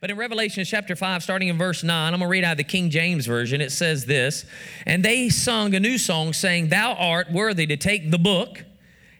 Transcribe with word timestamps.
But 0.00 0.12
in 0.12 0.16
Revelation 0.16 0.64
chapter 0.64 0.94
5, 0.94 1.24
starting 1.24 1.48
in 1.48 1.58
verse 1.58 1.82
9, 1.82 2.14
I'm 2.14 2.20
going 2.20 2.28
to 2.28 2.30
read 2.30 2.44
out 2.44 2.56
the 2.56 2.62
King 2.62 2.88
James 2.88 3.26
Version. 3.26 3.60
It 3.60 3.72
says 3.72 4.06
this 4.06 4.44
And 4.86 5.04
they 5.04 5.28
sung 5.28 5.74
a 5.74 5.80
new 5.80 5.98
song, 5.98 6.32
saying, 6.32 6.68
Thou 6.68 6.92
art 6.92 7.32
worthy 7.32 7.66
to 7.66 7.76
take 7.76 8.12
the 8.12 8.18
book 8.18 8.64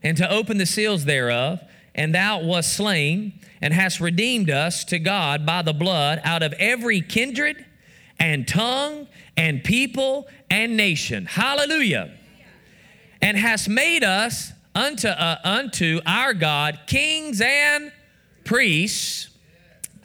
and 0.05 0.17
to 0.19 0.31
open 0.31 0.59
the 0.59 0.67
seals 0.67 1.05
thereof, 1.05 1.61
and 1.97 2.15
thou 2.15 2.45
wast 2.45 2.75
slain 2.75 3.41
and 3.61 3.75
hast 3.75 4.01
redeemed 4.01 4.51
us 4.51 4.85
to 4.85 5.01
God 5.01 5.45
by 5.45 5.63
the 5.63 5.73
blood 5.73 6.21
out 6.23 6.45
of 6.45 6.53
every 6.55 7.01
kindred 7.01 7.65
and 8.21 8.47
tongue 8.47 9.09
and 9.37 9.65
people 9.65 10.29
and 10.49 10.77
nation. 10.77 11.27
Hallelujah. 11.27 12.13
And 13.21 13.37
hast 13.37 13.69
made 13.69 14.05
us 14.05 14.53
unto, 14.77 15.09
uh, 15.09 15.39
unto 15.43 16.01
our 16.07 16.35
God 16.35 16.79
kings 16.87 17.41
and 17.41 17.91
priests, 18.45 19.31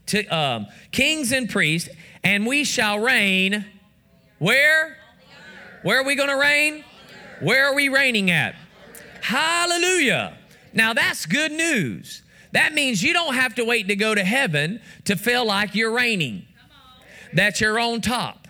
to, 0.07 0.25
um, 0.27 0.67
kings 0.91 1.31
and 1.31 1.49
priests, 1.49 1.89
and 2.23 2.45
we 2.45 2.63
shall 2.63 2.99
reign 2.99 3.65
where? 4.39 4.97
Where 5.83 5.99
are 5.99 6.03
we 6.03 6.15
going 6.15 6.29
to 6.29 6.37
reign? 6.37 6.83
Where 7.41 7.65
are 7.65 7.75
we 7.75 7.89
reigning 7.89 8.31
at? 8.31 8.55
Hallelujah. 9.21 10.37
Now 10.73 10.93
that's 10.93 11.25
good 11.25 11.51
news. 11.51 12.23
That 12.51 12.73
means 12.73 13.01
you 13.01 13.13
don't 13.13 13.35
have 13.35 13.55
to 13.55 13.65
wait 13.65 13.87
to 13.87 13.95
go 13.95 14.13
to 14.13 14.23
heaven 14.23 14.81
to 15.05 15.15
feel 15.15 15.45
like 15.45 15.75
you're 15.75 15.91
reigning, 15.91 16.45
that 17.33 17.59
you're 17.61 17.79
on 17.79 18.01
top. 18.01 18.47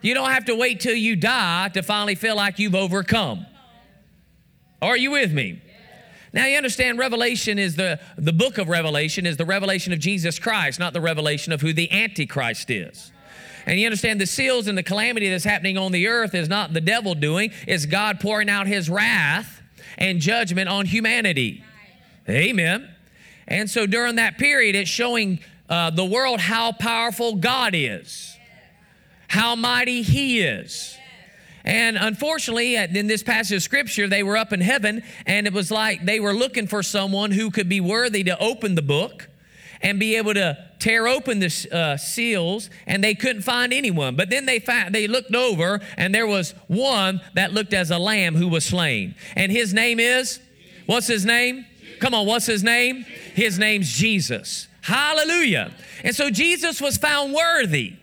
You 0.00 0.14
don't 0.14 0.30
have 0.30 0.46
to 0.46 0.54
wait 0.54 0.80
till 0.80 0.94
you 0.94 1.16
die 1.16 1.68
to 1.70 1.82
finally 1.82 2.14
feel 2.14 2.34
like 2.34 2.58
you've 2.58 2.74
overcome. 2.74 3.46
Are 4.80 4.96
you 4.96 5.12
with 5.12 5.32
me? 5.32 5.60
Now 6.32 6.46
you 6.46 6.56
understand 6.56 6.98
Revelation 6.98 7.58
is 7.58 7.76
the 7.76 8.00
the 8.16 8.32
book 8.32 8.58
of 8.58 8.68
Revelation 8.68 9.26
is 9.26 9.36
the 9.36 9.44
revelation 9.44 9.92
of 9.92 9.98
Jesus 9.98 10.38
Christ, 10.38 10.78
not 10.78 10.92
the 10.92 11.00
revelation 11.00 11.52
of 11.52 11.60
who 11.60 11.72
the 11.72 11.90
antichrist 11.92 12.70
is. 12.70 13.12
And 13.66 13.78
you 13.78 13.86
understand 13.86 14.20
the 14.20 14.26
seals 14.26 14.66
and 14.66 14.76
the 14.76 14.82
calamity 14.82 15.28
that's 15.28 15.44
happening 15.44 15.78
on 15.78 15.92
the 15.92 16.08
earth 16.08 16.34
is 16.34 16.48
not 16.48 16.72
the 16.72 16.80
devil 16.80 17.14
doing, 17.14 17.52
it's 17.66 17.86
God 17.86 18.18
pouring 18.20 18.48
out 18.48 18.66
his 18.66 18.90
wrath 18.90 19.62
and 19.98 20.20
judgment 20.20 20.68
on 20.68 20.86
humanity. 20.86 21.62
Amen. 22.28 22.88
And 23.46 23.68
so 23.68 23.86
during 23.86 24.16
that 24.16 24.38
period, 24.38 24.74
it's 24.74 24.90
showing 24.90 25.40
uh, 25.68 25.90
the 25.90 26.04
world 26.04 26.40
how 26.40 26.72
powerful 26.72 27.36
God 27.36 27.74
is, 27.74 28.36
how 29.28 29.56
mighty 29.56 30.02
He 30.02 30.40
is. 30.40 30.96
And 31.64 31.96
unfortunately, 31.96 32.74
in 32.74 33.06
this 33.06 33.22
passage 33.22 33.56
of 33.56 33.62
scripture, 33.62 34.08
they 34.08 34.22
were 34.22 34.36
up 34.36 34.52
in 34.52 34.60
heaven, 34.60 35.02
and 35.26 35.46
it 35.46 35.52
was 35.52 35.70
like 35.70 36.04
they 36.04 36.18
were 36.18 36.34
looking 36.34 36.66
for 36.66 36.82
someone 36.82 37.30
who 37.30 37.50
could 37.50 37.68
be 37.68 37.80
worthy 37.80 38.24
to 38.24 38.38
open 38.38 38.74
the 38.74 38.82
book 38.82 39.28
and 39.80 39.98
be 39.98 40.16
able 40.16 40.34
to 40.34 40.56
tear 40.78 41.06
open 41.06 41.38
the 41.38 41.68
uh, 41.72 41.96
seals, 41.96 42.70
and 42.86 43.02
they 43.02 43.14
couldn't 43.14 43.42
find 43.42 43.72
anyone. 43.72 44.16
But 44.16 44.30
then 44.30 44.46
they 44.46 44.58
found, 44.58 44.94
they 44.94 45.06
looked 45.06 45.34
over, 45.34 45.80
and 45.96 46.14
there 46.14 46.26
was 46.26 46.54
one 46.68 47.20
that 47.34 47.52
looked 47.52 47.72
as 47.72 47.90
a 47.90 47.98
lamb 47.98 48.34
who 48.34 48.48
was 48.48 48.64
slain, 48.64 49.14
and 49.36 49.52
his 49.52 49.74
name 49.74 50.00
is, 50.00 50.40
what's 50.86 51.06
his 51.06 51.24
name? 51.24 51.66
Come 52.00 52.14
on, 52.14 52.26
what's 52.26 52.46
his 52.46 52.64
name? 52.64 53.04
His 53.34 53.58
name's 53.58 53.92
Jesus. 53.92 54.66
Hallelujah. 54.80 55.72
And 56.02 56.14
so 56.14 56.30
Jesus 56.30 56.80
was 56.80 56.96
found 56.96 57.32
worthy. 57.32 57.94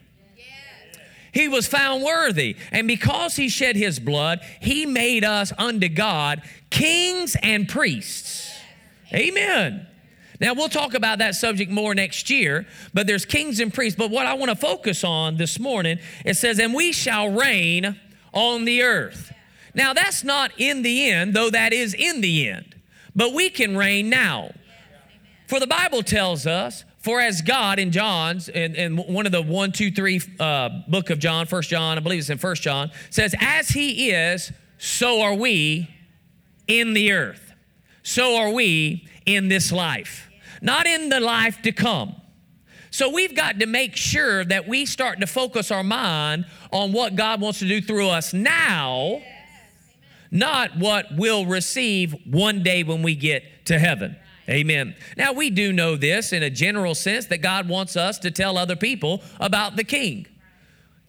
He 1.31 1.47
was 1.47 1.67
found 1.67 2.03
worthy. 2.03 2.55
And 2.72 2.88
because 2.88 3.35
he 3.35 3.49
shed 3.49 3.75
his 3.75 3.99
blood, 3.99 4.39
he 4.59 4.85
made 4.85 5.23
us 5.23 5.53
unto 5.58 5.89
God 5.89 6.41
kings 6.69 7.36
and 7.41 7.67
priests. 7.67 8.52
Amen. 9.13 9.88
Now, 10.39 10.53
we'll 10.53 10.69
talk 10.69 10.94
about 10.94 11.19
that 11.19 11.36
subject 11.36 11.69
more 11.69 11.94
next 11.94 12.30
year, 12.30 12.66
but 12.94 13.08
there's 13.08 13.25
kings 13.25 13.59
and 13.59 13.73
priests. 13.73 13.97
But 13.97 14.09
what 14.09 14.25
I 14.25 14.36
want 14.36 14.49
to 14.49 14.55
focus 14.55 15.03
on 15.03 15.36
this 15.36 15.59
morning, 15.59 15.99
it 16.23 16.38
says, 16.38 16.59
and 16.59 16.73
we 16.73 16.94
shall 16.94 17.30
reign 17.30 17.99
on 18.31 18.66
the 18.66 18.83
earth. 18.83 19.33
Now, 19.73 19.93
that's 19.93 20.23
not 20.23 20.52
in 20.58 20.81
the 20.81 21.09
end, 21.09 21.33
though 21.33 21.49
that 21.49 21.73
is 21.73 21.93
in 21.93 22.21
the 22.21 22.49
end, 22.49 22.75
but 23.15 23.33
we 23.33 23.49
can 23.49 23.75
reign 23.75 24.09
now. 24.09 24.52
For 25.48 25.59
the 25.59 25.67
Bible 25.67 26.04
tells 26.04 26.48
us, 26.48 26.86
for 26.99 27.21
as 27.21 27.42
God 27.42 27.80
in 27.80 27.92
John's, 27.92 28.49
in, 28.49 28.76
in 28.76 28.98
one 28.98 29.26
of 29.26 29.32
the 29.32 29.42
one, 29.42 29.71
two, 29.71 29.89
three 29.89 30.21
uh, 30.39 30.70
book 30.87 31.10
of 31.10 31.20
John, 31.20 31.45
First 31.45 31.70
John, 31.70 31.98
I 31.98 32.02
believe 32.02 32.20
it's 32.20 32.30
in 32.30 32.37
First 32.37 32.61
John, 32.61 32.92
says, 33.10 33.33
as 33.39 33.70
he 33.70 34.11
is, 34.11 34.52
so 34.77 35.21
are 35.21 35.33
we 35.33 35.89
in 36.67 36.93
the 36.93 37.11
earth. 37.14 37.54
So 38.04 38.37
are 38.37 38.52
we 38.52 39.08
in 39.26 39.48
this 39.48 39.71
life, 39.71 40.30
not 40.61 40.87
in 40.87 41.10
the 41.10 41.20
life 41.20 41.61
to 41.61 41.71
come. 41.71 42.15
So 42.92 43.10
we've 43.10 43.36
got 43.36 43.60
to 43.60 43.66
make 43.66 43.95
sure 43.95 44.43
that 44.45 44.67
we 44.67 44.86
start 44.86 45.20
to 45.20 45.27
focus 45.27 45.71
our 45.71 45.83
mind 45.83 46.45
on 46.71 46.92
what 46.92 47.16
God 47.16 47.39
wants 47.39 47.60
to 47.60 47.67
do 47.67 47.81
through 47.81 48.10
us 48.10 48.33
now, 48.33 49.21
not 50.31 50.77
what 50.77 51.05
we'll 51.16 51.45
receive 51.45 52.16
one 52.26 52.64
day 52.64 52.83
when 52.83 53.04
we 53.04 53.16
get 53.16 53.66
to 53.66 53.80
heaven. 53.80 54.17
Amen. 54.49 54.95
Now, 55.15 55.33
we 55.33 55.52
do 55.52 55.71
know 55.71 55.95
this 55.95 56.33
in 56.33 56.42
a 56.42 56.49
general 56.49 56.95
sense 56.95 57.27
that 57.27 57.37
God 57.37 57.70
wants 57.70 57.95
us 57.95 58.17
to 58.20 58.32
tell 58.32 58.58
other 58.58 58.76
people 58.76 59.21
about 59.39 59.76
the 59.76 59.83
King, 59.83 60.26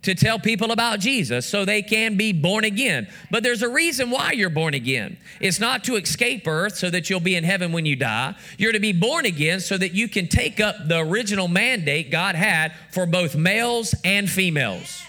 to 0.02 0.14
tell 0.14 0.38
people 0.38 0.72
about 0.72 1.00
Jesus 1.00 1.46
so 1.46 1.64
they 1.64 1.80
can 1.80 2.18
be 2.18 2.34
born 2.34 2.64
again. 2.64 3.08
But 3.30 3.42
there's 3.42 3.62
a 3.62 3.68
reason 3.68 4.10
why 4.10 4.32
you're 4.32 4.50
born 4.50 4.74
again. 4.74 5.16
It's 5.40 5.58
not 5.58 5.84
to 5.84 5.96
escape 5.96 6.46
earth 6.46 6.76
so 6.76 6.90
that 6.90 7.08
you'll 7.08 7.20
be 7.20 7.34
in 7.34 7.44
heaven 7.44 7.72
when 7.72 7.86
you 7.86 7.96
die. 7.96 8.34
You're 8.58 8.72
to 8.72 8.80
be 8.80 8.92
born 8.92 9.24
again 9.24 9.60
so 9.60 9.78
that 9.78 9.94
you 9.94 10.06
can 10.06 10.28
take 10.28 10.60
up 10.60 10.76
the 10.86 10.98
original 10.98 11.48
mandate 11.48 12.10
God 12.10 12.34
had 12.34 12.74
for 12.90 13.06
both 13.06 13.34
males 13.34 13.94
and 14.04 14.28
females. 14.28 15.02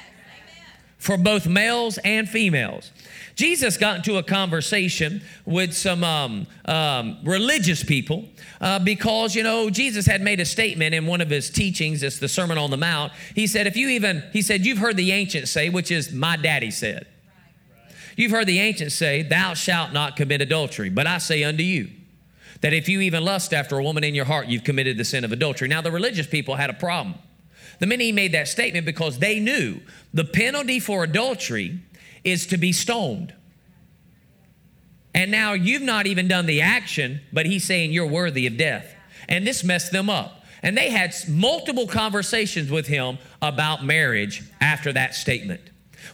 For 1.02 1.18
both 1.18 1.48
males 1.48 1.98
and 2.04 2.30
females. 2.30 2.92
Jesus 3.34 3.76
got 3.76 3.98
into 3.98 4.18
a 4.18 4.24
conversation 4.24 5.24
with 5.48 5.74
some 5.74 6.04
um, 6.04 6.46
um, 6.66 7.18
religious 7.24 7.84
people 7.84 8.30
uh, 8.60 8.78
because, 8.78 9.34
you 9.34 9.42
know, 9.42 9.72
Jesus 9.72 10.06
had 10.06 10.22
made 10.22 10.40
a 10.40 10.46
statement 10.46 10.94
in 10.94 11.08
one 11.08 11.20
of 11.20 11.32
his 11.32 11.50
teachings, 11.50 12.04
it's 12.04 12.20
the 12.20 12.28
Sermon 12.28 12.60
on 12.60 12.70
the 12.70 12.78
Mount. 12.78 13.14
He 13.34 13.48
said, 13.48 13.66
if 13.66 13.76
you 13.76 13.90
even, 13.90 14.24
he 14.32 14.44
said, 14.44 14.64
you've 14.64 14.78
heard 14.78 14.96
the 14.96 15.12
ancients 15.12 15.50
say, 15.50 15.70
which 15.70 15.90
is 15.90 16.14
my 16.14 16.38
daddy 16.38 16.70
said. 16.70 17.08
You've 18.16 18.32
heard 18.32 18.46
the 18.46 18.60
ancients 18.60 18.94
say, 18.94 19.24
Thou 19.24 19.56
shalt 19.56 19.94
not 19.94 20.16
commit 20.16 20.42
adultery. 20.42 20.92
But 20.92 21.08
I 21.08 21.18
say 21.18 21.44
unto 21.44 21.64
you, 21.64 21.90
that 22.60 22.74
if 22.74 22.88
you 22.88 23.02
even 23.02 23.26
lust 23.26 23.56
after 23.56 23.80
a 23.80 23.84
woman 23.84 24.04
in 24.04 24.14
your 24.14 24.26
heart, 24.26 24.46
you've 24.46 24.64
committed 24.64 24.98
the 24.98 25.06
sin 25.06 25.26
of 25.26 25.32
adultery. 25.32 25.68
Now, 25.68 25.82
the 25.82 25.92
religious 25.92 26.28
people 26.28 26.56
had 26.56 26.70
a 26.70 26.74
problem. 26.74 27.16
The 27.82 27.88
minute 27.88 28.04
he 28.04 28.12
made 28.12 28.34
that 28.34 28.48
statement, 28.48 28.86
because 28.86 29.18
they 29.18 29.40
knew 29.40 29.82
the 30.14 30.24
penalty 30.24 30.80
for 30.80 31.04
adultery 31.04 31.80
is 32.24 32.46
to 32.48 32.58
be 32.58 32.72
stoned. 32.74 33.34
And 35.16 35.32
now 35.32 35.54
you've 35.54 35.82
not 35.82 36.06
even 36.06 36.28
done 36.28 36.46
the 36.46 36.62
action, 36.62 37.22
but 37.34 37.48
he's 37.48 37.64
saying 37.64 37.92
you're 37.92 38.06
worthy 38.06 38.46
of 38.46 38.56
death. 38.56 38.94
And 39.28 39.48
this 39.48 39.64
messed 39.64 39.92
them 39.92 40.12
up. 40.12 40.44
And 40.62 40.78
they 40.78 40.92
had 40.92 41.16
multiple 41.28 41.88
conversations 41.88 42.70
with 42.70 42.86
him 42.86 43.18
about 43.42 43.84
marriage 43.84 44.44
after 44.62 44.94
that 44.94 45.16
statement. 45.16 45.62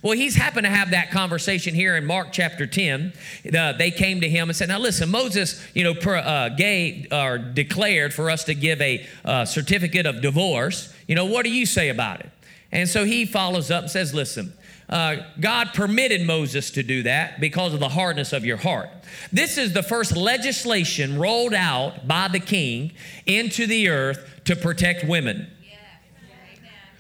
Well, 0.01 0.13
he's 0.13 0.35
happened 0.35 0.65
to 0.65 0.71
have 0.71 0.91
that 0.91 1.11
conversation 1.11 1.75
here 1.75 1.97
in 1.97 2.05
Mark 2.05 2.29
chapter 2.31 2.65
10. 2.65 3.11
Uh, 3.53 3.73
they 3.73 3.91
came 3.91 4.21
to 4.21 4.29
him 4.29 4.49
and 4.49 4.55
said, 4.55 4.69
Now 4.69 4.79
listen, 4.79 5.09
Moses, 5.09 5.61
you 5.73 5.83
know, 5.83 5.93
per, 5.93 6.15
uh, 6.15 6.49
gave 6.49 7.07
or 7.11 7.37
declared 7.37 8.13
for 8.13 8.29
us 8.29 8.45
to 8.45 8.55
give 8.55 8.79
a 8.81 9.05
uh, 9.25 9.43
certificate 9.43 10.05
of 10.05 10.21
divorce. 10.21 10.93
You 11.07 11.15
know, 11.15 11.25
what 11.25 11.43
do 11.43 11.49
you 11.49 11.65
say 11.65 11.89
about 11.89 12.19
it? 12.19 12.29
And 12.71 12.87
so 12.87 13.05
he 13.05 13.25
follows 13.25 13.71
up 13.71 13.83
and 13.83 13.91
says, 13.91 14.13
Listen, 14.13 14.53
uh, 14.89 15.17
God 15.39 15.73
permitted 15.73 16.21
Moses 16.21 16.71
to 16.71 16.83
do 16.83 17.03
that 17.03 17.39
because 17.39 17.73
of 17.73 17.79
the 17.79 17.89
hardness 17.89 18.33
of 18.33 18.45
your 18.45 18.57
heart. 18.57 18.89
This 19.31 19.57
is 19.57 19.73
the 19.73 19.83
first 19.83 20.15
legislation 20.15 21.17
rolled 21.17 21.53
out 21.53 22.07
by 22.07 22.27
the 22.27 22.39
king 22.39 22.91
into 23.25 23.67
the 23.67 23.89
earth 23.89 24.41
to 24.45 24.55
protect 24.55 25.05
women. 25.05 25.47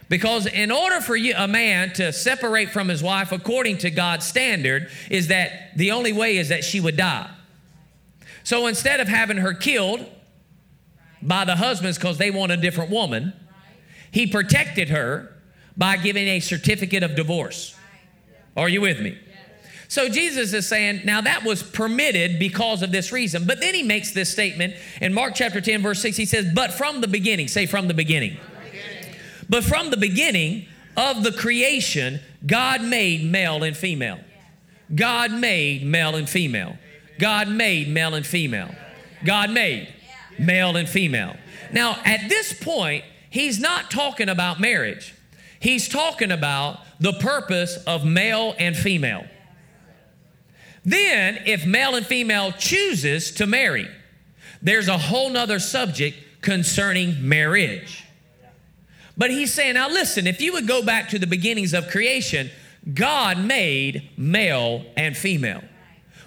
Because 0.09 0.45
in 0.45 0.71
order 0.71 1.01
for 1.01 1.17
you, 1.17 1.33
a 1.35 1.47
man 1.47 1.91
to 1.93 2.13
separate 2.13 2.69
from 2.69 2.87
his 2.87 3.03
wife 3.03 3.33
according 3.33 3.79
to 3.79 3.91
God's 3.91 4.25
standard, 4.25 4.89
is 5.09 5.27
that 5.27 5.75
the 5.75 5.91
only 5.91 6.13
way 6.13 6.37
is 6.37 6.49
that 6.49 6.63
she 6.63 6.79
would 6.79 6.95
die. 6.95 7.29
So 8.43 8.67
instead 8.67 9.01
of 9.01 9.09
having 9.09 9.37
her 9.37 9.53
killed 9.53 10.05
by 11.21 11.43
the 11.43 11.57
husbands 11.57 11.97
because 11.97 12.17
they 12.17 12.31
want 12.31 12.53
a 12.53 12.57
different 12.57 12.89
woman, 12.89 13.33
he 14.17 14.25
protected 14.25 14.89
her 14.89 15.31
by 15.77 15.95
giving 15.95 16.27
a 16.27 16.39
certificate 16.39 17.03
of 17.03 17.13
divorce. 17.13 17.75
Are 18.55 18.67
you 18.67 18.81
with 18.81 18.99
me? 18.99 19.15
So 19.89 20.09
Jesus 20.09 20.53
is 20.53 20.67
saying, 20.67 21.01
now 21.05 21.21
that 21.21 21.43
was 21.43 21.61
permitted 21.61 22.39
because 22.39 22.81
of 22.81 22.91
this 22.91 23.11
reason. 23.11 23.45
But 23.45 23.59
then 23.59 23.75
he 23.75 23.83
makes 23.83 24.13
this 24.13 24.31
statement 24.31 24.73
in 25.01 25.13
Mark 25.13 25.35
chapter 25.35 25.61
10, 25.61 25.83
verse 25.83 26.01
6. 26.01 26.17
He 26.17 26.25
says, 26.25 26.51
But 26.55 26.73
from 26.73 26.99
the 27.01 27.07
beginning, 27.07 27.47
say 27.47 27.67
from 27.67 27.87
the 27.87 27.93
beginning. 27.93 28.37
But 29.49 29.63
from 29.63 29.91
the 29.91 29.97
beginning 29.97 30.65
of 30.97 31.21
the 31.21 31.31
creation, 31.31 32.19
God 32.43 32.81
made 32.81 33.23
male 33.23 33.61
and 33.61 33.77
female. 33.77 34.19
God 34.95 35.31
made 35.31 35.83
male 35.83 36.15
and 36.15 36.27
female. 36.27 36.75
God 37.19 37.49
made 37.49 37.87
male 37.87 38.15
and 38.15 38.25
female. 38.25 38.73
God 39.23 39.51
made 39.51 39.93
male 40.39 40.75
and 40.75 40.89
female. 40.89 41.37
Now, 41.71 41.99
at 42.03 42.29
this 42.29 42.51
point, 42.51 43.03
he's 43.29 43.59
not 43.59 43.91
talking 43.91 44.29
about 44.29 44.59
marriage. 44.59 45.13
He's 45.59 45.89
talking 45.89 46.31
about 46.31 46.79
the 46.99 47.13
purpose 47.13 47.77
of 47.87 48.05
male 48.05 48.55
and 48.59 48.75
female. 48.75 49.25
Then, 50.85 51.39
if 51.45 51.65
male 51.65 51.95
and 51.95 52.05
female 52.05 52.51
chooses 52.53 53.31
to 53.31 53.45
marry, 53.45 53.87
there's 54.61 54.87
a 54.87 54.97
whole 54.97 55.29
nother 55.29 55.59
subject 55.59 56.17
concerning 56.41 57.27
marriage. 57.27 58.05
But 59.17 59.31
he's 59.31 59.53
saying, 59.53 59.73
now 59.73 59.89
listen, 59.89 60.27
if 60.27 60.39
you 60.39 60.53
would 60.53 60.67
go 60.67 60.83
back 60.83 61.09
to 61.09 61.19
the 61.19 61.27
beginnings 61.27 61.73
of 61.73 61.89
creation, 61.89 62.51
God 62.93 63.39
made 63.39 64.09
male 64.15 64.85
and 64.95 65.17
female, 65.17 65.63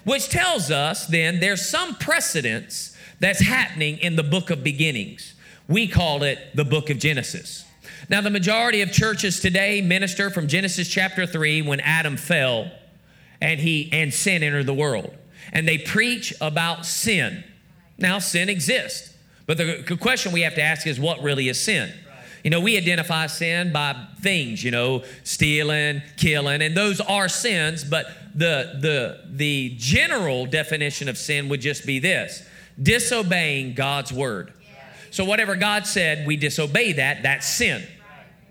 which 0.05 0.29
tells 0.29 0.71
us 0.71 1.07
then 1.07 1.41
there's 1.41 1.67
some 1.67 1.95
precedence 1.95 2.97
that's 3.21 3.41
happening 3.41 3.99
in 3.99 4.17
the 4.17 4.23
book 4.23 4.51
of 4.51 4.65
beginnings. 4.65 5.35
We 5.71 5.87
call 5.87 6.25
it 6.25 6.39
the 6.53 6.65
book 6.65 6.91
of 6.91 6.99
Genesis. 6.99 7.65
Now, 8.09 8.21
the 8.21 8.31
majority 8.31 8.81
of 8.81 8.91
churches 8.91 9.39
today 9.39 9.81
minister 9.81 10.29
from 10.29 10.49
Genesis 10.49 10.89
chapter 10.89 11.27
3 11.27 11.63
when 11.63 11.79
Adam 11.79 12.17
fell 12.17 12.73
and 13.41 13.61
he 13.61 13.89
and 13.93 14.13
sin 14.13 14.43
entered 14.43 14.67
the 14.67 14.75
world. 14.75 15.15
And 15.53 15.69
they 15.69 15.79
preach 15.79 16.35
about 16.41 16.87
sin. 16.87 17.45
Now, 17.99 18.19
sin 18.19 18.49
exists. 18.49 19.15
But 19.47 19.59
the 19.59 19.97
question 20.01 20.33
we 20.33 20.41
have 20.41 20.57
to 20.57 20.63
ask 20.63 20.89
is 20.89 20.99
what 20.99 21.23
really 21.23 21.49
is 21.49 21.61
sin? 21.61 21.93
You 22.43 22.51
know, 22.51 22.61
we 22.61 22.77
identify 22.77 23.27
sin 23.29 23.73
by 23.73 23.95
things, 24.21 24.65
you 24.65 24.73
know, 24.73 25.05
stealing, 25.23 26.03
killing, 26.17 26.63
and 26.63 26.77
those 26.77 27.01
are 27.01 27.29
sins, 27.29 27.85
but 27.85 28.07
the 28.35 28.79
the 28.81 29.21
the 29.29 29.75
general 29.77 30.47
definition 30.47 31.09
of 31.09 31.19
sin 31.19 31.49
would 31.49 31.61
just 31.61 31.85
be 31.85 31.99
this: 31.99 32.43
disobeying 32.81 33.75
God's 33.75 34.13
word. 34.13 34.53
So 35.11 35.25
whatever 35.25 35.57
God 35.57 35.87
said, 35.87 36.27
we 36.27 36.37
disobey 36.37 36.93
that, 36.93 37.23
that's 37.23 37.47
sin. 37.47 37.87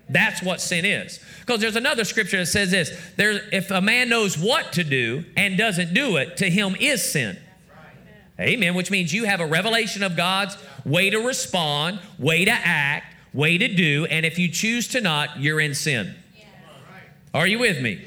That's 0.08 0.42
what 0.42 0.60
sin 0.60 0.84
is. 0.84 1.20
Because 1.40 1.60
there's 1.60 1.76
another 1.76 2.04
scripture 2.04 2.38
that 2.38 2.46
says 2.46 2.70
this 2.70 2.90
there, 3.16 3.40
if 3.52 3.70
a 3.70 3.80
man 3.80 4.08
knows 4.08 4.36
what 4.36 4.72
to 4.74 4.84
do 4.84 5.24
and 5.36 5.56
doesn't 5.56 5.94
do 5.94 6.16
it, 6.16 6.36
to 6.38 6.50
him 6.50 6.76
is 6.78 7.12
sin. 7.12 7.38
Amen. 8.38 8.74
Which 8.74 8.90
means 8.90 9.12
you 9.12 9.24
have 9.24 9.40
a 9.40 9.46
revelation 9.46 10.02
of 10.02 10.16
God's 10.16 10.56
way 10.84 11.10
to 11.10 11.18
respond, 11.18 12.00
way 12.18 12.44
to 12.44 12.50
act, 12.50 13.14
way 13.34 13.58
to 13.58 13.68
do, 13.68 14.06
and 14.06 14.24
if 14.24 14.38
you 14.38 14.48
choose 14.48 14.88
to 14.88 15.00
not, 15.00 15.40
you're 15.40 15.60
in 15.60 15.74
sin. 15.74 16.14
Are 17.32 17.46
you 17.46 17.58
with 17.58 17.80
me? 17.80 18.04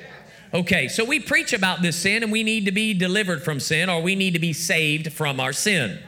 Okay, 0.54 0.88
so 0.88 1.04
we 1.04 1.20
preach 1.20 1.54
about 1.54 1.82
this 1.82 1.96
sin 1.96 2.22
and 2.22 2.32
we 2.32 2.44
need 2.44 2.66
to 2.66 2.72
be 2.72 2.94
delivered 2.94 3.44
from 3.44 3.60
sin 3.60 3.90
or 3.90 4.02
we 4.02 4.16
need 4.16 4.34
to 4.34 4.40
be 4.40 4.54
saved 4.54 5.12
from 5.14 5.40
our 5.40 5.54
sin. 5.54 6.00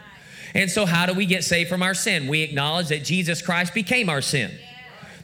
And 0.56 0.72
so, 0.72 0.86
how 0.86 1.06
do 1.06 1.14
we 1.14 1.26
get 1.26 1.44
saved 1.44 1.70
from 1.70 1.84
our 1.84 1.94
sin? 1.94 2.28
We 2.28 2.42
acknowledge 2.42 2.88
that 2.88 3.04
Jesus 3.04 3.42
Christ 3.42 3.74
became 3.74 4.10
our 4.10 4.22
sin, 4.22 4.52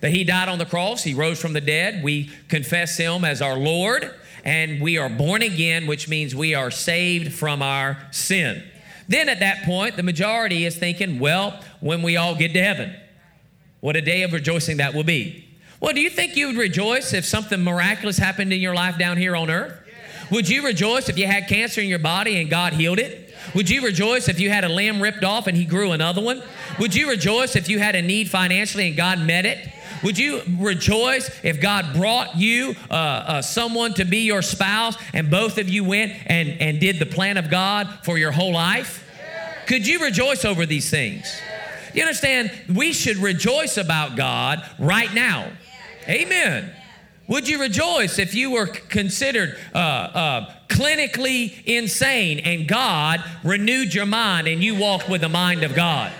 that 0.01 0.12
He 0.12 0.25
died 0.25 0.50
on 0.50 0.60
the 0.60 0.66
cross, 0.66 1.04
He 1.04 1.13
rose 1.13 1.42
from 1.42 1.54
the 1.54 1.62
dead. 1.62 2.04
We 2.04 2.30
confess 2.50 2.98
Him 2.98 3.24
as 3.24 3.42
our 3.42 3.57
Lord, 3.57 4.13
and 4.44 4.81
we 4.81 4.98
are 4.98 5.10
born 5.10 5.42
again, 5.42 5.88
which 5.88 6.10
means 6.10 6.36
we 6.36 6.54
are 6.54 6.69
saved 6.69 7.33
from 7.33 7.62
our 7.62 7.98
sin. 8.12 8.62
Then 9.07 9.30
at 9.30 9.39
that 9.39 9.63
point, 9.63 9.95
the 9.95 10.04
majority 10.04 10.66
is 10.66 10.75
thinking, 10.75 11.18
well, 11.18 11.62
when 11.80 12.01
we 12.01 12.18
all 12.18 12.36
get 12.36 12.54
to 12.54 12.62
heaven, 12.62 12.94
what 13.80 13.95
a 13.95 14.01
day 14.01 14.24
of 14.24 14.34
rejoicing 14.34 14.77
that 14.77 14.94
will 14.94 15.04
be. 15.04 15.48
Well, 15.80 15.94
do 15.94 16.01
you 16.01 16.10
think 16.10 16.36
you 16.36 16.48
would 16.48 16.57
rejoice 16.57 17.13
if 17.13 17.25
something 17.25 17.63
miraculous 17.63 18.18
happened 18.18 18.51
in 18.54 18.60
your 18.60 18.75
life 18.75 18.98
down 18.98 19.18
here 19.18 19.36
on 19.36 19.50
earth? 19.50 19.77
Would 20.30 20.48
you 20.48 20.63
rejoice 20.66 21.10
if 21.10 21.18
you 21.18 21.25
had 21.25 21.48
cancer 21.48 21.81
in 21.81 21.88
your 21.88 22.00
body 22.00 22.39
and 22.39 22.50
God 22.50 22.74
healed 22.74 23.00
it? 23.00 23.20
Would 23.53 23.69
you 23.69 23.81
rejoice 23.81 24.29
if 24.29 24.39
you 24.39 24.49
had 24.49 24.63
a 24.63 24.69
limb 24.69 25.01
ripped 25.01 25.23
off 25.23 25.47
and 25.47 25.57
He 25.57 25.65
grew 25.65 25.91
another 25.91 26.21
one? 26.21 26.41
Would 26.79 26.95
you 26.95 27.09
rejoice 27.09 27.55
if 27.55 27.69
you 27.69 27.79
had 27.79 27.95
a 27.95 28.01
need 28.01 28.29
financially 28.29 28.88
and 28.88 28.97
God 28.97 29.19
met 29.19 29.45
it? 29.45 29.67
Would 30.03 30.17
you 30.17 30.41
rejoice 30.57 31.29
if 31.43 31.61
God 31.61 31.93
brought 31.93 32.35
you 32.35 32.75
uh, 32.89 32.93
uh, 32.93 33.41
someone 33.41 33.93
to 33.95 34.05
be 34.05 34.19
your 34.19 34.41
spouse 34.41 34.95
and 35.13 35.29
both 35.29 35.57
of 35.57 35.69
you 35.69 35.83
went 35.83 36.13
and, 36.25 36.59
and 36.61 36.79
did 36.79 36.97
the 36.97 37.05
plan 37.05 37.38
of 37.38 37.49
God 37.49 37.88
for 38.03 38.17
your 38.17 38.31
whole 38.31 38.53
life? 38.53 39.07
Could 39.67 39.88
you 39.88 39.99
rejoice 39.99 40.43
over 40.43 40.65
these 40.65 40.89
things? 40.89 41.31
You 41.93 42.01
understand? 42.01 42.51
We 42.73 42.93
should 42.93 43.17
rejoice 43.17 43.77
about 43.77 44.15
God 44.15 44.63
right 44.79 45.13
now. 45.13 45.51
Amen. 46.07 46.73
Would 47.27 47.47
you 47.47 47.62
rejoice 47.62 48.19
if 48.19 48.33
you 48.35 48.51
were 48.51 48.68
considered 48.68 49.57
uh, 49.73 49.77
uh, 49.77 50.53
clinically 50.68 51.63
insane 51.65 52.39
and 52.39 52.68
God 52.68 53.23
renewed 53.44 53.94
your 53.94 54.06
mind 54.06 54.47
and 54.47 54.63
you 54.63 54.75
walked 54.75 55.07
with 55.07 55.21
the 55.21 55.29
mind 55.29 55.63
of 55.63 55.73
God? 55.73 56.12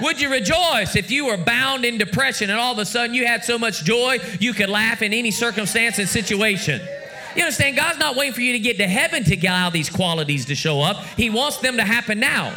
Would 0.00 0.20
you 0.20 0.30
rejoice 0.30 0.96
if 0.96 1.10
you 1.10 1.26
were 1.26 1.36
bound 1.36 1.84
in 1.84 1.98
depression 1.98 2.50
and 2.50 2.58
all 2.58 2.72
of 2.72 2.78
a 2.78 2.84
sudden 2.84 3.14
you 3.14 3.26
had 3.26 3.44
so 3.44 3.58
much 3.58 3.84
joy 3.84 4.18
you 4.40 4.52
could 4.52 4.68
laugh 4.68 5.02
in 5.02 5.12
any 5.12 5.30
circumstance 5.30 5.98
and 5.98 6.08
situation? 6.08 6.80
You 7.36 7.42
understand? 7.42 7.76
God's 7.76 7.98
not 7.98 8.16
waiting 8.16 8.34
for 8.34 8.40
you 8.40 8.52
to 8.52 8.58
get 8.58 8.78
to 8.78 8.88
heaven 8.88 9.22
to 9.24 9.36
allow 9.36 9.70
these 9.70 9.88
qualities 9.88 10.46
to 10.46 10.54
show 10.54 10.80
up. 10.80 11.04
He 11.16 11.30
wants 11.30 11.58
them 11.58 11.76
to 11.76 11.84
happen 11.84 12.18
now. 12.18 12.54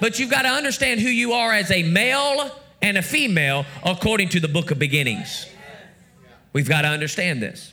But 0.00 0.18
you've 0.18 0.30
got 0.30 0.42
to 0.42 0.48
understand 0.48 1.00
who 1.00 1.08
you 1.08 1.32
are 1.32 1.52
as 1.52 1.70
a 1.70 1.82
male 1.82 2.50
and 2.82 2.98
a 2.98 3.02
female 3.02 3.64
according 3.84 4.30
to 4.30 4.40
the 4.40 4.48
book 4.48 4.70
of 4.70 4.78
beginnings. 4.78 5.46
We've 6.52 6.68
got 6.68 6.82
to 6.82 6.88
understand 6.88 7.42
this. 7.42 7.72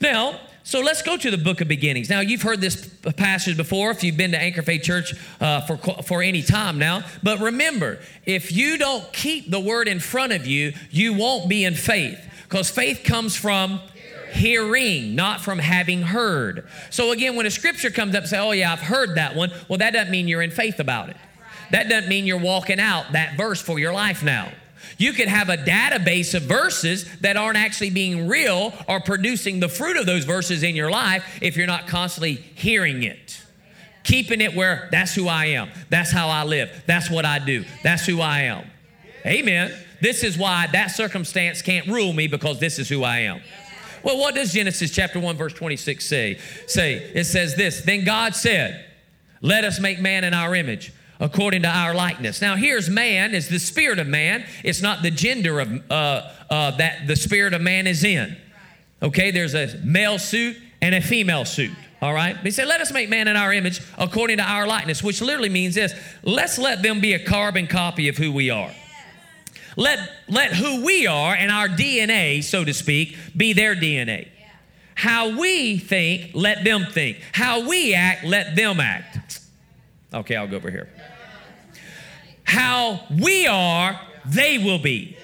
Now, 0.00 0.40
so 0.64 0.80
let's 0.80 1.02
go 1.02 1.16
to 1.16 1.30
the 1.30 1.38
book 1.38 1.60
of 1.60 1.68
beginnings. 1.68 2.08
Now, 2.08 2.20
you've 2.20 2.42
heard 2.42 2.60
this 2.60 2.88
passage 3.16 3.56
before 3.56 3.90
if 3.90 4.04
you've 4.04 4.16
been 4.16 4.30
to 4.30 4.38
Anchor 4.38 4.62
Faith 4.62 4.82
Church 4.82 5.14
uh, 5.40 5.60
for, 5.62 5.76
for 6.02 6.22
any 6.22 6.42
time 6.42 6.78
now. 6.78 7.02
But 7.22 7.40
remember, 7.40 7.98
if 8.24 8.52
you 8.52 8.78
don't 8.78 9.12
keep 9.12 9.50
the 9.50 9.60
word 9.60 9.88
in 9.88 9.98
front 9.98 10.32
of 10.32 10.46
you, 10.46 10.72
you 10.90 11.14
won't 11.14 11.48
be 11.48 11.64
in 11.64 11.74
faith 11.74 12.20
because 12.48 12.70
faith 12.70 13.02
comes 13.02 13.34
from 13.34 13.80
hearing, 14.32 15.14
not 15.14 15.40
from 15.40 15.58
having 15.58 16.02
heard. 16.02 16.66
So 16.90 17.12
again, 17.12 17.34
when 17.34 17.46
a 17.46 17.50
scripture 17.50 17.90
comes 17.90 18.14
up 18.14 18.26
say, 18.26 18.38
"Oh 18.38 18.52
yeah, 18.52 18.72
I've 18.72 18.80
heard 18.80 19.16
that 19.16 19.34
one," 19.34 19.52
well, 19.68 19.78
that 19.78 19.92
doesn't 19.92 20.10
mean 20.10 20.28
you're 20.28 20.42
in 20.42 20.50
faith 20.50 20.80
about 20.80 21.10
it. 21.10 21.16
That 21.70 21.88
doesn't 21.88 22.08
mean 22.08 22.24
you're 22.24 22.38
walking 22.38 22.80
out 22.80 23.12
that 23.12 23.36
verse 23.36 23.60
for 23.60 23.78
your 23.78 23.92
life 23.92 24.22
now. 24.22 24.52
You 24.98 25.12
could 25.12 25.28
have 25.28 25.48
a 25.48 25.56
database 25.56 26.34
of 26.34 26.42
verses 26.42 27.04
that 27.20 27.36
aren't 27.36 27.58
actually 27.58 27.90
being 27.90 28.28
real 28.28 28.72
or 28.88 29.00
producing 29.00 29.60
the 29.60 29.68
fruit 29.68 29.96
of 29.96 30.06
those 30.06 30.24
verses 30.24 30.62
in 30.62 30.76
your 30.76 30.90
life 30.90 31.24
if 31.40 31.56
you're 31.56 31.66
not 31.66 31.86
constantly 31.86 32.34
hearing 32.34 33.02
it. 33.02 33.40
Keeping 34.04 34.40
it 34.40 34.54
where 34.54 34.88
that's 34.90 35.14
who 35.14 35.28
I 35.28 35.46
am, 35.46 35.70
that's 35.88 36.10
how 36.10 36.28
I 36.28 36.44
live, 36.44 36.82
that's 36.86 37.08
what 37.08 37.24
I 37.24 37.38
do, 37.38 37.64
that's 37.82 38.04
who 38.04 38.20
I 38.20 38.40
am. 38.42 38.66
Amen. 39.24 39.72
This 40.00 40.24
is 40.24 40.36
why 40.36 40.66
that 40.72 40.88
circumstance 40.88 41.62
can't 41.62 41.86
rule 41.86 42.12
me 42.12 42.26
because 42.26 42.58
this 42.58 42.80
is 42.80 42.88
who 42.88 43.04
I 43.04 43.20
am. 43.20 43.40
Well, 44.02 44.18
what 44.18 44.34
does 44.34 44.52
Genesis 44.52 44.90
chapter 44.90 45.20
1 45.20 45.36
verse 45.36 45.52
26 45.52 46.04
say? 46.04 46.38
Say, 46.66 46.94
it 47.14 47.24
says 47.24 47.54
this, 47.54 47.82
then 47.82 48.04
God 48.04 48.34
said, 48.34 48.84
"Let 49.40 49.62
us 49.64 49.78
make 49.78 50.00
man 50.00 50.24
in 50.24 50.34
our 50.34 50.56
image." 50.56 50.92
According 51.22 51.62
to 51.62 51.68
our 51.68 51.94
likeness. 51.94 52.42
Now, 52.42 52.56
here's 52.56 52.90
man 52.90 53.32
is 53.32 53.48
the 53.48 53.60
spirit 53.60 54.00
of 54.00 54.08
man. 54.08 54.44
It's 54.64 54.82
not 54.82 55.02
the 55.02 55.10
gender 55.10 55.60
of 55.60 55.90
uh, 55.90 56.30
uh, 56.50 56.70
that 56.72 57.06
the 57.06 57.14
spirit 57.14 57.54
of 57.54 57.62
man 57.62 57.86
is 57.86 58.02
in. 58.02 58.36
Okay, 59.00 59.30
there's 59.30 59.54
a 59.54 59.78
male 59.84 60.18
suit 60.18 60.56
and 60.82 60.94
a 60.94 61.00
female 61.00 61.44
suit. 61.44 61.70
All 62.02 62.12
right. 62.12 62.36
He 62.38 62.50
said, 62.50 62.66
"Let 62.66 62.80
us 62.80 62.92
make 62.92 63.08
man 63.08 63.28
in 63.28 63.36
our 63.36 63.52
image, 63.52 63.80
according 63.96 64.38
to 64.38 64.42
our 64.42 64.66
likeness," 64.66 65.02
which 65.02 65.22
literally 65.22 65.48
means 65.48 65.76
this: 65.76 65.94
Let's 66.24 66.58
let 66.58 66.82
them 66.82 67.00
be 67.00 67.12
a 67.12 67.24
carbon 67.24 67.68
copy 67.68 68.08
of 68.08 68.16
who 68.16 68.32
we 68.32 68.50
are. 68.50 68.72
Let, 69.76 69.98
let 70.28 70.52
who 70.52 70.84
we 70.84 71.06
are 71.06 71.34
and 71.34 71.50
our 71.50 71.68
DNA, 71.68 72.44
so 72.44 72.64
to 72.64 72.74
speak, 72.74 73.16
be 73.34 73.52
their 73.52 73.74
DNA. 73.74 74.28
How 74.94 75.38
we 75.38 75.78
think, 75.78 76.32
let 76.34 76.64
them 76.64 76.86
think. 76.90 77.22
How 77.32 77.66
we 77.66 77.94
act, 77.94 78.24
let 78.24 78.54
them 78.54 78.80
act. 78.80 79.18
Okay, 80.14 80.36
I'll 80.36 80.48
go 80.48 80.56
over 80.56 80.70
here. 80.70 80.88
How 82.44 83.00
we 83.10 83.46
are, 83.46 83.98
they 84.26 84.58
will 84.58 84.78
be. 84.78 85.16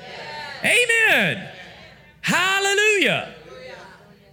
Amen. 0.64 1.48
Hallelujah. 2.22 3.34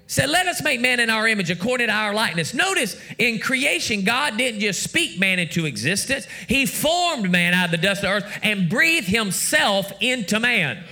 Said, 0.08 0.30
let 0.30 0.48
us 0.48 0.64
make 0.64 0.80
man 0.80 1.00
in 1.00 1.10
our 1.10 1.28
image 1.28 1.50
according 1.50 1.88
to 1.88 1.94
our 1.94 2.14
likeness. 2.14 2.54
Notice 2.54 2.96
in 3.18 3.40
creation, 3.40 4.04
God 4.04 4.38
didn't 4.38 4.60
just 4.60 4.84
speak 4.84 5.20
man 5.20 5.40
into 5.40 5.66
existence, 5.66 6.28
He 6.48 6.66
formed 6.66 7.30
man 7.32 7.54
out 7.54 7.66
of 7.66 7.72
the 7.72 7.78
dust 7.78 8.04
of 8.04 8.10
the 8.10 8.16
earth 8.18 8.40
and 8.44 8.70
breathed 8.70 9.08
Himself 9.08 9.92
into 10.02 10.40
man. 10.40 10.84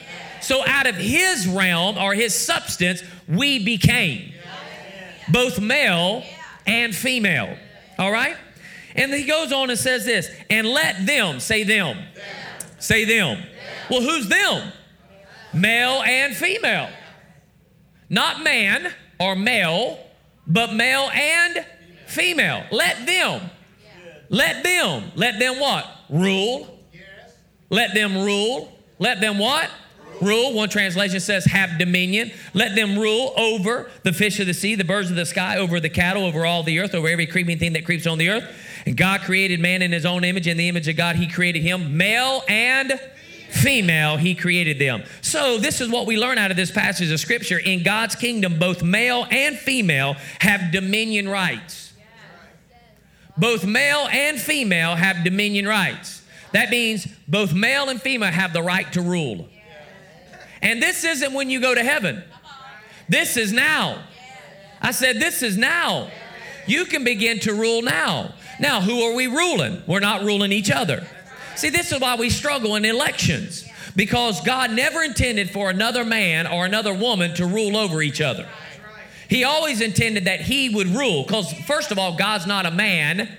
So 0.41 0.65
out 0.67 0.87
of 0.87 0.95
His 0.95 1.47
realm 1.47 1.97
or 1.97 2.13
His 2.15 2.33
substance, 2.33 3.03
we 3.27 3.63
became 3.63 4.33
both 5.31 5.59
male 5.59 6.23
and 6.65 6.93
female. 6.93 7.55
All 7.99 8.11
right? 8.11 8.35
And 8.95 9.13
he 9.13 9.25
goes 9.25 9.51
on 9.51 9.69
and 9.69 9.79
says 9.79 10.05
this, 10.05 10.29
and 10.49 10.67
let 10.67 11.05
them, 11.05 11.39
say 11.39 11.63
them, 11.63 11.97
them. 11.97 12.05
say 12.79 13.05
them. 13.05 13.37
them. 13.37 13.47
Well, 13.89 14.01
who's 14.01 14.27
them? 14.27 14.71
Male 15.53 16.03
and 16.03 16.35
female. 16.35 16.89
Not 18.09 18.43
man 18.43 18.93
or 19.19 19.35
male, 19.35 19.99
but 20.45 20.73
male 20.73 21.09
and 21.13 21.65
female. 22.07 22.65
Let 22.71 23.05
them. 23.05 23.49
Let 24.29 24.63
them. 24.63 25.11
Let 25.15 25.39
them 25.39 25.59
what? 25.59 25.85
Rule. 26.09 26.79
Let 27.69 27.93
them 27.93 28.17
rule. 28.17 28.71
Let 28.99 29.19
them 29.19 29.37
what? 29.37 29.69
Rule. 30.21 30.53
One 30.53 30.69
translation 30.69 31.19
says, 31.19 31.45
have 31.45 31.77
dominion. 31.79 32.31
Let 32.53 32.75
them 32.75 32.97
rule 32.97 33.33
over 33.35 33.89
the 34.03 34.13
fish 34.13 34.39
of 34.39 34.47
the 34.47 34.53
sea, 34.53 34.75
the 34.75 34.83
birds 34.83 35.09
of 35.09 35.15
the 35.15 35.25
sky, 35.25 35.57
over 35.57 35.79
the 35.79 35.89
cattle, 35.89 36.25
over 36.25 36.45
all 36.45 36.63
the 36.63 36.79
earth, 36.79 36.93
over 36.93 37.07
every 37.07 37.25
creeping 37.25 37.59
thing 37.59 37.73
that 37.73 37.85
creeps 37.85 38.07
on 38.07 38.17
the 38.17 38.29
earth. 38.29 38.43
And 38.85 38.97
God 38.97 39.21
created 39.21 39.59
man 39.59 39.81
in 39.81 39.91
his 39.91 40.05
own 40.05 40.23
image. 40.23 40.47
In 40.47 40.57
the 40.57 40.67
image 40.67 40.87
of 40.87 40.97
God, 40.97 41.15
he 41.15 41.27
created 41.27 41.61
him. 41.61 41.97
Male 41.97 42.43
and 42.47 42.99
female, 43.49 44.17
he 44.17 44.35
created 44.35 44.79
them. 44.79 45.03
So, 45.21 45.57
this 45.57 45.79
is 45.79 45.89
what 45.89 46.05
we 46.07 46.17
learn 46.17 46.37
out 46.37 46.51
of 46.51 46.57
this 46.57 46.71
passage 46.71 47.11
of 47.11 47.19
scripture. 47.19 47.57
In 47.57 47.83
God's 47.83 48.15
kingdom, 48.15 48.59
both 48.59 48.83
male 48.83 49.25
and 49.29 49.57
female 49.57 50.15
have 50.39 50.71
dominion 50.71 51.29
rights. 51.29 51.93
Both 53.37 53.65
male 53.65 54.07
and 54.11 54.39
female 54.39 54.95
have 54.95 55.23
dominion 55.23 55.67
rights. 55.67 56.21
That 56.51 56.69
means 56.69 57.07
both 57.27 57.53
male 57.53 57.89
and 57.89 58.01
female 58.01 58.31
have 58.31 58.53
the 58.53 58.61
right 58.61 58.91
to 58.93 59.01
rule. 59.01 59.47
And 60.61 60.81
this 60.81 61.03
isn't 61.03 61.33
when 61.33 61.49
you 61.49 61.59
go 61.59 61.73
to 61.73 61.83
heaven, 61.83 62.23
this 63.09 63.37
is 63.37 63.51
now. 63.51 64.03
I 64.81 64.91
said, 64.91 65.19
This 65.19 65.41
is 65.41 65.57
now. 65.57 66.09
You 66.65 66.85
can 66.85 67.03
begin 67.03 67.39
to 67.41 67.53
rule 67.53 67.81
now. 67.81 68.33
Now, 68.59 68.81
who 68.81 69.01
are 69.01 69.15
we 69.15 69.27
ruling? 69.27 69.81
We're 69.87 69.99
not 69.99 70.23
ruling 70.23 70.51
each 70.51 70.71
other. 70.71 71.05
See, 71.55 71.69
this 71.69 71.91
is 71.91 71.99
why 71.99 72.15
we 72.15 72.29
struggle 72.29 72.75
in 72.75 72.85
elections 72.85 73.67
because 73.95 74.41
God 74.41 74.71
never 74.71 75.03
intended 75.03 75.49
for 75.49 75.69
another 75.69 76.03
man 76.03 76.47
or 76.47 76.65
another 76.65 76.93
woman 76.93 77.35
to 77.35 77.45
rule 77.45 77.77
over 77.77 78.01
each 78.01 78.21
other. 78.21 78.47
He 79.29 79.43
always 79.43 79.81
intended 79.81 80.25
that 80.25 80.41
he 80.41 80.69
would 80.69 80.87
rule 80.87 81.23
because, 81.23 81.51
first 81.65 81.91
of 81.91 81.99
all, 81.99 82.15
God's 82.15 82.45
not 82.45 82.65
a 82.65 82.71
man 82.71 83.29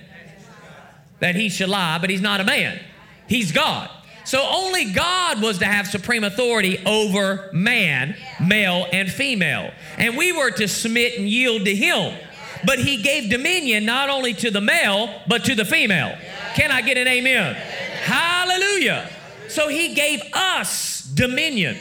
that 1.19 1.35
he 1.35 1.49
should 1.49 1.69
lie, 1.69 1.97
but 1.99 2.09
he's 2.09 2.21
not 2.21 2.41
a 2.41 2.43
man. 2.43 2.79
He's 3.27 3.51
God. 3.51 3.89
So 4.25 4.41
only 4.41 4.91
God 4.91 5.41
was 5.41 5.59
to 5.59 5.65
have 5.65 5.87
supreme 5.87 6.23
authority 6.23 6.79
over 6.85 7.49
man, 7.53 8.15
male 8.41 8.87
and 8.91 9.09
female. 9.09 9.71
And 9.97 10.17
we 10.17 10.31
were 10.31 10.51
to 10.51 10.67
submit 10.67 11.19
and 11.19 11.29
yield 11.29 11.65
to 11.65 11.75
him. 11.75 12.17
But 12.65 12.79
he 12.79 12.97
gave 12.97 13.29
dominion 13.29 13.85
not 13.85 14.09
only 14.09 14.33
to 14.35 14.51
the 14.51 14.61
male, 14.61 15.21
but 15.27 15.45
to 15.45 15.55
the 15.55 15.65
female. 15.65 16.17
Can 16.55 16.71
I 16.71 16.81
get 16.81 16.97
an 16.97 17.07
amen? 17.07 17.55
Hallelujah. 18.03 19.09
So 19.49 19.67
he 19.67 19.93
gave 19.93 20.21
us 20.33 21.01
dominion. 21.01 21.77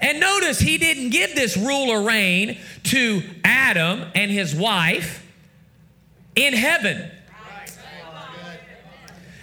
And 0.00 0.20
notice 0.20 0.58
he 0.58 0.78
didn't 0.78 1.10
give 1.10 1.34
this 1.34 1.56
rule 1.56 1.90
or 1.90 2.02
reign 2.02 2.58
to 2.84 3.22
Adam 3.44 4.04
and 4.14 4.30
his 4.30 4.54
wife 4.54 5.26
in 6.34 6.52
heaven. 6.52 7.10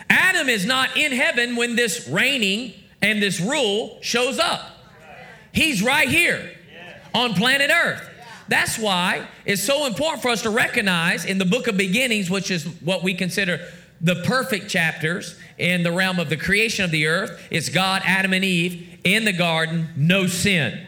Adam 0.10 0.48
is 0.48 0.66
not 0.66 0.96
in 0.96 1.12
heaven 1.12 1.56
when 1.56 1.76
this 1.76 2.08
reigning 2.08 2.74
and 3.02 3.22
this 3.22 3.40
rule 3.40 3.98
shows 4.02 4.38
up. 4.38 4.62
He's 5.52 5.84
right 5.84 6.08
here 6.08 6.52
on 7.14 7.34
planet 7.34 7.72
Earth. 7.72 8.10
That's 8.48 8.78
why 8.78 9.28
it's 9.46 9.64
so 9.64 9.86
important 9.86 10.22
for 10.22 10.30
us 10.30 10.42
to 10.44 10.50
recognize 10.50 11.26
in 11.26 11.38
the 11.38 11.46
book 11.46 11.68
of 11.68 11.78
beginnings, 11.78 12.30
which 12.30 12.52
is 12.52 12.66
what 12.82 13.04
we 13.04 13.14
consider 13.14 13.60
the 14.02 14.16
perfect 14.26 14.70
chapters 14.70 15.40
in 15.58 15.84
the 15.84 15.92
realm 15.92 16.20
of 16.20 16.30
the 16.30 16.36
creation 16.36 16.84
of 16.84 16.92
the 16.92 17.08
earth, 17.08 17.42
it's 17.50 17.70
God, 17.70 18.02
Adam, 18.06 18.34
and 18.34 18.44
Eve 18.44 19.00
in 19.04 19.24
the 19.24 19.32
garden, 19.32 19.90
no 19.96 20.28
sin. 20.28 20.86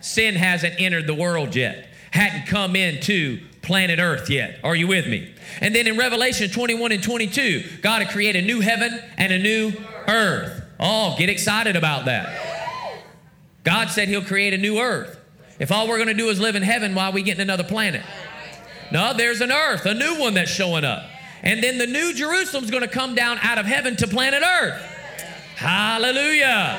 Sin 0.00 0.34
hasn't 0.34 0.74
entered 0.80 1.06
the 1.06 1.14
world 1.14 1.54
yet, 1.54 1.88
hadn't 2.10 2.46
come 2.46 2.74
into 2.74 3.40
planet 3.62 3.98
Earth 3.98 4.30
yet. 4.30 4.58
Are 4.62 4.76
you 4.76 4.86
with 4.86 5.06
me? 5.06 5.34
And 5.60 5.74
then 5.74 5.86
in 5.86 5.96
Revelation 5.96 6.50
21 6.50 6.92
and 6.92 7.02
22, 7.02 7.64
God 7.82 8.02
had 8.02 8.12
created 8.12 8.44
a 8.44 8.46
new 8.46 8.60
heaven 8.60 9.00
and 9.16 9.32
a 9.32 9.38
new 9.38 9.72
earth. 10.06 10.62
Oh, 10.78 11.16
get 11.18 11.28
excited 11.28 11.74
about 11.74 12.04
that. 12.04 13.02
God 13.64 13.90
said 13.90 14.08
He'll 14.08 14.22
create 14.22 14.54
a 14.54 14.58
new 14.58 14.78
earth. 14.78 15.18
If 15.58 15.72
all 15.72 15.88
we're 15.88 15.96
going 15.96 16.08
to 16.08 16.14
do 16.14 16.28
is 16.28 16.38
live 16.38 16.56
in 16.56 16.62
heaven, 16.62 16.94
why 16.94 17.06
are 17.06 17.12
we 17.12 17.22
getting 17.22 17.40
another 17.40 17.64
planet? 17.64 18.02
No, 18.92 19.14
there's 19.14 19.40
an 19.40 19.50
earth, 19.50 19.86
a 19.86 19.94
new 19.94 20.18
one 20.18 20.34
that's 20.34 20.50
showing 20.50 20.84
up. 20.84 21.02
And 21.42 21.62
then 21.62 21.78
the 21.78 21.86
new 21.86 22.14
Jerusalem's 22.14 22.70
going 22.70 22.82
to 22.82 22.88
come 22.88 23.14
down 23.14 23.38
out 23.40 23.58
of 23.58 23.66
heaven 23.66 23.96
to 23.96 24.06
planet 24.06 24.42
earth. 24.42 24.80
Hallelujah. 25.56 26.78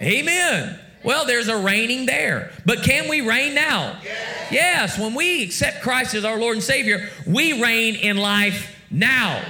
Amen. 0.00 0.78
Well, 1.02 1.24
there's 1.24 1.48
a 1.48 1.56
reigning 1.56 2.06
there. 2.06 2.52
But 2.66 2.82
can 2.82 3.08
we 3.08 3.20
reign 3.22 3.54
now? 3.54 3.98
Yes. 4.02 4.52
yes. 4.52 4.98
When 4.98 5.14
we 5.14 5.42
accept 5.42 5.82
Christ 5.82 6.14
as 6.14 6.24
our 6.24 6.38
Lord 6.38 6.56
and 6.56 6.62
Savior, 6.62 7.08
we 7.26 7.62
reign 7.62 7.96
in 7.96 8.16
life 8.16 8.76
now 8.90 9.42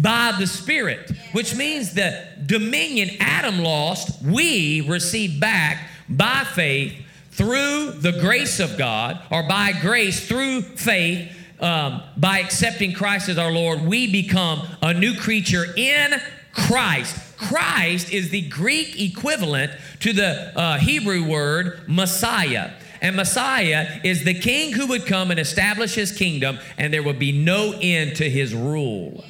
by 0.00 0.34
the 0.38 0.46
Spirit, 0.46 1.10
which 1.32 1.56
means 1.56 1.94
the 1.94 2.26
dominion 2.44 3.10
Adam 3.20 3.60
lost, 3.60 4.22
we 4.22 4.82
receive 4.82 5.40
back 5.40 5.88
by 6.08 6.44
faith 6.44 7.05
through 7.36 7.92
the 7.92 8.12
grace 8.20 8.60
of 8.60 8.78
God, 8.78 9.20
or 9.30 9.46
by 9.46 9.72
grace 9.72 10.26
through 10.26 10.62
faith. 10.62 11.32
Um, 11.58 12.02
by 12.18 12.40
accepting 12.40 12.92
Christ 12.92 13.30
as 13.30 13.38
our 13.38 13.50
Lord, 13.50 13.80
we 13.80 14.12
become 14.12 14.60
a 14.82 14.92
new 14.92 15.14
creature 15.14 15.64
in 15.74 16.20
Christ. 16.52 17.16
Christ 17.38 18.12
is 18.12 18.28
the 18.28 18.42
Greek 18.48 19.00
equivalent 19.00 19.72
to 20.00 20.12
the 20.12 20.52
uh, 20.54 20.76
Hebrew 20.76 21.26
word 21.26 21.80
Messiah. 21.86 22.72
And 23.00 23.16
Messiah 23.16 24.00
is 24.04 24.24
the 24.24 24.34
king 24.34 24.72
who 24.72 24.86
would 24.88 25.06
come 25.06 25.30
and 25.30 25.40
establish 25.40 25.94
his 25.94 26.12
kingdom, 26.12 26.58
and 26.76 26.92
there 26.92 27.02
would 27.02 27.18
be 27.18 27.32
no 27.32 27.78
end 27.80 28.16
to 28.16 28.28
his 28.28 28.54
rule. 28.54 29.24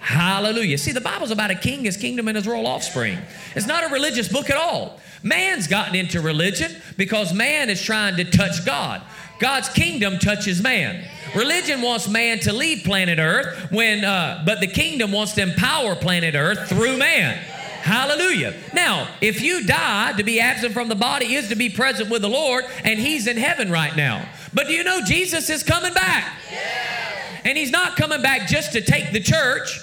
Hallelujah. 0.00 0.78
See, 0.78 0.92
the 0.92 1.00
Bible's 1.00 1.30
about 1.30 1.50
a 1.50 1.54
king, 1.54 1.84
his 1.84 1.96
kingdom, 1.96 2.28
and 2.28 2.36
his 2.36 2.46
royal 2.46 2.66
offspring. 2.66 3.18
It's 3.54 3.66
not 3.66 3.84
a 3.84 3.92
religious 3.92 4.28
book 4.28 4.50
at 4.50 4.56
all. 4.56 5.00
Man's 5.24 5.66
gotten 5.66 5.96
into 5.96 6.20
religion 6.20 6.70
because 6.96 7.32
man 7.32 7.70
is 7.70 7.82
trying 7.82 8.16
to 8.16 8.24
touch 8.24 8.64
God. 8.64 9.02
God's 9.40 9.68
kingdom 9.70 10.18
touches 10.18 10.62
man. 10.62 11.04
Religion 11.34 11.82
wants 11.82 12.06
man 12.08 12.38
to 12.40 12.52
leave 12.52 12.84
planet 12.84 13.18
Earth, 13.18 13.72
when, 13.72 14.04
uh, 14.04 14.42
but 14.46 14.60
the 14.60 14.66
kingdom 14.68 15.10
wants 15.10 15.32
to 15.32 15.42
empower 15.42 15.96
planet 15.96 16.34
Earth 16.34 16.68
through 16.68 16.98
man. 16.98 17.36
Hallelujah. 17.82 18.54
Now, 18.72 19.08
if 19.20 19.42
you 19.42 19.66
die, 19.66 20.12
to 20.12 20.22
be 20.22 20.40
absent 20.40 20.72
from 20.72 20.88
the 20.88 20.94
body 20.94 21.34
is 21.34 21.48
to 21.48 21.54
be 21.54 21.68
present 21.68 22.10
with 22.10 22.22
the 22.22 22.28
Lord, 22.28 22.64
and 22.84 22.98
He's 22.98 23.26
in 23.26 23.36
heaven 23.36 23.70
right 23.70 23.94
now. 23.96 24.28
But 24.52 24.68
do 24.68 24.74
you 24.74 24.84
know 24.84 25.00
Jesus 25.04 25.50
is 25.50 25.62
coming 25.62 25.92
back? 25.92 26.32
And 27.44 27.58
He's 27.58 27.70
not 27.70 27.96
coming 27.96 28.22
back 28.22 28.46
just 28.46 28.72
to 28.72 28.80
take 28.80 29.12
the 29.12 29.20
church. 29.20 29.80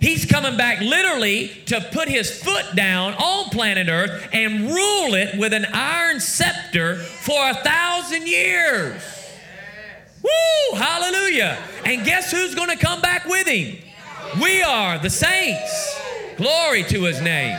He's 0.00 0.24
coming 0.24 0.56
back 0.56 0.80
literally 0.80 1.48
to 1.66 1.80
put 1.92 2.08
his 2.08 2.42
foot 2.42 2.76
down 2.76 3.14
on 3.14 3.50
planet 3.50 3.88
Earth 3.88 4.28
and 4.32 4.70
rule 4.70 5.14
it 5.14 5.38
with 5.38 5.52
an 5.52 5.66
iron 5.72 6.20
scepter 6.20 6.96
for 6.96 7.50
a 7.50 7.54
thousand 7.54 8.28
years. 8.28 9.02
Woo! 10.22 10.78
Hallelujah. 10.78 11.58
And 11.84 12.04
guess 12.04 12.30
who's 12.30 12.54
going 12.54 12.70
to 12.70 12.76
come 12.76 13.00
back 13.00 13.24
with 13.26 13.46
him? 13.46 13.78
We 14.40 14.62
are 14.62 14.98
the 14.98 15.10
saints. 15.10 16.00
Glory 16.36 16.84
to 16.84 17.02
his 17.04 17.20
name. 17.20 17.58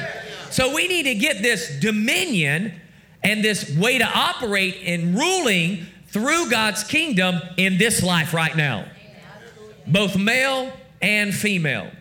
So 0.49 0.73
we 0.73 0.87
need 0.87 1.03
to 1.03 1.15
get 1.15 1.41
this 1.41 1.79
dominion 1.79 2.73
and 3.21 3.43
this 3.43 3.75
way 3.75 3.97
to 3.97 4.05
operate 4.05 4.75
in 4.75 5.15
ruling 5.15 5.85
through 6.07 6.49
God's 6.49 6.83
kingdom 6.83 7.41
in 7.57 7.77
this 7.77 8.01
life 8.01 8.33
right 8.33 8.55
now. 8.55 8.85
Both 9.85 10.17
male 10.17 10.71
and 11.01 11.33
female. 11.33 11.91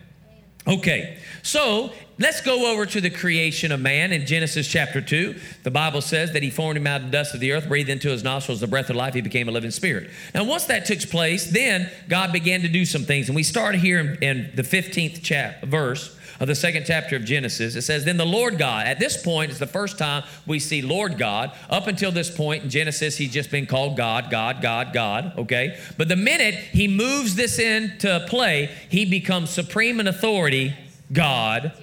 Okay, 0.67 1.17
so 1.41 1.91
let's 2.19 2.41
go 2.41 2.71
over 2.71 2.85
to 2.85 2.99
the 2.99 3.09
creation 3.09 3.71
of 3.71 3.79
man 3.79 4.11
in 4.11 4.25
Genesis 4.25 4.67
chapter 4.67 5.01
2. 5.01 5.39
The 5.63 5.71
Bible 5.71 6.01
says 6.01 6.33
that 6.33 6.43
he 6.43 6.49
formed 6.49 6.77
him 6.77 6.85
out 6.85 7.01
of 7.01 7.07
the 7.07 7.11
dust 7.11 7.33
of 7.33 7.39
the 7.39 7.53
earth, 7.53 7.67
breathed 7.67 7.89
into 7.89 8.09
his 8.09 8.23
nostrils 8.23 8.59
the 8.59 8.67
breath 8.67 8.89
of 8.89 8.95
life, 8.95 9.13
he 9.13 9.21
became 9.21 9.47
a 9.47 9.51
living 9.51 9.71
spirit. 9.71 10.09
Now, 10.35 10.43
once 10.43 10.65
that 10.65 10.85
took 10.85 10.99
place, 11.09 11.49
then 11.49 11.89
God 12.09 12.33
began 12.33 12.61
to 12.61 12.67
do 12.67 12.85
some 12.85 13.03
things. 13.03 13.29
And 13.29 13.35
we 13.35 13.43
start 13.43 13.75
here 13.75 13.99
in, 13.99 14.15
in 14.21 14.51
the 14.53 14.63
15th 14.63 15.23
chap- 15.23 15.63
verse 15.63 16.15
of 16.39 16.47
the 16.47 16.55
second 16.55 16.85
chapter 16.85 17.15
of 17.15 17.25
Genesis. 17.25 17.75
It 17.75 17.81
says, 17.81 18.05
Then 18.05 18.17
the 18.17 18.25
Lord 18.25 18.57
God, 18.57 18.87
at 18.87 18.99
this 18.99 19.21
point, 19.21 19.51
it's 19.51 19.59
the 19.59 19.67
first 19.67 19.97
time 19.97 20.23
we 20.45 20.59
see 20.59 20.81
Lord 20.81 21.17
God. 21.17 21.51
Up 21.69 21.87
until 21.87 22.11
this 22.11 22.29
point 22.29 22.63
in 22.63 22.69
Genesis, 22.69 23.17
he's 23.17 23.31
just 23.31 23.51
been 23.51 23.65
called 23.65 23.97
God, 23.97 24.29
God, 24.31 24.61
God, 24.61 24.93
God, 24.93 25.33
okay? 25.37 25.79
But 25.97 26.07
the 26.07 26.15
minute 26.15 26.55
he 26.55 26.87
moves 26.87 27.35
this 27.35 27.59
into 27.59 28.25
play, 28.29 28.73
he 28.89 29.05
becomes 29.05 29.49
supreme 29.49 29.99
in 29.99 30.07
authority, 30.07 30.73
God 31.11 31.73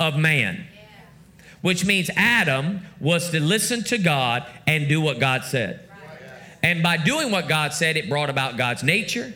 of 0.00 0.16
man. 0.16 0.66
Which 1.60 1.84
means 1.84 2.10
Adam 2.16 2.82
was 3.00 3.30
to 3.30 3.40
listen 3.40 3.82
to 3.84 3.98
God 3.98 4.46
and 4.66 4.88
do 4.88 5.00
what 5.00 5.18
God 5.18 5.44
said. 5.44 5.80
And 6.62 6.82
by 6.82 6.96
doing 6.96 7.30
what 7.30 7.48
God 7.48 7.72
said, 7.72 7.96
it 7.96 8.08
brought 8.08 8.30
about 8.30 8.56
God's 8.56 8.82
nature, 8.82 9.32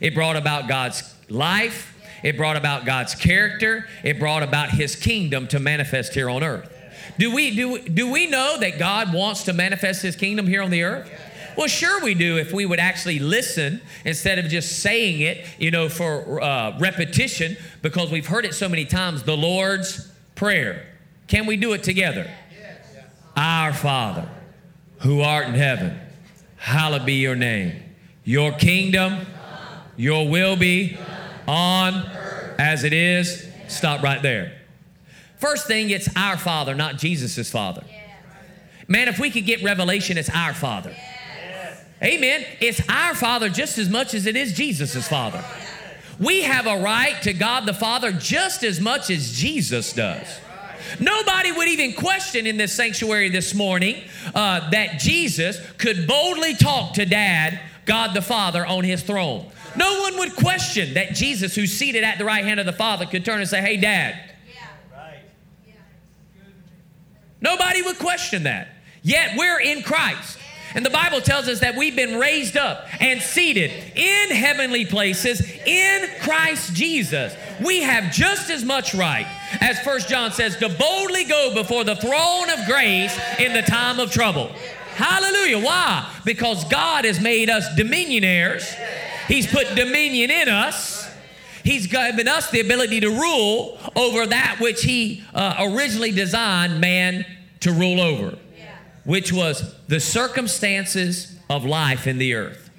it 0.00 0.14
brought 0.14 0.36
about 0.36 0.68
God's 0.68 1.14
life, 1.28 1.91
it 2.22 2.36
brought 2.36 2.56
about 2.56 2.84
God's 2.84 3.14
character. 3.14 3.86
It 4.02 4.18
brought 4.18 4.42
about 4.42 4.70
His 4.70 4.96
kingdom 4.96 5.46
to 5.48 5.58
manifest 5.58 6.14
here 6.14 6.30
on 6.30 6.42
earth. 6.42 6.70
Do 7.18 7.34
we, 7.34 7.54
do, 7.54 7.78
do 7.80 8.10
we 8.10 8.26
know 8.26 8.56
that 8.58 8.78
God 8.78 9.12
wants 9.12 9.44
to 9.44 9.52
manifest 9.52 10.02
His 10.02 10.16
kingdom 10.16 10.46
here 10.46 10.62
on 10.62 10.70
the 10.70 10.82
earth? 10.82 11.10
Well, 11.56 11.66
sure 11.66 12.02
we 12.02 12.14
do 12.14 12.38
if 12.38 12.52
we 12.52 12.64
would 12.64 12.80
actually 12.80 13.18
listen 13.18 13.82
instead 14.04 14.38
of 14.38 14.46
just 14.46 14.80
saying 14.80 15.20
it, 15.20 15.46
you 15.58 15.70
know, 15.70 15.88
for 15.88 16.42
uh, 16.42 16.78
repetition 16.78 17.56
because 17.82 18.10
we've 18.10 18.26
heard 18.26 18.44
it 18.44 18.54
so 18.54 18.68
many 18.68 18.84
times 18.84 19.22
the 19.24 19.36
Lord's 19.36 20.10
Prayer. 20.34 20.86
Can 21.26 21.46
we 21.46 21.56
do 21.56 21.72
it 21.74 21.82
together? 21.82 22.30
Our 23.36 23.72
Father, 23.72 24.28
who 25.00 25.20
art 25.20 25.46
in 25.46 25.54
heaven, 25.54 25.98
hallowed 26.56 27.04
be 27.04 27.14
your 27.14 27.36
name. 27.36 27.82
Your 28.24 28.52
kingdom, 28.52 29.26
your 29.96 30.28
will 30.28 30.56
be 30.56 30.96
on 31.46 31.94
as 32.58 32.84
it 32.84 32.92
is. 32.92 33.46
Stop 33.68 34.02
right 34.02 34.22
there. 34.22 34.52
First 35.38 35.66
thing, 35.66 35.90
it's 35.90 36.08
our 36.16 36.36
Father, 36.36 36.74
not 36.74 36.98
Jesus' 36.98 37.50
Father. 37.50 37.82
Man, 38.88 39.08
if 39.08 39.18
we 39.18 39.30
could 39.30 39.46
get 39.46 39.62
revelation, 39.62 40.18
it's 40.18 40.30
our 40.30 40.54
Father. 40.54 40.94
Amen. 42.02 42.44
It's 42.60 42.80
our 42.88 43.14
Father 43.14 43.48
just 43.48 43.78
as 43.78 43.88
much 43.88 44.12
as 44.14 44.26
it 44.26 44.36
is 44.36 44.52
Jesus' 44.52 45.06
Father. 45.08 45.42
We 46.18 46.42
have 46.42 46.66
a 46.66 46.80
right 46.80 47.20
to 47.22 47.32
God 47.32 47.66
the 47.66 47.74
Father 47.74 48.12
just 48.12 48.62
as 48.62 48.80
much 48.80 49.10
as 49.10 49.32
Jesus 49.32 49.92
does. 49.92 50.26
Nobody 51.00 51.52
would 51.52 51.68
even 51.68 51.94
question 51.94 52.46
in 52.46 52.56
this 52.56 52.72
sanctuary 52.72 53.28
this 53.28 53.54
morning 53.54 54.02
uh, 54.34 54.70
that 54.70 54.98
Jesus 54.98 55.58
could 55.78 56.06
boldly 56.06 56.54
talk 56.54 56.94
to 56.94 57.06
Dad, 57.06 57.60
God 57.84 58.14
the 58.14 58.22
Father, 58.22 58.64
on 58.64 58.84
his 58.84 59.02
throne. 59.02 59.50
No 59.76 60.00
one 60.02 60.18
would 60.18 60.36
question 60.36 60.94
that 60.94 61.14
Jesus, 61.14 61.54
who's 61.54 61.72
seated 61.72 62.04
at 62.04 62.18
the 62.18 62.24
right 62.24 62.44
hand 62.44 62.60
of 62.60 62.66
the 62.66 62.72
Father, 62.72 63.06
could 63.06 63.24
turn 63.24 63.40
and 63.40 63.48
say, 63.48 63.60
Hey, 63.60 63.76
Dad. 63.76 64.32
Nobody 67.40 67.82
would 67.82 67.98
question 67.98 68.44
that. 68.44 68.68
Yet 69.02 69.36
we're 69.36 69.60
in 69.60 69.82
Christ. 69.82 70.38
And 70.74 70.86
the 70.86 70.90
Bible 70.90 71.20
tells 71.20 71.48
us 71.48 71.60
that 71.60 71.76
we've 71.76 71.96
been 71.96 72.18
raised 72.18 72.56
up 72.56 72.86
and 73.02 73.20
seated 73.20 73.70
in 73.94 74.30
heavenly 74.30 74.86
places 74.86 75.42
in 75.66 76.08
Christ 76.20 76.74
Jesus. 76.74 77.34
We 77.62 77.82
have 77.82 78.12
just 78.12 78.48
as 78.48 78.64
much 78.64 78.94
right, 78.94 79.26
as 79.60 79.78
First 79.80 80.08
John 80.08 80.32
says, 80.32 80.56
to 80.58 80.70
boldly 80.70 81.24
go 81.24 81.52
before 81.54 81.84
the 81.84 81.96
throne 81.96 82.48
of 82.48 82.64
grace 82.66 83.18
in 83.38 83.52
the 83.52 83.62
time 83.62 84.00
of 84.00 84.10
trouble. 84.10 84.50
Hallelujah. 85.02 85.58
Why? 85.58 86.10
Because 86.24 86.64
God 86.64 87.04
has 87.04 87.20
made 87.20 87.50
us 87.50 87.66
dominionaires. 87.76 88.62
He's 89.26 89.46
put 89.46 89.74
dominion 89.74 90.30
in 90.30 90.48
us. 90.48 91.10
He's 91.64 91.86
given 91.86 92.28
us 92.28 92.50
the 92.50 92.60
ability 92.60 93.00
to 93.00 93.10
rule 93.10 93.78
over 93.94 94.26
that 94.26 94.58
which 94.60 94.82
He 94.82 95.22
uh, 95.34 95.68
originally 95.70 96.10
designed 96.10 96.80
man 96.80 97.24
to 97.60 97.72
rule 97.72 98.00
over 98.00 98.38
which 99.04 99.32
was 99.32 99.74
the 99.88 100.00
circumstances 100.00 101.36
of 101.50 101.64
life 101.64 102.06
in 102.06 102.18
the 102.18 102.34
earth 102.34 102.70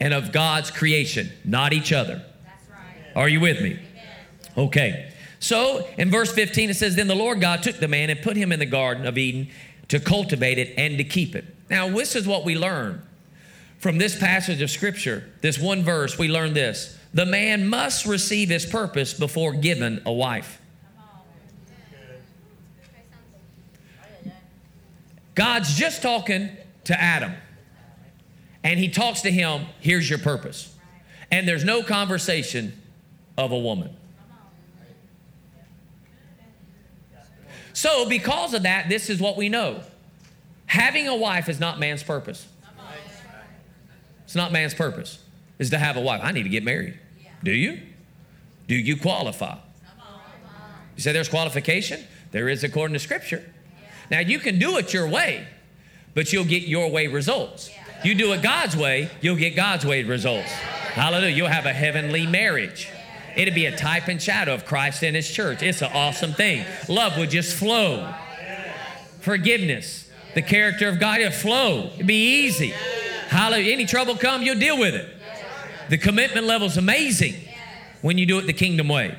and 0.00 0.14
of 0.14 0.32
God's 0.32 0.70
creation, 0.70 1.30
not 1.44 1.72
each 1.72 1.92
other. 1.92 2.22
Are 3.14 3.28
you 3.28 3.40
with 3.40 3.60
me? 3.60 3.78
Okay. 4.56 5.12
So 5.38 5.86
in 5.98 6.10
verse 6.10 6.32
15, 6.32 6.70
it 6.70 6.74
says, 6.74 6.96
Then 6.96 7.08
the 7.08 7.14
Lord 7.14 7.40
God 7.40 7.62
took 7.62 7.76
the 7.76 7.88
man 7.88 8.10
and 8.10 8.20
put 8.22 8.36
him 8.36 8.52
in 8.52 8.58
the 8.58 8.66
Garden 8.66 9.06
of 9.06 9.18
Eden 9.18 9.48
to 9.92 10.00
cultivate 10.00 10.56
it 10.56 10.72
and 10.78 10.96
to 10.96 11.04
keep 11.04 11.36
it. 11.36 11.44
Now, 11.68 11.86
this 11.90 12.16
is 12.16 12.26
what 12.26 12.46
we 12.46 12.56
learn 12.56 13.02
from 13.76 13.98
this 13.98 14.18
passage 14.18 14.62
of 14.62 14.70
Scripture, 14.70 15.30
this 15.42 15.58
one 15.58 15.82
verse, 15.82 16.18
we 16.18 16.28
learn 16.28 16.54
this. 16.54 16.98
The 17.12 17.26
man 17.26 17.68
must 17.68 18.06
receive 18.06 18.48
his 18.48 18.64
purpose 18.64 19.12
before 19.12 19.52
given 19.52 20.00
a 20.06 20.12
wife. 20.12 20.62
God's 25.34 25.76
just 25.76 26.00
talking 26.00 26.48
to 26.84 26.98
Adam. 26.98 27.34
And 28.64 28.80
he 28.80 28.88
talks 28.88 29.20
to 29.22 29.30
him, 29.30 29.66
here's 29.78 30.08
your 30.08 30.20
purpose. 30.20 30.74
And 31.30 31.46
there's 31.46 31.64
no 31.64 31.82
conversation 31.82 32.80
of 33.36 33.52
a 33.52 33.58
woman. 33.58 33.94
So, 37.82 38.08
because 38.08 38.54
of 38.54 38.62
that, 38.62 38.88
this 38.88 39.10
is 39.10 39.18
what 39.18 39.36
we 39.36 39.48
know 39.48 39.80
having 40.66 41.08
a 41.08 41.16
wife 41.16 41.48
is 41.48 41.58
not 41.58 41.80
man's 41.80 42.04
purpose. 42.04 42.46
It's 44.22 44.36
not 44.36 44.52
man's 44.52 44.72
purpose, 44.72 45.18
is 45.58 45.70
to 45.70 45.78
have 45.78 45.96
a 45.96 46.00
wife. 46.00 46.20
I 46.22 46.30
need 46.30 46.44
to 46.44 46.48
get 46.48 46.62
married. 46.62 46.96
Do 47.42 47.50
you? 47.50 47.80
Do 48.68 48.76
you 48.76 48.96
qualify? 48.96 49.56
You 50.94 51.02
say 51.02 51.10
there's 51.10 51.28
qualification? 51.28 52.04
There 52.30 52.48
is 52.48 52.62
according 52.62 52.92
to 52.92 53.00
Scripture. 53.00 53.52
Now, 54.12 54.20
you 54.20 54.38
can 54.38 54.60
do 54.60 54.78
it 54.78 54.94
your 54.94 55.08
way, 55.08 55.44
but 56.14 56.32
you'll 56.32 56.44
get 56.44 56.62
your 56.62 56.88
way 56.88 57.08
results. 57.08 57.68
You 58.04 58.14
do 58.14 58.32
it 58.32 58.42
God's 58.42 58.76
way, 58.76 59.10
you'll 59.20 59.34
get 59.34 59.56
God's 59.56 59.84
way 59.84 60.04
results. 60.04 60.52
Hallelujah. 60.52 61.34
You'll 61.34 61.48
have 61.48 61.66
a 61.66 61.72
heavenly 61.72 62.28
marriage. 62.28 62.91
It'd 63.36 63.54
be 63.54 63.66
a 63.66 63.76
type 63.76 64.08
and 64.08 64.20
shadow 64.20 64.54
of 64.54 64.64
Christ 64.64 65.02
and 65.02 65.16
His 65.16 65.28
church. 65.28 65.62
It's 65.62 65.82
an 65.82 65.90
awesome 65.92 66.32
thing. 66.32 66.64
Love 66.88 67.16
would 67.18 67.30
just 67.30 67.56
flow. 67.56 68.12
Forgiveness, 69.20 70.10
the 70.34 70.42
character 70.42 70.88
of 70.88 70.98
God, 70.98 71.20
it'll 71.20 71.32
flow. 71.32 71.90
It'd 71.94 72.06
be 72.06 72.44
easy. 72.44 72.68
Hallelujah. 73.28 73.72
Any 73.72 73.86
trouble 73.86 74.16
come, 74.16 74.42
you'll 74.42 74.58
deal 74.58 74.78
with 74.78 74.94
it. 74.94 75.08
The 75.88 75.98
commitment 75.98 76.46
level 76.46 76.66
is 76.66 76.76
amazing 76.76 77.34
when 78.02 78.18
you 78.18 78.26
do 78.26 78.38
it 78.38 78.46
the 78.46 78.52
kingdom 78.52 78.88
way, 78.88 79.16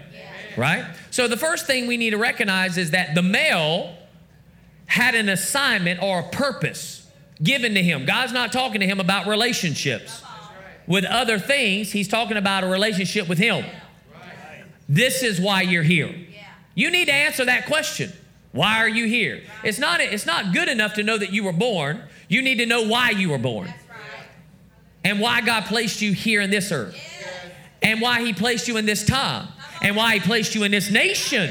right? 0.58 0.86
So 1.12 1.28
the 1.28 1.38
first 1.38 1.66
thing 1.66 1.88
we 1.88 1.98
need 1.98 2.12
to 2.12 2.18
recognize 2.18 2.78
is 2.78 2.92
that 2.92 3.16
the 3.16 3.22
male 3.22 3.96
had 4.86 5.16
an 5.16 5.30
assignment 5.30 6.02
or 6.02 6.20
a 6.20 6.30
purpose 6.30 7.08
given 7.42 7.74
to 7.76 7.84
him. 7.84 8.06
God's 8.06 8.34
not 8.34 8.52
talking 8.52 8.82
to 8.82 8.88
him 8.88 9.00
about 9.00 9.28
relationships 9.28 10.24
with 10.88 11.06
other 11.06 11.40
things, 11.40 11.92
He's 11.92 12.08
talking 12.08 12.38
about 12.38 12.64
a 12.64 12.68
relationship 12.68 13.30
with 13.30 13.38
Him. 13.38 13.66
This 14.94 15.24
is 15.24 15.42
why 15.42 15.64
you're 15.64 15.82
here. 15.82 16.14
You 16.76 16.92
need 16.92 17.06
to 17.06 17.14
answer 17.14 17.44
that 17.46 17.66
question. 17.66 18.14
Why 18.52 18.78
are 18.78 18.88
you 18.88 19.08
here? 19.08 19.42
It's 19.64 19.80
not, 19.80 20.00
it's 20.02 20.28
not 20.28 20.54
good 20.54 20.70
enough 20.70 20.94
to 20.94 21.04
know 21.04 21.18
that 21.18 21.34
you 21.34 21.44
were 21.44 21.52
born. 21.52 22.04
You 22.28 22.44
need 22.44 22.60
to 22.60 22.68
know 22.68 22.88
why 22.88 23.10
you 23.10 23.32
were 23.32 23.40
born 23.40 23.74
and 25.04 25.20
why 25.20 25.42
God 25.42 25.66
placed 25.66 26.04
you 26.04 26.14
here 26.14 26.42
in 26.42 26.52
this 26.52 26.72
earth 26.72 26.96
and 27.82 28.02
why 28.02 28.24
He 28.24 28.34
placed 28.34 28.68
you 28.68 28.78
in 28.78 28.86
this 28.86 29.04
time 29.04 29.48
and 29.82 29.96
why 29.96 30.14
He 30.14 30.20
placed 30.20 30.54
you 30.54 30.64
in 30.64 30.70
this 30.70 30.92
nation. 30.92 31.50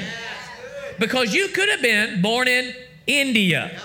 Because 1.01 1.35
you 1.35 1.49
could 1.49 1.69
have 1.69 1.83
been 1.83 2.23
born 2.23 2.47
in 2.47 2.73
India. 3.09 3.77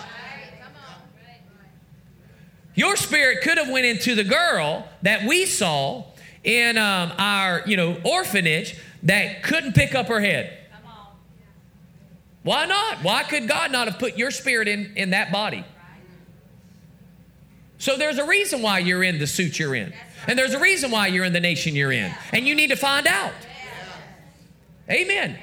Your 2.76 2.96
spirit 2.96 3.41
could 3.41 3.58
have 3.58 3.70
went 3.70 3.88
into 3.88 4.13
the 4.13 4.24
girl 4.24 4.88
that 5.02 5.24
we 5.24 5.48
saw 5.48 6.04
in 6.43 6.78
um, 6.78 7.12
our, 7.17 7.63
you 7.65 7.76
know, 7.76 8.00
orphanage 8.04 8.80
that 9.03 9.43
couldn't 9.43 9.73
pick 9.73 9.95
up 9.95 10.07
her 10.07 10.19
head. 10.19 10.57
Why 12.43 12.65
not? 12.65 12.99
Why 13.03 13.23
could 13.23 13.47
God 13.47 13.71
not 13.71 13.89
have 13.89 13.99
put 13.99 14.17
your 14.17 14.31
spirit 14.31 14.67
in, 14.67 14.93
in 14.95 15.10
that 15.10 15.31
body? 15.31 15.65
So 17.77 17.97
there's 17.97 18.17
a 18.17 18.25
reason 18.25 18.62
why 18.62 18.79
you're 18.79 19.03
in 19.03 19.19
the 19.19 19.27
suit 19.27 19.60
you're 19.60 19.75
in. 19.75 19.93
And 20.27 20.39
there's 20.39 20.53
a 20.53 20.60
reason 20.60 20.89
why 20.89 21.07
you're 21.07 21.25
in 21.25 21.33
the 21.33 21.39
nation 21.39 21.75
you're 21.75 21.91
in. 21.91 22.12
And 22.31 22.47
you 22.47 22.55
need 22.55 22.69
to 22.69 22.75
find 22.75 23.05
out. 23.05 23.33
Amen. 24.89 25.38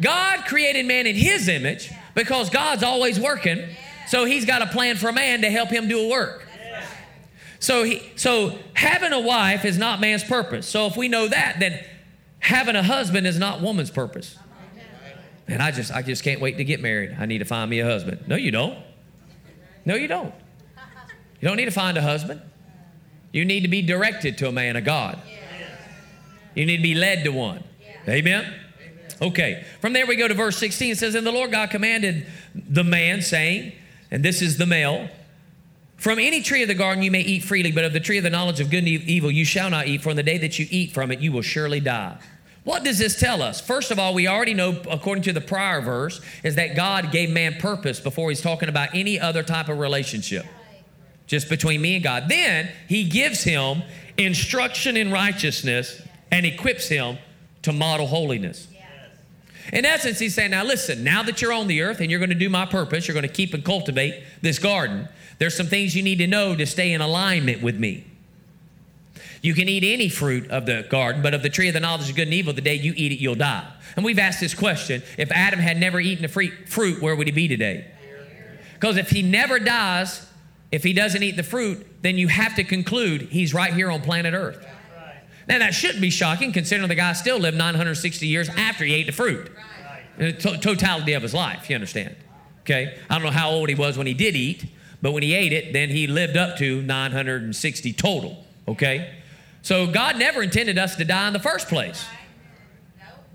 God 0.00 0.44
created 0.46 0.86
man 0.86 1.06
in 1.06 1.14
his 1.14 1.48
image 1.48 1.90
because 2.14 2.50
God's 2.50 2.82
always 2.82 3.20
working. 3.20 3.68
So 4.08 4.24
he's 4.24 4.46
got 4.46 4.62
a 4.62 4.66
plan 4.66 4.96
for 4.96 5.08
a 5.08 5.12
man 5.12 5.42
to 5.42 5.50
help 5.50 5.68
him 5.68 5.88
do 5.88 6.00
a 6.00 6.08
work. 6.08 6.46
So 7.58 7.82
he, 7.84 8.02
so 8.16 8.58
having 8.74 9.12
a 9.12 9.20
wife 9.20 9.64
is 9.64 9.78
not 9.78 10.00
man's 10.00 10.24
purpose. 10.24 10.66
So 10.66 10.86
if 10.86 10.96
we 10.96 11.08
know 11.08 11.28
that, 11.28 11.56
then 11.58 11.84
having 12.38 12.76
a 12.76 12.82
husband 12.82 13.26
is 13.26 13.38
not 13.38 13.60
woman's 13.60 13.90
purpose. 13.90 14.38
And 15.48 15.62
I 15.62 15.70
just 15.70 15.92
I 15.92 16.02
just 16.02 16.24
can't 16.24 16.40
wait 16.40 16.56
to 16.56 16.64
get 16.64 16.80
married. 16.80 17.16
I 17.18 17.26
need 17.26 17.38
to 17.38 17.44
find 17.44 17.70
me 17.70 17.80
a 17.80 17.84
husband. 17.84 18.24
No, 18.26 18.36
you 18.36 18.50
don't. 18.50 18.78
No, 19.84 19.94
you 19.94 20.08
don't. 20.08 20.34
You 21.40 21.48
don't 21.48 21.56
need 21.56 21.66
to 21.66 21.70
find 21.70 21.96
a 21.96 22.02
husband. 22.02 22.40
You 23.32 23.44
need 23.44 23.60
to 23.60 23.68
be 23.68 23.82
directed 23.82 24.38
to 24.38 24.48
a 24.48 24.52
man 24.52 24.76
of 24.76 24.84
God. 24.84 25.20
You 26.54 26.64
need 26.64 26.78
to 26.78 26.82
be 26.82 26.94
led 26.94 27.22
to 27.24 27.30
one. 27.30 27.62
Amen. 28.08 28.52
Okay, 29.20 29.64
from 29.80 29.92
there 29.92 30.06
we 30.06 30.16
go 30.16 30.28
to 30.28 30.34
verse 30.34 30.58
16. 30.58 30.92
It 30.92 30.98
says, 30.98 31.14
And 31.14 31.26
the 31.26 31.32
Lord 31.32 31.50
God 31.50 31.70
commanded 31.70 32.26
the 32.54 32.84
man, 32.84 33.22
saying, 33.22 33.72
and 34.10 34.24
this 34.24 34.42
is 34.42 34.58
the 34.58 34.66
male, 34.66 35.08
from 36.06 36.20
any 36.20 36.40
tree 36.40 36.62
of 36.62 36.68
the 36.68 36.74
garden 36.74 37.02
you 37.02 37.10
may 37.10 37.20
eat 37.20 37.42
freely, 37.42 37.72
but 37.72 37.84
of 37.84 37.92
the 37.92 37.98
tree 37.98 38.16
of 38.16 38.22
the 38.22 38.30
knowledge 38.30 38.60
of 38.60 38.70
good 38.70 38.78
and 38.78 38.86
evil 38.86 39.28
you 39.28 39.44
shall 39.44 39.68
not 39.68 39.88
eat, 39.88 40.00
for 40.00 40.10
in 40.10 40.16
the 40.16 40.22
day 40.22 40.38
that 40.38 40.56
you 40.56 40.64
eat 40.70 40.92
from 40.92 41.10
it 41.10 41.18
you 41.18 41.32
will 41.32 41.42
surely 41.42 41.80
die. 41.80 42.16
What 42.62 42.84
does 42.84 43.00
this 43.00 43.18
tell 43.18 43.42
us? 43.42 43.60
First 43.60 43.90
of 43.90 43.98
all, 43.98 44.14
we 44.14 44.28
already 44.28 44.54
know, 44.54 44.80
according 44.88 45.24
to 45.24 45.32
the 45.32 45.40
prior 45.40 45.80
verse, 45.80 46.20
is 46.44 46.54
that 46.54 46.76
God 46.76 47.10
gave 47.10 47.30
man 47.30 47.54
purpose 47.54 47.98
before 47.98 48.28
he's 48.28 48.40
talking 48.40 48.68
about 48.68 48.90
any 48.94 49.18
other 49.18 49.42
type 49.42 49.68
of 49.68 49.80
relationship, 49.80 50.46
just 51.26 51.48
between 51.48 51.82
me 51.82 51.96
and 51.96 52.04
God. 52.04 52.28
Then 52.28 52.70
he 52.86 53.02
gives 53.02 53.42
him 53.42 53.82
instruction 54.16 54.96
in 54.96 55.10
righteousness 55.10 56.00
and 56.30 56.46
equips 56.46 56.86
him 56.86 57.18
to 57.62 57.72
model 57.72 58.06
holiness. 58.06 58.68
In 59.72 59.84
essence, 59.84 60.18
he's 60.18 60.34
saying, 60.34 60.52
now 60.52 60.64
listen, 60.64 61.02
now 61.02 61.22
that 61.24 61.42
you're 61.42 61.52
on 61.52 61.66
the 61.66 61.82
earth 61.82 62.00
and 62.00 62.10
you're 62.10 62.20
going 62.20 62.30
to 62.30 62.36
do 62.36 62.48
my 62.48 62.66
purpose, 62.66 63.08
you're 63.08 63.14
going 63.14 63.26
to 63.26 63.32
keep 63.32 63.52
and 63.54 63.64
cultivate 63.64 64.22
this 64.40 64.58
garden, 64.58 65.08
there's 65.38 65.56
some 65.56 65.66
things 65.66 65.94
you 65.96 66.02
need 66.02 66.18
to 66.18 66.26
know 66.26 66.54
to 66.54 66.66
stay 66.66 66.92
in 66.92 67.00
alignment 67.00 67.62
with 67.62 67.78
me. 67.78 68.04
You 69.42 69.54
can 69.54 69.68
eat 69.68 69.84
any 69.84 70.08
fruit 70.08 70.50
of 70.50 70.66
the 70.66 70.86
garden, 70.88 71.22
but 71.22 71.34
of 71.34 71.42
the 71.42 71.50
tree 71.50 71.68
of 71.68 71.74
the 71.74 71.80
knowledge 71.80 72.08
of 72.08 72.16
good 72.16 72.28
and 72.28 72.34
evil, 72.34 72.52
the 72.52 72.60
day 72.60 72.74
you 72.74 72.94
eat 72.96 73.12
it, 73.12 73.16
you'll 73.16 73.34
die. 73.34 73.66
And 73.94 74.04
we've 74.04 74.18
asked 74.18 74.40
this 74.40 74.54
question 74.54 75.02
if 75.18 75.30
Adam 75.30 75.60
had 75.60 75.78
never 75.78 76.00
eaten 76.00 76.24
a 76.24 76.28
fruit, 76.28 77.02
where 77.02 77.14
would 77.14 77.26
he 77.26 77.32
be 77.32 77.48
today? 77.48 77.86
Because 78.74 78.96
if 78.96 79.10
he 79.10 79.22
never 79.22 79.58
dies, 79.58 80.26
if 80.70 80.82
he 80.82 80.92
doesn't 80.92 81.22
eat 81.22 81.36
the 81.36 81.42
fruit, 81.42 81.86
then 82.02 82.18
you 82.18 82.28
have 82.28 82.56
to 82.56 82.64
conclude 82.64 83.22
he's 83.22 83.54
right 83.54 83.72
here 83.72 83.90
on 83.90 84.02
planet 84.02 84.34
Earth. 84.34 84.66
Now, 85.48 85.58
that 85.58 85.74
shouldn't 85.74 86.00
be 86.00 86.10
shocking 86.10 86.52
considering 86.52 86.88
the 86.88 86.94
guy 86.94 87.12
still 87.12 87.38
lived 87.38 87.56
960 87.56 88.26
years 88.26 88.48
after 88.48 88.84
he 88.84 88.94
ate 88.94 89.06
the 89.06 89.12
fruit. 89.12 89.50
The 90.18 90.28
uh, 90.28 90.32
to- 90.32 90.58
totality 90.58 91.12
of 91.12 91.22
his 91.22 91.34
life, 91.34 91.68
you 91.70 91.74
understand? 91.74 92.16
Okay? 92.62 92.98
I 93.08 93.14
don't 93.14 93.24
know 93.24 93.30
how 93.30 93.50
old 93.50 93.68
he 93.68 93.74
was 93.74 93.96
when 93.96 94.06
he 94.06 94.14
did 94.14 94.34
eat, 94.34 94.64
but 95.00 95.12
when 95.12 95.22
he 95.22 95.34
ate 95.34 95.52
it, 95.52 95.72
then 95.72 95.88
he 95.88 96.06
lived 96.06 96.36
up 96.36 96.56
to 96.58 96.82
960 96.82 97.92
total. 97.92 98.44
Okay? 98.66 99.14
So 99.62 99.86
God 99.86 100.18
never 100.18 100.42
intended 100.42 100.78
us 100.78 100.96
to 100.96 101.04
die 101.04 101.28
in 101.28 101.32
the 101.32 101.38
first 101.38 101.68
place. 101.68 102.04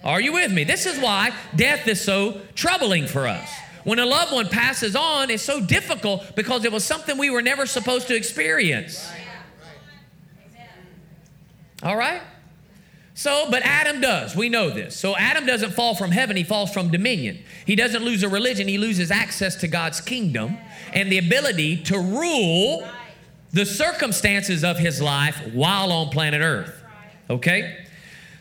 Are 0.04 0.20
you 0.20 0.34
with 0.34 0.52
me? 0.52 0.64
This 0.64 0.86
is 0.86 1.00
why 1.00 1.32
death 1.56 1.88
is 1.88 2.02
so 2.04 2.42
troubling 2.56 3.06
for 3.06 3.28
us. 3.28 3.50
When 3.84 4.00
a 4.00 4.06
loved 4.06 4.32
one 4.32 4.48
passes 4.48 4.96
on, 4.96 5.30
it's 5.30 5.44
so 5.44 5.60
difficult 5.60 6.36
because 6.36 6.66
it 6.66 6.72
was 6.72 6.84
something 6.84 7.18
we 7.18 7.30
were 7.30 7.42
never 7.42 7.66
supposed 7.66 8.08
to 8.08 8.16
experience. 8.16 9.12
All 11.84 11.98
right? 11.98 12.22
So, 13.14 13.48
but 13.52 13.62
Adam 13.64 14.02
does. 14.02 14.36
We 14.36 14.50
know 14.50 14.70
this. 14.70 14.96
So, 14.96 15.18
Adam 15.18 15.46
doesn't 15.46 15.72
fall 15.72 15.96
from 15.96 16.12
heaven, 16.12 16.38
he 16.38 16.44
falls 16.44 16.74
from 16.74 16.90
dominion. 16.90 17.44
He 17.66 17.76
doesn't 17.76 18.04
lose 18.04 18.24
a 18.24 18.30
religion, 18.30 18.68
he 18.68 18.78
loses 18.78 19.12
access 19.12 19.56
to 19.58 19.68
God's 19.68 20.00
kingdom 20.00 20.58
and 20.94 21.12
the 21.12 21.18
ability 21.18 21.84
to 21.84 22.00
rule 22.00 22.88
the 23.52 23.66
circumstances 23.66 24.64
of 24.64 24.78
his 24.78 25.02
life 25.02 25.54
while 25.54 25.92
on 25.92 26.10
planet 26.10 26.42
Earth. 26.42 26.82
Okay? 27.30 27.86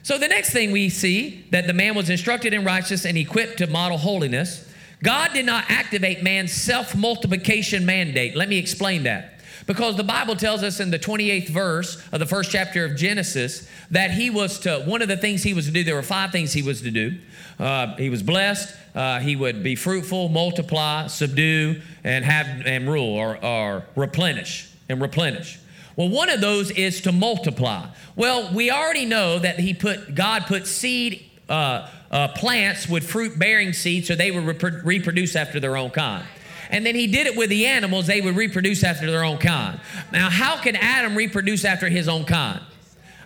So, 0.03 0.19
the 0.19 0.29
next 0.29 0.53
thing 0.53 0.71
we 0.71 0.89
see 0.89 1.45
that 1.51 1.67
the 1.67 1.75
man 1.75 1.95
was 1.95 2.09
instructed 2.09 2.55
in 2.55 2.65
righteousness 2.65 3.05
and 3.05 3.19
equipped 3.19 3.59
to 3.59 3.67
model 3.67 3.99
holiness. 3.99 4.67
God 5.03 5.33
did 5.33 5.47
not 5.47 5.65
activate 5.69 6.23
man's 6.23 6.53
self 6.53 6.95
multiplication 6.95 7.87
mandate. 7.87 8.37
Let 8.37 8.49
me 8.49 8.59
explain 8.59 9.03
that. 9.05 9.40
Because 9.71 9.95
the 9.95 10.03
Bible 10.03 10.35
tells 10.35 10.65
us 10.65 10.81
in 10.81 10.91
the 10.91 10.99
28th 10.99 11.49
verse 11.49 12.05
of 12.11 12.19
the 12.19 12.27
first 12.27 12.51
chapter 12.51 12.85
of 12.85 12.97
Genesis 12.97 13.69
that 13.93 14.11
he 14.11 14.29
was 14.29 14.59
to, 14.59 14.81
one 14.81 15.01
of 15.01 15.07
the 15.07 15.17
things 15.17 15.45
he 15.45 15.55
was 15.55 15.67
to 15.67 15.71
do, 15.71 15.85
there 15.85 15.95
were 15.95 16.03
five 16.03 16.33
things 16.33 16.53
he 16.53 16.61
was 16.61 16.83
to 16.83 16.91
do. 16.91 17.17
Uh, 17.57 17.95
he 17.95 18.11
was 18.11 18.21
blessed, 18.21 18.75
uh, 18.97 19.21
he 19.21 19.37
would 19.37 19.63
be 19.63 19.77
fruitful, 19.77 20.29
multiply, 20.29 21.07
subdue, 21.07 21.81
and 22.03 22.25
have 22.25 22.67
and 22.67 22.91
rule 22.91 23.15
or, 23.15 23.37
or 23.45 23.85
replenish 23.95 24.69
and 24.89 25.01
replenish. 25.01 25.61
Well, 25.95 26.09
one 26.09 26.31
of 26.31 26.41
those 26.41 26.73
is 26.73 27.03
to 27.03 27.13
multiply. 27.13 27.87
Well, 28.17 28.53
we 28.53 28.73
already 28.73 29.07
know 29.07 29.39
that 29.39 29.61
he 29.61 29.73
put 29.73 30.17
God 30.17 30.47
put 30.47 30.67
seed 30.67 31.31
uh, 31.49 31.89
uh, 32.11 32.27
plants 32.35 32.89
with 32.89 33.09
fruit 33.09 33.39
bearing 33.39 33.73
seed 33.73 34.05
so 34.05 34.17
they 34.17 34.33
would 34.33 34.47
rep- 34.47 34.85
reproduce 34.85 35.37
after 35.37 35.61
their 35.61 35.77
own 35.77 35.91
kind. 35.91 36.27
And 36.71 36.87
then 36.87 36.95
he 36.95 37.07
did 37.09 37.27
it 37.27 37.37
with 37.37 37.51
the 37.51 37.67
animals, 37.67 38.07
they 38.07 38.21
would 38.21 38.37
reproduce 38.37 38.85
after 38.85 39.11
their 39.11 39.25
own 39.25 39.39
kind. 39.39 39.81
Now, 40.13 40.31
how 40.31 40.57
can 40.57 40.77
Adam 40.77 41.17
reproduce 41.17 41.65
after 41.65 41.89
his 41.89 42.09
own 42.09 42.25
kind? 42.25 42.63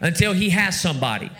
Until 0.00 0.32
he 0.32 0.50
has 0.50 0.80
somebody. 0.80 1.30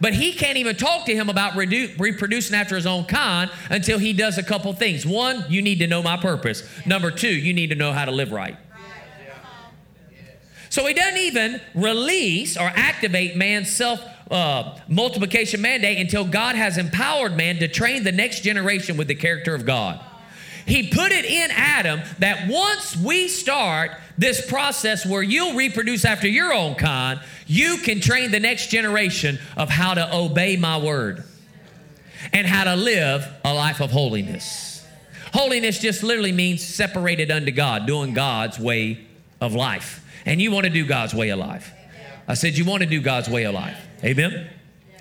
But 0.00 0.12
he 0.12 0.32
can't 0.32 0.58
even 0.58 0.76
talk 0.76 1.06
to 1.06 1.14
him 1.14 1.30
about 1.30 1.52
redu- 1.52 1.98
reproducing 1.98 2.54
after 2.54 2.76
his 2.76 2.86
own 2.86 3.04
kind 3.04 3.50
until 3.70 3.98
he 3.98 4.12
does 4.12 4.36
a 4.36 4.42
couple 4.42 4.72
things. 4.74 5.06
One, 5.06 5.44
you 5.48 5.62
need 5.62 5.78
to 5.78 5.86
know 5.86 6.02
my 6.02 6.16
purpose. 6.16 6.68
Number 6.84 7.10
two, 7.10 7.34
you 7.34 7.54
need 7.54 7.68
to 7.68 7.76
know 7.76 7.92
how 7.92 8.04
to 8.04 8.10
live 8.10 8.30
right. 8.30 8.56
So 10.68 10.84
he 10.86 10.92
doesn't 10.92 11.18
even 11.18 11.60
release 11.74 12.58
or 12.58 12.64
activate 12.64 13.36
man's 13.36 13.70
self 13.70 14.04
uh, 14.30 14.76
multiplication 14.88 15.62
mandate 15.62 15.98
until 15.98 16.24
God 16.24 16.56
has 16.56 16.76
empowered 16.76 17.36
man 17.36 17.56
to 17.60 17.68
train 17.68 18.04
the 18.04 18.12
next 18.12 18.40
generation 18.40 18.96
with 18.96 19.08
the 19.08 19.14
character 19.14 19.54
of 19.54 19.64
God. 19.64 20.04
He 20.66 20.88
put 20.88 21.12
it 21.12 21.24
in 21.24 21.50
Adam 21.52 22.00
that 22.18 22.48
once 22.48 22.96
we 22.96 23.28
start 23.28 23.92
this 24.18 24.44
process 24.44 25.06
where 25.06 25.22
you'll 25.22 25.54
reproduce 25.54 26.04
after 26.04 26.26
your 26.26 26.52
own 26.52 26.74
kind, 26.74 27.20
you 27.46 27.78
can 27.78 28.00
train 28.00 28.32
the 28.32 28.40
next 28.40 28.68
generation 28.68 29.38
of 29.56 29.68
how 29.70 29.94
to 29.94 30.14
obey 30.14 30.56
my 30.56 30.78
word 30.78 31.22
and 32.32 32.46
how 32.46 32.64
to 32.64 32.74
live 32.74 33.26
a 33.44 33.54
life 33.54 33.80
of 33.80 33.92
holiness. 33.92 34.84
Holiness 35.32 35.78
just 35.78 36.02
literally 36.02 36.32
means 36.32 36.64
separated 36.64 37.30
unto 37.30 37.52
God, 37.52 37.86
doing 37.86 38.12
God's 38.12 38.58
way 38.58 39.06
of 39.40 39.54
life. 39.54 40.04
And 40.24 40.42
you 40.42 40.50
want 40.50 40.64
to 40.64 40.70
do 40.70 40.84
God's 40.84 41.14
way 41.14 41.28
of 41.28 41.38
life. 41.38 41.72
I 42.26 42.34
said, 42.34 42.58
You 42.58 42.64
want 42.64 42.82
to 42.82 42.88
do 42.88 43.00
God's 43.00 43.28
way 43.28 43.44
of 43.44 43.54
life. 43.54 43.78
Amen. 44.02 44.48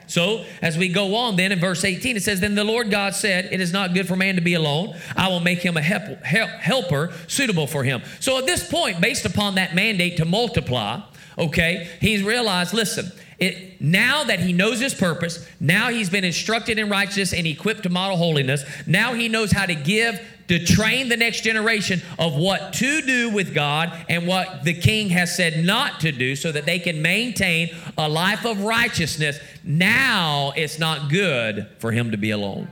So, 0.08 0.46
as 0.62 0.78
we 0.78 0.89
go 0.89 1.15
on, 1.15 1.36
then 1.36 1.52
in 1.52 1.60
verse 1.60 1.84
18, 1.84 2.18
it 2.18 2.24
says, 2.24 2.39
Then 2.39 2.56
the 2.56 2.63
Lord 2.63 2.91
God 2.91 3.15
said, 3.15 3.50
It 3.52 3.62
is 3.62 3.74
not 3.74 3.94
good 3.94 4.08
for 4.08 4.15
man 4.15 4.36
to 4.36 4.41
be 4.41 4.54
alone. 4.54 4.96
I 5.15 5.28
will 5.28 5.39
make 5.39 5.60
him 5.60 5.78
a 5.78 5.82
help, 5.82 6.24
helper 6.24 7.13
suitable 7.28 7.68
for 7.68 7.84
him. 7.84 8.02
So, 8.20 8.38
at 8.38 8.46
this 8.46 8.70
point, 8.70 9.02
based 9.02 9.26
upon 9.26 9.56
that 9.56 9.76
mandate 9.76 10.18
to 10.18 10.26
multiply, 10.26 11.02
okay, 11.38 11.89
he's 12.02 12.24
realized, 12.24 12.74
listen, 12.74 13.12
it, 13.38 13.82
now 13.82 14.24
that 14.24 14.39
he 14.39 14.54
knows 14.54 14.80
his 14.80 14.93
purpose, 14.93 15.45
now 15.60 15.89
he's 15.89 16.10
been 16.10 16.24
instructed 16.24 16.80
in 16.80 16.89
righteousness 16.89 17.34
and 17.34 17.45
equipped 17.45 17.84
to 17.84 17.89
model 17.89 18.17
holiness, 18.17 18.63
now 18.88 19.13
he 19.13 19.28
knows 19.28 19.52
how 19.52 19.65
to 19.65 19.76
give, 19.76 20.21
to 20.48 20.63
train 20.63 21.10
the 21.10 21.17
next 21.17 21.41
generation 21.41 22.02
of 22.19 22.36
what 22.36 22.74
to 22.74 23.02
do 23.02 23.30
with 23.32 23.54
God 23.54 23.91
and 24.08 24.28
what 24.28 24.63
the 24.63 24.74
king 24.74 25.10
has 25.10 25.36
said 25.36 25.65
not 25.65 26.00
to 26.02 26.12
do 26.12 26.36
so 26.36 26.52
that 26.52 26.65
they 26.65 26.80
can 26.80 27.02
maintain 27.02 27.76
a 27.98 28.08
life 28.08 28.45
of 28.45 28.62
righteousness. 28.62 29.39
Now 29.63 30.54
it's 30.56 30.78
not 30.78 31.10
good 31.10 31.67
for 31.80 31.91
him 31.91 32.12
to 32.12 32.17
be 32.17 32.32
alone. 32.32 32.69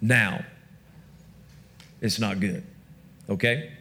Now 0.00 0.44
it's 2.00 2.18
not 2.18 2.40
good. 2.40 2.64
Okay? 3.28 3.72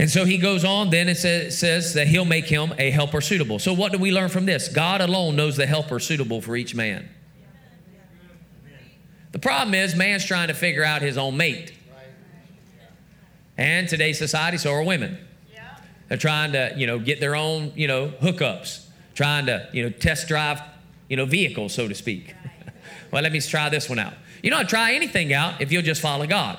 And 0.00 0.10
so 0.10 0.24
he 0.24 0.38
goes 0.38 0.64
on, 0.64 0.88
then 0.88 1.10
it 1.10 1.18
says, 1.18 1.58
says, 1.58 1.92
that 1.92 2.06
he'll 2.06 2.24
make 2.24 2.46
him 2.46 2.72
a 2.78 2.90
helper 2.90 3.20
suitable. 3.20 3.58
So, 3.58 3.74
what 3.74 3.92
do 3.92 3.98
we 3.98 4.10
learn 4.10 4.30
from 4.30 4.46
this? 4.46 4.66
God 4.66 5.02
alone 5.02 5.36
knows 5.36 5.58
the 5.58 5.66
helper 5.66 6.00
suitable 6.00 6.40
for 6.40 6.56
each 6.56 6.74
man. 6.74 7.06
The 9.32 9.38
problem 9.38 9.74
is, 9.74 9.94
man's 9.94 10.24
trying 10.24 10.48
to 10.48 10.54
figure 10.54 10.82
out 10.82 11.02
his 11.02 11.18
own 11.18 11.36
mate. 11.36 11.74
And 13.58 13.90
today's 13.90 14.16
society, 14.16 14.56
so 14.56 14.72
are 14.72 14.82
women. 14.82 15.18
They're 16.08 16.16
trying 16.16 16.52
to, 16.52 16.72
you 16.78 16.86
know, 16.86 16.98
get 16.98 17.20
their 17.20 17.36
own, 17.36 17.70
you 17.76 17.86
know, 17.86 18.08
hookups, 18.22 18.86
trying 19.14 19.44
to, 19.46 19.68
you 19.74 19.82
know, 19.82 19.90
test 19.90 20.28
drive, 20.28 20.62
you 21.10 21.18
know, 21.18 21.26
vehicles, 21.26 21.74
so 21.74 21.88
to 21.88 21.94
speak. 21.94 22.34
well, 23.12 23.22
let 23.22 23.32
me 23.32 23.40
try 23.42 23.68
this 23.68 23.86
one 23.86 23.98
out. 23.98 24.14
You 24.42 24.48
don't 24.48 24.66
try 24.66 24.94
anything 24.94 25.34
out 25.34 25.60
if 25.60 25.70
you'll 25.70 25.82
just 25.82 26.00
follow 26.00 26.26
God. 26.26 26.58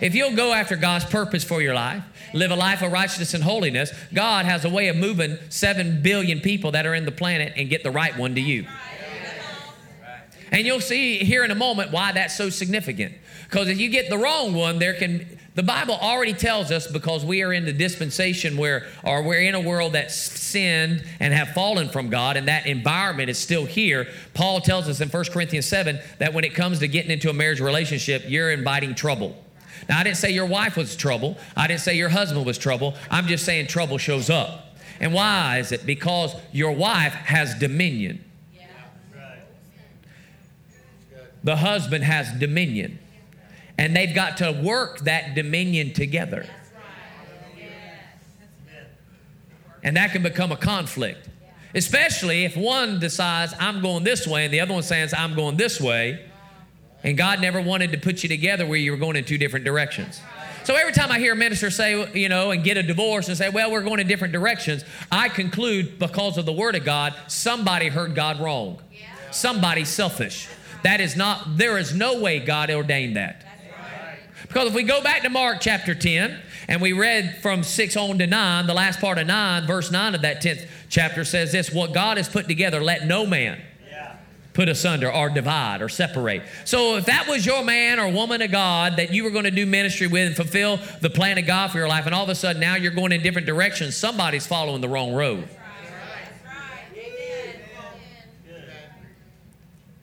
If 0.00 0.14
you'll 0.14 0.36
go 0.36 0.52
after 0.52 0.76
God's 0.76 1.04
purpose 1.04 1.44
for 1.44 1.62
your 1.62 1.74
life, 1.74 2.02
live 2.32 2.50
a 2.50 2.56
life 2.56 2.82
of 2.82 2.92
righteousness 2.92 3.34
and 3.34 3.44
holiness, 3.44 3.92
God 4.12 4.44
has 4.44 4.64
a 4.64 4.70
way 4.70 4.88
of 4.88 4.96
moving 4.96 5.38
7 5.48 6.02
billion 6.02 6.40
people 6.40 6.72
that 6.72 6.86
are 6.86 6.94
in 6.94 7.04
the 7.04 7.12
planet 7.12 7.54
and 7.56 7.68
get 7.68 7.82
the 7.82 7.90
right 7.90 8.16
one 8.16 8.34
to 8.34 8.40
you. 8.40 8.66
And 10.50 10.66
you'll 10.66 10.80
see 10.80 11.18
here 11.18 11.44
in 11.44 11.50
a 11.50 11.56
moment 11.56 11.90
why 11.90 12.12
that's 12.12 12.36
so 12.36 12.48
significant. 12.50 13.14
Because 13.44 13.68
if 13.68 13.78
you 13.78 13.88
get 13.88 14.08
the 14.08 14.18
wrong 14.18 14.54
one, 14.54 14.78
there 14.78 14.94
can 14.94 15.38
the 15.54 15.62
Bible 15.62 15.94
already 15.94 16.32
tells 16.32 16.72
us 16.72 16.88
because 16.88 17.24
we 17.24 17.42
are 17.42 17.52
in 17.52 17.64
the 17.64 17.72
dispensation 17.72 18.56
where 18.56 18.86
or 19.04 19.22
we're 19.22 19.40
in 19.40 19.54
a 19.54 19.60
world 19.60 19.92
that's 19.92 20.14
sinned 20.14 21.04
and 21.20 21.32
have 21.32 21.50
fallen 21.50 21.88
from 21.88 22.08
God 22.08 22.36
and 22.36 22.48
that 22.48 22.66
environment 22.66 23.30
is 23.30 23.38
still 23.38 23.64
here. 23.64 24.08
Paul 24.34 24.60
tells 24.60 24.88
us 24.88 25.00
in 25.00 25.08
1 25.08 25.24
Corinthians 25.26 25.66
7 25.66 26.00
that 26.18 26.34
when 26.34 26.42
it 26.42 26.54
comes 26.54 26.80
to 26.80 26.88
getting 26.88 27.12
into 27.12 27.30
a 27.30 27.32
marriage 27.32 27.60
relationship, 27.60 28.24
you're 28.26 28.50
inviting 28.50 28.96
trouble. 28.96 29.43
Now, 29.88 29.98
I 29.98 30.02
didn't 30.02 30.16
say 30.16 30.30
your 30.30 30.46
wife 30.46 30.76
was 30.76 30.96
trouble. 30.96 31.36
I 31.56 31.66
didn't 31.66 31.80
say 31.80 31.96
your 31.96 32.08
husband 32.08 32.46
was 32.46 32.58
trouble. 32.58 32.94
I'm 33.10 33.26
just 33.26 33.44
saying 33.44 33.66
trouble 33.66 33.98
shows 33.98 34.30
up. 34.30 34.76
And 35.00 35.12
why 35.12 35.58
is 35.58 35.72
it? 35.72 35.84
Because 35.84 36.34
your 36.52 36.72
wife 36.72 37.12
has 37.12 37.54
dominion. 37.54 38.24
The 41.42 41.56
husband 41.56 42.04
has 42.04 42.32
dominion. 42.32 42.98
And 43.76 43.94
they've 43.94 44.14
got 44.14 44.38
to 44.38 44.52
work 44.52 45.00
that 45.00 45.34
dominion 45.34 45.92
together. 45.92 46.46
And 49.82 49.96
that 49.98 50.12
can 50.12 50.22
become 50.22 50.52
a 50.52 50.56
conflict. 50.56 51.28
Especially 51.74 52.44
if 52.44 52.56
one 52.56 53.00
decides, 53.00 53.52
I'm 53.58 53.82
going 53.82 54.04
this 54.04 54.26
way, 54.26 54.44
and 54.44 54.54
the 54.54 54.60
other 54.60 54.72
one 54.72 54.84
says, 54.84 55.12
I'm 55.12 55.34
going 55.34 55.56
this 55.56 55.80
way. 55.80 56.24
And 57.04 57.18
God 57.18 57.40
never 57.40 57.60
wanted 57.60 57.92
to 57.92 57.98
put 57.98 58.22
you 58.22 58.28
together 58.28 58.66
where 58.66 58.78
you 58.78 58.90
were 58.90 58.96
going 58.96 59.16
in 59.16 59.24
two 59.24 59.38
different 59.38 59.66
directions. 59.66 60.20
So 60.64 60.74
every 60.74 60.94
time 60.94 61.12
I 61.12 61.18
hear 61.18 61.34
a 61.34 61.36
minister 61.36 61.70
say, 61.70 62.10
you 62.18 62.30
know, 62.30 62.50
and 62.50 62.64
get 62.64 62.78
a 62.78 62.82
divorce 62.82 63.28
and 63.28 63.36
say, 63.36 63.50
well, 63.50 63.70
we're 63.70 63.82
going 63.82 64.00
in 64.00 64.08
different 64.08 64.32
directions, 64.32 64.82
I 65.12 65.28
conclude 65.28 65.98
because 65.98 66.38
of 66.38 66.46
the 66.46 66.52
word 66.52 66.74
of 66.74 66.84
God, 66.86 67.14
somebody 67.28 67.88
heard 67.88 68.14
God 68.14 68.40
wrong. 68.40 68.80
Somebody's 69.30 69.90
selfish. 69.90 70.48
That 70.82 71.02
is 71.02 71.16
not, 71.16 71.58
there 71.58 71.76
is 71.76 71.94
no 71.94 72.20
way 72.20 72.38
God 72.40 72.70
ordained 72.70 73.16
that. 73.16 73.44
Because 74.48 74.68
if 74.68 74.74
we 74.74 74.84
go 74.84 75.02
back 75.02 75.22
to 75.22 75.30
Mark 75.30 75.58
chapter 75.60 75.94
10, 75.94 76.40
and 76.68 76.80
we 76.80 76.92
read 76.92 77.38
from 77.42 77.62
6 77.62 77.96
on 77.96 78.18
to 78.18 78.26
9, 78.26 78.66
the 78.66 78.74
last 78.74 79.00
part 79.00 79.18
of 79.18 79.26
9, 79.26 79.66
verse 79.66 79.90
9 79.90 80.14
of 80.14 80.22
that 80.22 80.42
10th 80.42 80.66
chapter 80.88 81.24
says 81.24 81.52
this 81.52 81.70
What 81.72 81.92
God 81.92 82.16
has 82.16 82.28
put 82.28 82.48
together, 82.48 82.82
let 82.82 83.06
no 83.06 83.26
man 83.26 83.60
put 84.54 84.68
asunder 84.68 85.12
or 85.12 85.28
divide 85.28 85.82
or 85.82 85.88
separate. 85.88 86.42
So 86.64 86.96
if 86.96 87.06
that 87.06 87.26
was 87.28 87.44
your 87.44 87.62
man 87.62 88.00
or 88.00 88.10
woman 88.10 88.40
of 88.40 88.50
God 88.50 88.96
that 88.96 89.12
you 89.12 89.24
were 89.24 89.30
going 89.30 89.44
to 89.44 89.50
do 89.50 89.66
ministry 89.66 90.06
with 90.06 90.28
and 90.28 90.36
fulfill 90.36 90.78
the 91.00 91.10
plan 91.10 91.36
of 91.36 91.46
God 91.46 91.70
for 91.70 91.78
your 91.78 91.88
life, 91.88 92.06
and 92.06 92.14
all 92.14 92.22
of 92.22 92.30
a 92.30 92.34
sudden 92.34 92.60
now 92.60 92.76
you're 92.76 92.92
going 92.92 93.12
in 93.12 93.22
different 93.22 93.46
directions, 93.46 93.96
somebody's 93.96 94.46
following 94.46 94.80
the 94.80 94.88
wrong 94.88 95.12
road. 95.12 95.48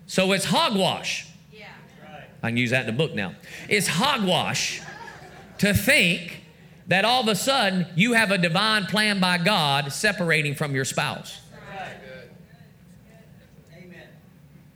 So 0.05 0.33
it's 0.33 0.45
hogwash. 0.45 1.25
I 2.43 2.49
can 2.49 2.57
use 2.57 2.71
that 2.71 2.81
in 2.81 2.87
the 2.87 2.91
book 2.91 3.13
now. 3.15 3.35
It's 3.69 3.87
hogwash 3.87 4.81
to 5.59 5.73
think 5.73 6.43
that 6.87 7.05
all 7.05 7.21
of 7.21 7.27
a 7.29 7.35
sudden 7.35 7.85
you 7.95 8.13
have 8.13 8.31
a 8.31 8.37
divine 8.37 8.85
plan 8.85 9.21
by 9.21 9.37
God 9.37 9.93
separating 9.93 10.55
from 10.55 10.75
your 10.75 10.83
spouse. 10.83 11.40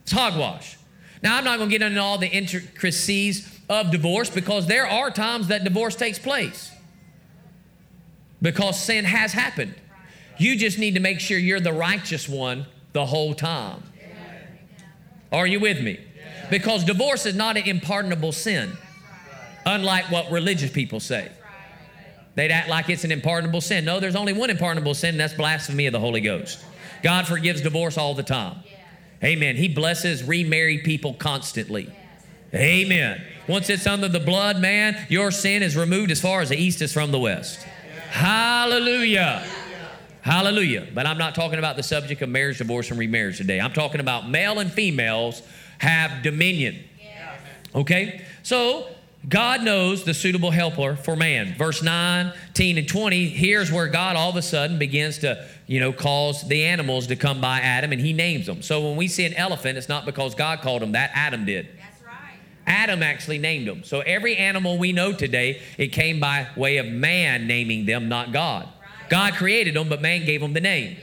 It's 0.06 0.12
hogwash. 0.12 0.78
Now, 1.20 1.36
I'm 1.36 1.42
not 1.42 1.56
going 1.58 1.68
to 1.68 1.76
get 1.76 1.84
into 1.84 2.00
all 2.00 2.16
the 2.16 2.28
intricacies 2.28 3.58
of 3.68 3.90
divorce 3.90 4.30
because 4.30 4.68
there 4.68 4.86
are 4.86 5.10
times 5.10 5.48
that 5.48 5.64
divorce 5.64 5.96
takes 5.96 6.20
place 6.20 6.70
because 8.40 8.80
sin 8.80 9.04
has 9.04 9.32
happened. 9.32 9.74
You 10.38 10.56
just 10.56 10.78
need 10.78 10.94
to 10.94 11.00
make 11.00 11.18
sure 11.18 11.36
you're 11.36 11.58
the 11.58 11.72
righteous 11.72 12.28
one 12.28 12.66
the 12.92 13.04
whole 13.04 13.34
time. 13.34 13.82
Are 15.32 15.48
you 15.48 15.58
with 15.58 15.82
me? 15.82 15.98
Because 16.50 16.84
divorce 16.84 17.26
is 17.26 17.34
not 17.34 17.56
an 17.56 17.68
unpardonable 17.68 18.30
sin, 18.30 18.70
unlike 19.64 20.08
what 20.12 20.30
religious 20.30 20.70
people 20.70 21.00
say. 21.00 21.32
They'd 22.36 22.52
act 22.52 22.68
like 22.68 22.88
it's 22.90 23.02
an 23.02 23.10
unpardonable 23.10 23.60
sin. 23.60 23.84
No, 23.84 23.98
there's 23.98 24.14
only 24.14 24.34
one 24.34 24.50
unpardonable 24.50 24.94
sin, 24.94 25.14
and 25.14 25.20
that's 25.20 25.34
blasphemy 25.34 25.86
of 25.86 25.92
the 25.92 25.98
Holy 25.98 26.20
Ghost. 26.20 26.64
God 27.02 27.26
forgives 27.26 27.62
divorce 27.62 27.98
all 27.98 28.14
the 28.14 28.22
time. 28.22 28.58
Amen. 29.22 29.56
He 29.56 29.68
blesses 29.68 30.22
remarried 30.22 30.84
people 30.84 31.14
constantly. 31.14 31.90
Amen. 32.54 33.22
Once 33.48 33.70
it's 33.70 33.86
under 33.86 34.08
the 34.08 34.20
blood, 34.20 34.60
man, 34.60 34.96
your 35.08 35.30
sin 35.30 35.62
is 35.62 35.76
removed 35.76 36.10
as 36.10 36.20
far 36.20 36.40
as 36.40 36.48
the 36.48 36.56
east 36.56 36.82
is 36.82 36.92
from 36.92 37.12
the 37.12 37.18
west. 37.18 37.60
Hallelujah. 38.10 39.46
Hallelujah. 40.22 40.88
But 40.92 41.06
I'm 41.06 41.18
not 41.18 41.34
talking 41.34 41.58
about 41.58 41.76
the 41.76 41.82
subject 41.82 42.22
of 42.22 42.28
marriage, 42.28 42.58
divorce, 42.58 42.90
and 42.90 42.98
remarriage 42.98 43.36
today. 43.38 43.60
I'm 43.60 43.72
talking 43.72 44.00
about 44.00 44.28
male 44.28 44.58
and 44.58 44.72
females 44.72 45.42
have 45.78 46.22
dominion. 46.22 46.82
Okay? 47.74 48.22
So, 48.42 48.88
God 49.28 49.62
knows 49.62 50.04
the 50.04 50.14
suitable 50.14 50.50
helper 50.50 50.96
for 50.96 51.16
man. 51.16 51.54
Verse 51.54 51.82
19 51.82 52.78
and 52.78 52.88
20, 52.88 53.28
here's 53.28 53.72
where 53.72 53.88
God 53.88 54.16
all 54.16 54.30
of 54.30 54.36
a 54.36 54.42
sudden 54.42 54.78
begins 54.78 55.18
to, 55.18 55.46
you 55.66 55.80
know, 55.80 55.92
cause 55.92 56.46
the 56.46 56.64
animals 56.64 57.08
to 57.08 57.16
come 57.16 57.40
by 57.40 57.60
Adam 57.60 57.92
and 57.92 58.00
he 58.00 58.12
names 58.12 58.46
them. 58.46 58.62
So 58.62 58.86
when 58.86 58.96
we 58.96 59.08
see 59.08 59.24
an 59.24 59.34
elephant, 59.34 59.78
it's 59.78 59.88
not 59.88 60.06
because 60.06 60.34
God 60.34 60.60
called 60.60 60.82
them 60.82 60.92
that, 60.92 61.10
Adam 61.14 61.44
did. 61.44 61.68
That's 61.76 62.02
right. 62.04 62.38
Adam 62.66 63.02
actually 63.02 63.38
named 63.38 63.66
them. 63.66 63.82
So 63.82 64.00
every 64.00 64.36
animal 64.36 64.78
we 64.78 64.92
know 64.92 65.12
today, 65.12 65.60
it 65.76 65.88
came 65.88 66.20
by 66.20 66.46
way 66.56 66.76
of 66.76 66.86
man 66.86 67.46
naming 67.46 67.86
them, 67.86 68.08
not 68.08 68.32
God. 68.32 68.68
God 69.08 69.34
created 69.34 69.74
them, 69.74 69.88
but 69.88 70.00
man 70.00 70.24
gave 70.24 70.40
them 70.40 70.52
the 70.52 70.60
name. 70.60 70.96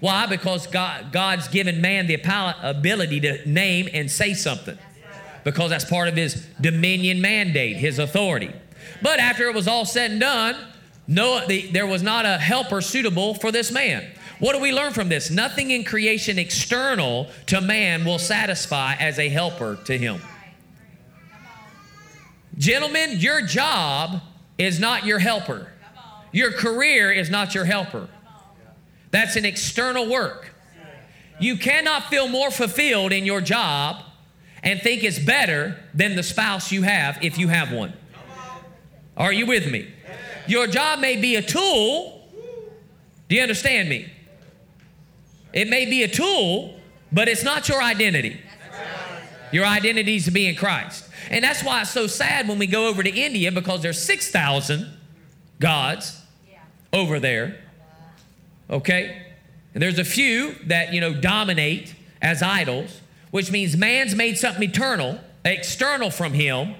Why? 0.00 0.26
Because 0.26 0.66
God, 0.66 1.12
God's 1.12 1.48
given 1.48 1.80
man 1.80 2.06
the 2.06 2.20
ability 2.62 3.20
to 3.20 3.48
name 3.48 3.88
and 3.92 4.10
say 4.10 4.34
something 4.34 4.78
because 5.44 5.70
that's 5.70 5.84
part 5.84 6.08
of 6.08 6.16
his 6.16 6.46
dominion 6.60 7.20
mandate, 7.20 7.76
his 7.76 7.98
authority. 7.98 8.52
But 9.02 9.18
after 9.18 9.48
it 9.48 9.54
was 9.54 9.68
all 9.68 9.84
said 9.84 10.12
and 10.12 10.20
done, 10.20 10.56
no, 11.06 11.46
the, 11.46 11.70
there 11.70 11.86
was 11.86 12.02
not 12.02 12.24
a 12.24 12.38
helper 12.38 12.80
suitable 12.80 13.34
for 13.34 13.52
this 13.52 13.70
man. 13.70 14.10
What 14.38 14.54
do 14.54 14.60
we 14.60 14.72
learn 14.72 14.92
from 14.92 15.08
this? 15.08 15.30
Nothing 15.30 15.70
in 15.70 15.84
creation 15.84 16.38
external 16.38 17.28
to 17.46 17.60
man 17.60 18.04
will 18.04 18.18
satisfy 18.18 18.94
as 18.94 19.18
a 19.18 19.28
helper 19.28 19.78
to 19.84 19.98
him. 19.98 20.20
Gentlemen, 22.56 23.18
your 23.18 23.42
job 23.42 24.20
is 24.58 24.80
not 24.80 25.04
your 25.04 25.18
helper. 25.18 25.72
Your 26.32 26.52
career 26.52 27.12
is 27.12 27.30
not 27.30 27.54
your 27.54 27.64
helper. 27.64 28.08
That's 29.10 29.36
an 29.36 29.44
external 29.44 30.08
work. 30.08 30.52
You 31.38 31.56
cannot 31.56 32.04
feel 32.04 32.28
more 32.28 32.50
fulfilled 32.50 33.12
in 33.12 33.24
your 33.24 33.40
job 33.40 34.02
and 34.62 34.80
think 34.80 35.04
it's 35.04 35.18
better 35.18 35.78
than 35.92 36.16
the 36.16 36.22
spouse 36.22 36.72
you 36.72 36.82
have 36.82 37.22
if 37.22 37.38
you 37.38 37.48
have 37.48 37.72
one. 37.72 37.92
Are 39.16 39.32
you 39.32 39.46
with 39.46 39.70
me? 39.70 39.93
Your 40.46 40.66
job 40.66 41.00
may 41.00 41.16
be 41.16 41.36
a 41.36 41.42
tool. 41.42 42.28
Do 43.28 43.36
you 43.36 43.42
understand 43.42 43.88
me? 43.88 44.10
It 45.52 45.68
may 45.68 45.86
be 45.86 46.02
a 46.02 46.08
tool, 46.08 46.78
but 47.12 47.28
it's 47.28 47.44
not 47.44 47.68
your 47.68 47.82
identity. 47.82 48.40
Your 49.52 49.64
identity 49.64 50.16
is 50.16 50.24
to 50.24 50.30
be 50.30 50.46
in 50.46 50.56
Christ. 50.56 51.08
And 51.30 51.44
that's 51.44 51.62
why 51.62 51.82
it's 51.82 51.90
so 51.90 52.06
sad 52.06 52.48
when 52.48 52.58
we 52.58 52.66
go 52.66 52.88
over 52.88 53.02
to 53.02 53.10
India 53.10 53.52
because 53.52 53.82
there's 53.82 54.02
6,000 54.02 54.92
gods 55.60 56.20
over 56.92 57.20
there. 57.20 57.60
Okay? 58.68 59.22
And 59.72 59.82
there's 59.82 59.98
a 59.98 60.04
few 60.04 60.54
that, 60.66 60.92
you 60.92 61.00
know, 61.00 61.14
dominate 61.14 61.94
as 62.20 62.42
idols 62.42 63.00
which 63.34 63.50
means 63.50 63.76
man's 63.76 64.14
made 64.14 64.38
something 64.38 64.62
eternal, 64.62 65.18
external 65.44 66.08
from 66.08 66.32
him, 66.32 66.72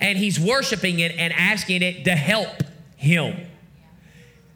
and 0.00 0.16
he's 0.16 0.40
worshiping 0.40 0.98
it 0.98 1.12
and 1.18 1.30
asking 1.34 1.82
it 1.82 2.06
to 2.06 2.12
help 2.12 2.62
him. 3.00 3.46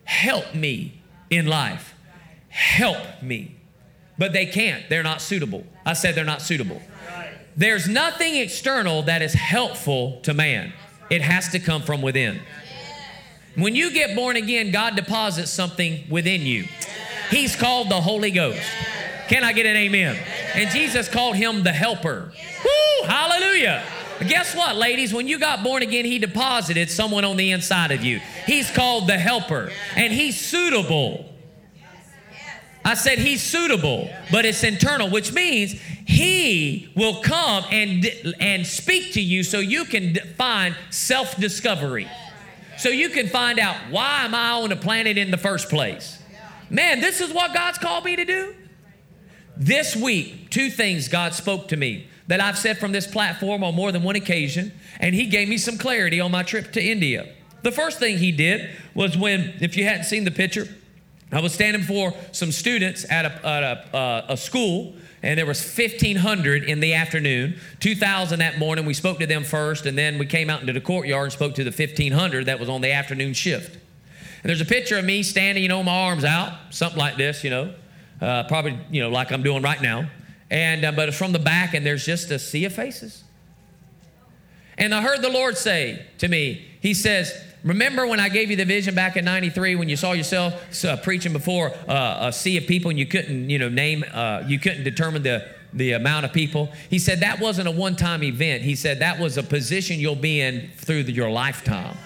Help 0.05 0.55
me 0.55 1.01
in 1.31 1.47
life. 1.47 1.95
Help 2.51 3.23
me. 3.23 3.57
But 4.19 4.35
they 4.35 4.45
can't. 4.45 4.89
They're 4.91 5.03
not 5.03 5.23
suitable. 5.23 5.65
I 5.87 5.95
said 5.95 6.15
they're 6.15 6.25
not 6.25 6.43
suitable. 6.43 6.81
There's 7.57 7.89
nothing 7.89 8.37
external 8.37 9.03
that 9.05 9.23
is 9.23 9.33
helpful 9.33 10.21
to 10.23 10.35
man, 10.35 10.73
it 11.09 11.23
has 11.23 11.49
to 11.51 11.59
come 11.59 11.83
from 11.83 12.03
within. 12.03 12.41
When 13.57 13.75
you 13.75 13.91
get 13.93 14.15
born 14.15 14.37
again, 14.37 14.73
God 14.73 14.95
deposits 14.95 15.51
something 15.51 16.05
within 16.11 16.43
you. 16.43 16.67
He's 17.31 17.57
called 17.57 17.89
the 17.89 18.01
Holy 18.01 18.31
Ghost. 18.31 18.61
Can 19.29 19.43
I 19.43 19.53
get 19.53 19.65
an 19.65 19.77
amen? 19.77 20.19
And 20.55 20.69
Jesus 20.71 21.09
called 21.09 21.37
him 21.37 21.63
the 21.63 21.73
helper. 21.73 22.33
Woo, 22.65 23.09
hallelujah. 23.09 23.83
Guess 24.21 24.55
what, 24.55 24.77
ladies? 24.77 25.13
When 25.13 25.27
you 25.27 25.39
got 25.39 25.63
born 25.63 25.83
again, 25.83 26.05
He 26.05 26.19
deposited 26.19 26.91
someone 26.91 27.25
on 27.25 27.37
the 27.37 27.51
inside 27.51 27.91
of 27.91 28.05
you. 28.05 28.21
He's 28.47 28.71
called 28.71 29.07
the 29.07 29.19
helper, 29.19 29.71
and 29.97 30.13
He's 30.13 30.41
suitable. 30.41 31.31
I 32.85 32.95
said 32.95 33.19
He's 33.19 33.43
suitable, 33.43 34.09
but 34.31 34.45
it's 34.45 34.63
internal, 34.63 35.11
which 35.11 35.33
means 35.33 35.73
He 36.07 36.93
will 36.95 37.23
come 37.23 37.65
and, 37.71 38.07
and 38.41 38.67
speak 38.67 39.15
to 39.15 39.21
you 39.21 39.43
so 39.43 39.59
you 39.59 39.85
can 39.85 40.15
find 40.37 40.77
self 40.91 41.37
discovery. 41.37 42.09
So 42.77 42.89
you 42.89 43.09
can 43.09 43.29
find 43.29 43.59
out 43.59 43.77
why 43.91 44.25
am 44.25 44.35
I 44.35 44.51
on 44.51 44.69
the 44.69 44.77
planet 44.77 45.17
in 45.17 45.31
the 45.31 45.39
first 45.39 45.69
place? 45.69 46.21
Man, 46.71 47.01
this 47.01 47.21
is 47.21 47.33
what 47.33 47.55
God's 47.55 47.79
called 47.79 48.05
me 48.05 48.17
to 48.17 48.25
do. 48.25 48.55
This 49.57 49.95
week, 49.95 50.51
two 50.51 50.71
things 50.71 51.09
God 51.09 51.35
spoke 51.35 51.69
to 51.69 51.77
me 51.77 52.09
that 52.27 52.41
I've 52.41 52.59
said 52.59 52.79
from 52.79 52.93
this 52.93 53.07
platform 53.07 53.63
on 53.63 53.75
more 53.75 53.93
than 53.93 54.03
one 54.03 54.17
occasion, 54.17 54.73
and 55.01 55.15
He 55.15 55.27
gave 55.27 55.49
me 55.49 55.59
some 55.59 55.79
clarity 55.79 56.21
on 56.21 56.31
my 56.31 56.43
trip 56.43 56.73
to 56.73 56.83
India. 56.83 57.29
The 57.63 57.73
first 57.73 57.99
thing 57.99 58.19
He 58.19 58.33
did 58.33 58.71
was 58.95 59.17
when, 59.17 59.55
if 59.61 59.77
you 59.77 59.85
hadn't 59.85 60.05
seen 60.05 60.25
the 60.25 60.31
picture, 60.31 60.69
I 61.33 61.41
was 61.41 61.53
standing 61.53 61.83
before 61.83 62.15
some 62.33 62.53
students 62.53 63.05
at 63.11 63.25
a, 63.25 63.47
at 63.47 63.63
a, 63.63 63.97
uh, 63.97 64.27
a 64.31 64.37
school, 64.37 64.95
and 65.23 65.39
there 65.39 65.47
was 65.47 65.61
1,500 65.61 66.65
in 66.65 66.81
the 66.81 66.95
afternoon, 66.95 67.59
2,000 67.81 68.39
that 68.39 68.59
morning. 68.59 68.85
We 68.85 68.95
spoke 68.95 69.19
to 69.21 69.27
them 69.27 69.43
first, 69.43 69.87
and 69.87 69.97
then 69.97 70.19
we 70.19 70.27
came 70.27 70.51
out 70.51 70.61
into 70.61 70.73
the 70.73 70.81
courtyard 70.81 71.25
and 71.25 71.33
spoke 71.33 71.55
to 71.55 71.65
the 71.65 71.71
1,500 71.71 72.47
that 72.47 72.61
was 72.61 72.69
on 72.69 72.83
the 72.83 72.93
afternoon 72.93 73.33
shift. 73.33 73.75
And 73.75 74.51
there's 74.51 74.61
a 74.61 74.67
picture 74.67 74.99
of 74.99 75.05
me 75.07 75.23
standing, 75.23 75.63
you 75.63 75.69
know, 75.69 75.83
my 75.83 76.03
arms 76.03 76.25
out, 76.25 76.53
something 76.71 76.99
like 76.99 77.17
this, 77.17 77.43
you 77.43 77.49
know, 77.49 77.75
uh, 78.21 78.45
probably, 78.45 78.79
you 78.91 79.01
know, 79.01 79.09
like 79.09 79.33
I'm 79.33 79.43
doing 79.43 79.63
right 79.63 79.81
now. 79.81 80.09
And, 80.55 80.85
uh, 80.85 80.93
but 80.93 81.09
it's 81.09 81.19
from 81.19 81.33
the 81.33 81.41
back, 81.41 81.75
and 81.75 81.85
there's 81.85 82.07
just 82.07 82.31
a 82.31 82.39
sea 82.39 82.65
of 82.65 82.73
faces. 82.73 83.25
And 84.79 84.95
I 84.95 85.03
heard 85.03 85.21
the 85.21 85.29
Lord 85.29 85.59
say 85.59 86.07
to 86.19 86.29
me, 86.29 86.65
He 86.81 86.95
says, 86.95 87.35
Remember 87.65 88.07
when 88.07 88.21
I 88.21 88.29
gave 88.29 88.51
you 88.51 88.57
the 88.57 88.65
vision 88.65 88.95
back 88.95 89.17
in 89.17 89.25
93 89.25 89.75
when 89.75 89.89
you 89.89 89.97
saw 89.97 90.13
yourself 90.13 90.85
uh, 90.85 90.97
preaching 90.99 91.33
before 91.33 91.73
uh, 91.89 92.29
a 92.29 92.33
sea 92.33 92.57
of 92.57 92.69
people 92.69 92.91
and 92.91 92.99
you 92.99 93.07
couldn't, 93.07 93.51
you 93.51 93.59
know, 93.59 93.69
name, 93.69 94.05
uh, 94.13 94.45
you 94.47 94.61
couldn't 94.61 94.85
determine 94.85 95.25
the, 95.25 95.49
the 95.73 95.93
amount 95.93 96.25
of 96.25 96.33
people? 96.33 96.71
He 96.89 97.01
said 97.01 97.21
that 97.21 97.41
wasn't 97.41 97.67
a 97.67 97.73
one 97.73 97.97
time 97.97 98.23
event. 98.23 98.63
He 98.63 98.77
said 98.77 99.01
that 99.01 99.19
was 99.19 99.37
a 99.37 99.43
position 99.43 99.99
you'll 99.99 100.15
be 100.15 100.41
in 100.41 100.71
through 100.77 101.03
the, 101.03 101.13
your 101.13 101.31
lifetime. 101.31 101.97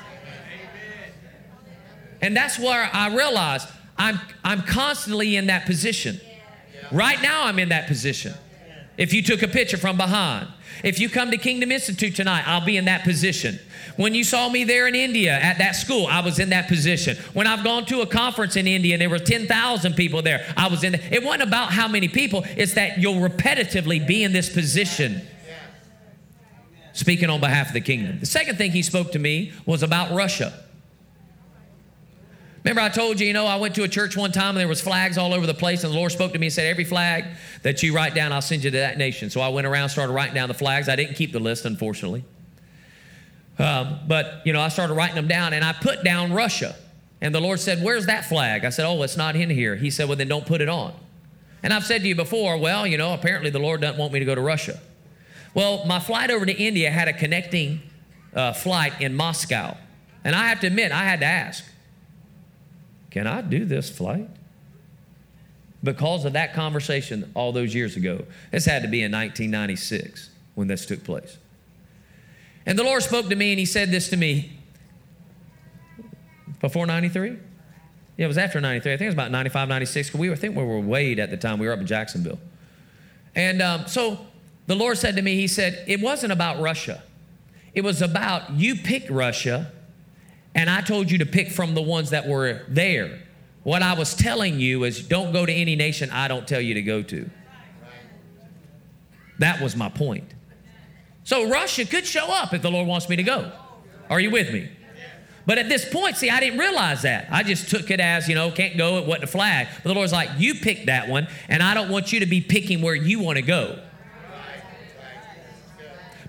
And 2.23 2.35
that's 2.35 2.59
where 2.59 2.89
I 2.95 3.15
realized 3.15 3.69
I'm, 3.99 4.19
I'm 4.43 4.63
constantly 4.63 5.37
in 5.37 5.49
that 5.49 5.67
position. 5.67 6.19
Right 6.93 7.21
now, 7.23 7.45
I'm 7.45 7.59
in 7.59 7.69
that 7.71 7.87
position. 7.87 8.35
If 8.97 9.13
you 9.13 9.23
took 9.23 9.43
a 9.43 9.49
picture 9.49 9.77
from 9.77 9.97
behind. 9.97 10.49
If 10.85 11.01
you 11.01 11.09
come 11.09 11.31
to 11.31 11.39
Kingdom 11.39 11.73
Institute 11.73 12.15
tonight, 12.15 12.45
I'll 12.47 12.65
be 12.65 12.77
in 12.77 12.85
that 12.85 13.05
position. 13.05 13.59
When 13.97 14.15
you 14.15 14.23
saw 14.23 14.49
me 14.49 14.65
there 14.65 14.87
in 14.87 14.95
India 14.95 15.33
at 15.33 15.59
that 15.59 15.73
school, 15.73 16.07
I 16.07 16.21
was 16.21 16.39
in 16.39 16.51
that 16.51 16.69
position. 16.69 17.17
When 17.33 17.47
I've 17.47 17.65
gone 17.65 17.85
to 17.87 18.01
a 18.01 18.07
conference 18.07 18.55
in 18.57 18.67
India 18.67 18.95
and 18.95 19.03
there 19.03 19.11
were 19.11 19.19
10,000 19.19 19.95
people 19.95 20.23
there, 20.23 20.47
I 20.57 20.69
was 20.69 20.85
in 20.85 20.95
It 20.95 21.25
wasn't 21.25 21.43
about 21.43 21.73
how 21.73 21.89
many 21.89 22.09
people, 22.09 22.45
it's 22.57 22.75
that 22.75 22.99
you'll 22.99 23.15
repetitively 23.15 24.07
be 24.07 24.23
in 24.23 24.33
this 24.33 24.53
position. 24.53 25.23
Speaking 26.93 27.31
on 27.31 27.41
behalf 27.41 27.69
of 27.69 27.75
the 27.75 27.81
kingdom. 27.81 28.19
The 28.21 28.27
second 28.27 28.59
thing 28.59 28.73
he 28.73 28.83
spoke 28.83 29.13
to 29.13 29.19
me 29.19 29.53
was 29.67 29.83
about 29.83 30.13
Russia. 30.13 30.65
Remember, 32.65 32.81
I 32.81 32.89
told 32.89 33.21
you, 33.21 33.27
you 33.27 33.33
know, 33.33 33.47
I 33.47 33.57
went 33.57 33.75
to 33.77 33.85
a 33.85 33.89
church 33.89 34.17
one 34.17 34.33
time 34.33 34.51
and 34.51 34.59
there 34.59 34.69
was 34.69 34.81
flags 34.81 35.17
all 35.17 35.33
over 35.33 35.47
the 35.47 35.55
place, 35.55 35.85
and 35.85 35.93
the 35.93 35.97
Lord 35.97 36.13
spoke 36.13 36.33
to 36.33 36.39
me 36.39 36.47
and 36.47 36.53
said, 36.53 36.67
Every 36.67 36.85
flag 36.85 37.25
that 37.63 37.83
you 37.83 37.95
write 37.95 38.15
down, 38.15 38.33
I'll 38.33 38.43
send 38.43 38.65
you 38.65 38.71
to 38.71 38.79
that 38.79 38.99
nation. 38.99 39.31
So 39.31 39.41
I 39.41 39.49
went 39.49 39.67
around, 39.67 39.89
started 39.91 40.13
writing 40.13 40.35
down 40.35 40.49
the 40.49 40.55
flags. 40.55 40.89
I 40.89 40.97
didn't 40.97 41.15
keep 41.15 41.33
the 41.33 41.41
list, 41.41 41.65
unfortunately. 41.65 42.25
Um, 43.59 44.01
but, 44.07 44.43
you 44.45 44.53
know, 44.53 44.61
I 44.61 44.69
started 44.69 44.95
writing 44.95 45.17
them 45.17 45.29
down, 45.29 45.53
and 45.53 45.65
I 45.65 45.73
put 45.73 46.05
down 46.05 46.33
Russia. 46.33 46.77
And 47.21 47.35
the 47.35 47.41
Lord 47.41 47.61
said, 47.61 47.83
Where's 47.83 48.07
that 48.07 48.25
flag? 48.25 48.65
I 48.65 48.71
said, 48.71 48.87
Oh, 48.87 49.03
it's 49.03 49.17
not 49.17 49.37
in 49.37 49.51
here. 49.51 49.77
He 49.77 49.91
said, 49.91 50.09
Well, 50.09 50.17
then 50.17 50.29
don't 50.29 50.47
put 50.47 50.61
it 50.61 50.69
on. 50.69 50.95
And 51.63 51.73
I've 51.73 51.85
said 51.85 52.03
to 52.03 52.09
you 52.09 52.15
before, 52.15 52.57
well, 52.57 52.87
you 52.87 52.99
know, 52.99 53.15
apparently 53.15 53.51
the 53.51 53.59
Lord 53.59 53.81
doesn't 53.81 53.99
want 53.99 54.13
me 54.13 54.21
to 54.21 54.25
go 54.25 54.35
to 54.35 54.41
Russia. 54.41 54.79
Well, 55.55 55.85
my 55.87 55.99
flight 55.99 56.31
over 56.31 56.47
to 56.47 56.57
India 56.57 56.91
had 56.91 57.09
a 57.09 57.13
connecting 57.13 57.81
uh, 58.35 58.53
flight 58.53 59.01
in 59.01 59.15
Moscow. 59.15 59.77
And 60.25 60.37
I 60.37 60.49
have 60.49 60.61
to 60.61 60.67
admit, 60.67 60.93
I 60.93 61.05
had 61.05 61.21
to 61.21 61.27
ask, 61.27 61.65
can 63.11 63.27
I 63.27 63.41
do 63.41 63.65
this 63.65 63.91
flight? 63.91 64.29
Because 65.83 66.25
of 66.25 66.33
that 66.33 66.55
conversation 66.55 67.31
all 67.35 67.53
those 67.53 67.75
years 67.75 67.97
ago. 67.97 68.25
This 68.51 68.65
had 68.65 68.83
to 68.83 68.89
be 68.89 69.03
in 69.03 69.13
1996 69.13 70.31
when 70.55 70.67
this 70.67 70.85
took 70.85 71.05
place. 71.05 71.39
And 72.67 72.79
the 72.79 72.83
Lord 72.83 73.03
spoke 73.03 73.29
to 73.29 73.37
me 73.37 73.53
and 73.53 73.59
He 73.59 73.65
said 73.65 73.91
this 73.91 74.09
to 74.11 74.17
me 74.17 74.59
before 76.61 76.87
93? 76.87 77.37
Yeah, 78.17 78.25
it 78.25 78.29
was 78.29 78.39
after 78.39 78.61
93. 78.61 78.93
I 78.93 78.97
think 78.97 79.03
it 79.03 79.07
was 79.07 79.15
about 79.15 79.31
95, 79.31 79.69
96. 79.69 80.15
We 80.15 80.29
were, 80.29 80.35
I 80.35 80.39
think 80.39 80.57
we 80.57 80.65
were 80.65 80.81
Wade 80.81 81.21
at 81.21 81.31
the 81.31 81.37
time. 81.37 81.59
We 81.59 81.69
were 81.69 81.73
up 81.73 81.79
in 81.79 81.87
Jacksonville. 81.87 82.41
And 83.37 83.63
um, 83.63 83.87
so 83.87 84.27
the 84.67 84.75
Lord 84.75 84.99
said 84.99 85.15
to 85.17 85.23
me, 85.23 85.37
He 85.37 85.47
said, 85.47 85.85
it 85.87 86.01
wasn't 86.01 86.33
about 86.33 86.61
Russia. 86.61 87.03
It 87.73 87.83
was 87.83 88.03
about 88.03 88.51
you 88.51 88.75
pick 88.75 89.07
Russia 89.09 89.71
and 90.59 90.69
I 90.69 90.81
told 90.81 91.09
you 91.09 91.19
to 91.19 91.27
pick 91.27 91.53
from 91.53 91.75
the 91.75 91.83
ones 91.83 92.11
that 92.11 92.27
were 92.27 92.63
there. 92.67 93.21
What 93.63 93.81
I 93.81 93.95
was 93.95 94.17
telling 94.17 94.59
you 94.59 94.83
is 94.83 95.07
don't 95.07 95.33
go 95.33 95.47
to 95.47 95.53
any 95.53 95.77
nation 95.77 96.11
I 96.11 96.27
don't 96.27 96.49
tell 96.49 96.61
you 96.61 96.75
to 96.75 96.83
go 96.83 97.01
to. 97.01 97.31
That 99.39 99.61
was 99.61 99.77
my 99.77 99.89
point. 99.89 100.25
So 101.23 101.49
Russia 101.49 101.85
could 101.85 102.05
show 102.05 102.27
up 102.27 102.53
if 102.53 102.63
the 102.63 102.73
Lord 102.73 102.89
wants 102.89 103.09
me 103.09 103.15
to 103.15 103.23
go. 103.23 103.53
Are 104.11 104.19
you 104.19 104.33
with 104.33 104.53
me? 104.53 104.69
But 105.47 105.59
at 105.59 105.69
this 105.69 105.89
point, 105.89 106.17
see, 106.17 106.29
I 106.29 106.41
didn't 106.41 106.59
realize 106.59 107.03
that. 107.03 107.29
I 107.31 107.45
just 107.45 107.71
took 107.71 107.93
it 107.93 108.01
as, 108.01 108.27
you 108.29 108.35
know, 108.35 108.51
can't 108.51 108.77
go, 108.77 108.99
it 108.99 109.07
wasn't 109.07 109.25
a 109.25 109.29
flag. 109.29 109.69
But 109.77 109.91
the 109.91 109.95
Lord's 109.95 110.13
like, 110.13 110.29
you 110.39 110.57
pick 110.57 110.87
that 110.87 111.09
one, 111.09 111.29
and 111.49 111.63
I 111.63 111.75
don't 111.75 111.89
want 111.89 112.13
you 112.13 112.19
to 112.19 112.27
be 112.27 112.41
picking 112.41 112.83
where 112.83 112.97
you 112.97 113.21
want 113.21 113.37
to 113.37 113.43
go. 113.43 113.81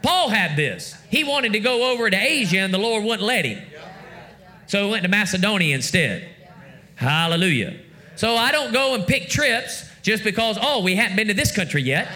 Paul 0.04 0.30
had 0.30 0.56
this. 0.56 0.96
He 1.10 1.24
wanted 1.24 1.54
to 1.54 1.60
go 1.60 1.92
over 1.92 2.08
to 2.08 2.16
Asia, 2.16 2.60
and 2.60 2.72
the 2.72 2.78
Lord 2.78 3.04
wouldn't 3.04 3.24
let 3.24 3.44
him. 3.44 3.66
So 4.70 4.86
we 4.86 4.92
went 4.92 5.04
to 5.04 5.10
Macedonia 5.10 5.74
instead. 5.74 6.30
Hallelujah. 6.96 7.76
So 8.16 8.36
I 8.36 8.52
don't 8.52 8.72
go 8.72 8.94
and 8.94 9.06
pick 9.06 9.28
trips 9.28 9.90
just 10.04 10.24
because, 10.24 10.60
oh, 10.62 10.84
we 10.84 10.96
haven't 10.96 11.16
been 11.16 11.28
to 11.28 11.34
this 11.34 11.52
country 11.52 11.82
yet. 11.82 12.08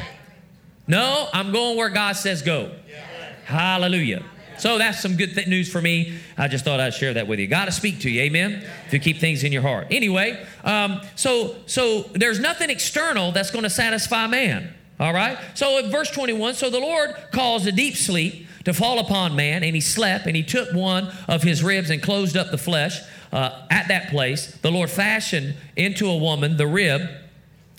No, 0.87 1.29
I'm 1.33 1.51
going 1.51 1.77
where 1.77 1.89
God 1.89 2.15
says 2.15 2.43
go. 2.43 2.71
Hallelujah. 3.45 4.23
So 4.59 4.77
that's 4.77 5.01
some 5.01 5.15
good 5.15 5.33
th- 5.33 5.47
news 5.47 5.71
for 5.71 5.81
me. 5.81 6.19
I 6.37 6.47
just 6.47 6.63
thought 6.63 6.79
I'd 6.79 6.93
share 6.93 7.15
that 7.15 7.27
with 7.27 7.39
you. 7.39 7.47
God 7.47 7.65
to 7.65 7.71
speak 7.71 8.01
to 8.01 8.09
you, 8.09 8.21
amen. 8.21 8.63
If 8.85 8.93
you 8.93 8.99
keep 8.99 9.17
things 9.17 9.43
in 9.43 9.51
your 9.51 9.63
heart. 9.63 9.87
Anyway, 9.89 10.45
um, 10.63 11.01
so 11.15 11.55
so 11.65 12.03
there's 12.13 12.39
nothing 12.39 12.69
external 12.69 13.31
that's 13.31 13.49
going 13.49 13.63
to 13.63 13.69
satisfy 13.69 14.27
man. 14.27 14.71
All 14.99 15.11
right. 15.11 15.39
So 15.55 15.79
in 15.79 15.89
verse 15.89 16.11
21, 16.11 16.53
so 16.53 16.69
the 16.69 16.79
Lord 16.79 17.15
caused 17.31 17.65
a 17.65 17.71
deep 17.71 17.95
sleep 17.95 18.45
to 18.65 18.73
fall 18.73 18.99
upon 18.99 19.35
man, 19.35 19.63
and 19.63 19.75
he 19.75 19.81
slept, 19.81 20.25
and 20.25 20.35
he 20.35 20.43
took 20.43 20.73
one 20.73 21.11
of 21.27 21.43
his 21.43 21.63
ribs 21.63 21.89
and 21.89 22.01
closed 22.01 22.37
up 22.37 22.51
the 22.51 22.57
flesh 22.57 22.99
uh, 23.31 23.65
at 23.69 23.87
that 23.89 24.09
place. 24.09 24.55
The 24.57 24.71
Lord 24.71 24.89
fashioned 24.89 25.55
into 25.75 26.07
a 26.07 26.17
woman 26.17 26.57
the 26.57 26.67
rib 26.67 27.01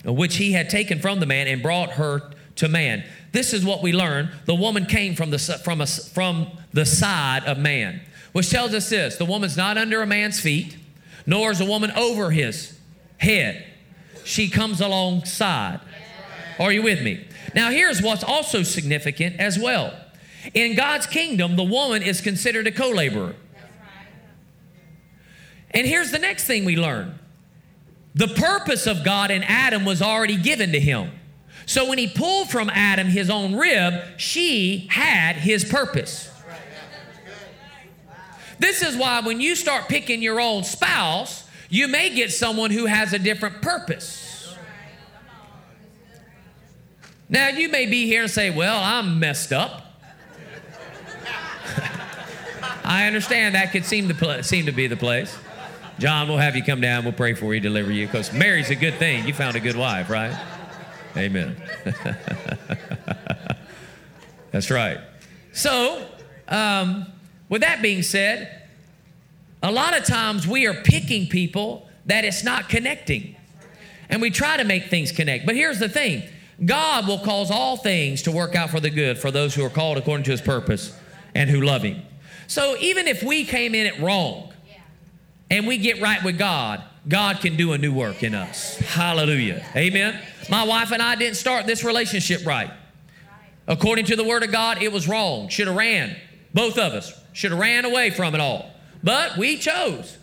which 0.03 0.37
he 0.37 0.51
had 0.51 0.69
taken 0.69 0.99
from 0.99 1.19
the 1.19 1.25
man 1.25 1.47
and 1.47 1.61
brought 1.61 1.91
her 1.93 2.31
to 2.57 2.67
man. 2.67 3.03
This 3.31 3.53
is 3.53 3.65
what 3.65 3.81
we 3.81 3.91
learn. 3.91 4.29
The 4.45 4.55
woman 4.55 4.85
came 4.85 5.15
from 5.15 5.31
the, 5.31 5.39
from, 5.39 5.81
a, 5.81 5.87
from 5.87 6.47
the 6.71 6.85
side 6.85 7.43
of 7.45 7.57
man, 7.57 8.01
which 8.31 8.49
tells 8.49 8.73
us 8.73 8.89
this 8.89 9.17
the 9.17 9.25
woman's 9.25 9.57
not 9.57 9.77
under 9.77 10.01
a 10.01 10.07
man's 10.07 10.39
feet, 10.39 10.77
nor 11.25 11.51
is 11.51 11.59
a 11.59 11.65
woman 11.65 11.91
over 11.91 12.31
his 12.31 12.77
head. 13.17 13.65
She 14.23 14.49
comes 14.49 14.81
alongside. 14.81 15.79
Are 16.59 16.71
you 16.71 16.83
with 16.83 17.01
me? 17.01 17.27
Now, 17.53 17.69
here's 17.69 18.01
what's 18.01 18.23
also 18.23 18.63
significant 18.63 19.39
as 19.39 19.59
well. 19.59 19.93
In 20.53 20.75
God's 20.75 21.05
kingdom, 21.05 21.55
the 21.55 21.63
woman 21.63 22.03
is 22.03 22.21
considered 22.21 22.67
a 22.67 22.71
co 22.71 22.89
laborer. 22.89 23.35
And 25.71 25.85
here's 25.85 26.11
the 26.11 26.19
next 26.19 26.45
thing 26.45 26.63
we 26.65 26.75
learn 26.77 27.19
the 28.13 28.29
purpose 28.29 28.87
of 28.87 29.03
God 29.03 29.29
in 29.29 29.43
Adam 29.43 29.83
was 29.83 30.01
already 30.01 30.37
given 30.37 30.71
to 30.71 30.79
him. 30.79 31.11
So 31.65 31.89
when 31.89 31.97
he 31.97 32.07
pulled 32.07 32.49
from 32.49 32.69
Adam 32.69 33.07
his 33.07 33.29
own 33.29 33.55
rib, 33.55 34.01
she 34.17 34.87
had 34.89 35.35
his 35.35 35.65
purpose. 35.65 36.31
This 38.57 38.81
is 38.81 38.95
why 38.95 39.19
when 39.19 39.41
you 39.41 39.55
start 39.55 39.89
picking 39.89 40.21
your 40.21 40.39
own 40.39 40.63
spouse, 40.63 41.45
you 41.69 41.89
may 41.89 42.09
get 42.15 42.31
someone 42.31 42.71
who 42.71 42.85
has 42.85 43.11
a 43.11 43.19
different 43.19 43.61
purpose. 43.61 44.55
Now, 47.27 47.49
you 47.49 47.69
may 47.69 47.85
be 47.87 48.05
here 48.05 48.21
and 48.21 48.31
say, 48.31 48.49
Well, 48.49 48.79
I'm 48.81 49.19
messed 49.19 49.51
up. 49.51 49.84
I 52.85 53.07
understand 53.07 53.55
that 53.55 53.71
could 53.71 53.83
seem 53.83 54.07
to, 54.09 54.43
seem 54.43 54.67
to 54.67 54.71
be 54.71 54.85
the 54.87 54.95
place. 54.95 55.35
John, 55.97 56.27
we'll 56.27 56.37
have 56.37 56.55
you 56.55 56.63
come 56.63 56.81
down. 56.81 57.03
We'll 57.03 57.13
pray 57.13 57.33
for 57.33 57.53
you, 57.53 57.59
deliver 57.59 57.91
you, 57.91 58.05
because 58.05 58.31
Mary's 58.31 58.69
a 58.69 58.75
good 58.75 58.95
thing. 58.95 59.25
You 59.25 59.33
found 59.33 59.55
a 59.55 59.59
good 59.59 59.75
wife, 59.75 60.09
right? 60.09 60.37
Amen. 61.17 61.55
That's 64.51 64.69
right. 64.69 64.99
So, 65.51 66.05
um, 66.47 67.07
with 67.49 67.61
that 67.61 67.81
being 67.81 68.03
said, 68.03 68.67
a 69.63 69.71
lot 69.71 69.97
of 69.97 70.03
times 70.03 70.45
we 70.47 70.67
are 70.67 70.73
picking 70.73 71.27
people 71.27 71.89
that 72.05 72.23
it's 72.23 72.43
not 72.43 72.69
connecting. 72.69 73.35
And 74.09 74.21
we 74.21 74.29
try 74.29 74.57
to 74.57 74.63
make 74.63 74.85
things 74.85 75.11
connect. 75.11 75.45
But 75.45 75.55
here's 75.55 75.79
the 75.79 75.89
thing 75.89 76.23
God 76.63 77.07
will 77.07 77.19
cause 77.19 77.49
all 77.49 77.77
things 77.77 78.21
to 78.23 78.31
work 78.31 78.53
out 78.53 78.69
for 78.69 78.79
the 78.79 78.89
good 78.89 79.17
for 79.17 79.31
those 79.31 79.55
who 79.55 79.63
are 79.65 79.69
called 79.69 79.97
according 79.97 80.25
to 80.25 80.31
his 80.31 80.41
purpose 80.41 80.95
and 81.33 81.49
who 81.49 81.61
love 81.61 81.81
him. 81.81 82.01
So 82.47 82.75
even 82.79 83.07
if 83.07 83.23
we 83.23 83.43
came 83.43 83.75
in 83.75 83.85
it 83.85 83.99
wrong 83.99 84.53
and 85.49 85.67
we 85.67 85.77
get 85.77 86.01
right 86.01 86.23
with 86.23 86.37
God, 86.37 86.83
God 87.07 87.39
can 87.39 87.55
do 87.55 87.73
a 87.73 87.77
new 87.77 87.93
work 87.93 88.23
in 88.23 88.33
us. 88.33 88.77
Hallelujah. 88.77 89.65
Amen. 89.75 90.19
My 90.49 90.63
wife 90.63 90.91
and 90.91 91.01
I 91.01 91.15
didn't 91.15 91.37
start 91.37 91.65
this 91.67 91.83
relationship 91.83 92.45
right. 92.45 92.71
According 93.67 94.05
to 94.05 94.15
the 94.15 94.23
word 94.23 94.43
of 94.43 94.51
God, 94.51 94.81
it 94.81 94.91
was 94.91 95.07
wrong. 95.07 95.49
Should 95.49 95.67
have 95.67 95.75
ran. 95.75 96.15
Both 96.53 96.77
of 96.77 96.93
us 96.93 97.13
should 97.33 97.51
have 97.51 97.59
ran 97.59 97.85
away 97.85 98.09
from 98.09 98.33
it 98.33 98.41
all. 98.41 98.69
But 99.03 99.37
we 99.37 99.57
chose. 99.57 100.17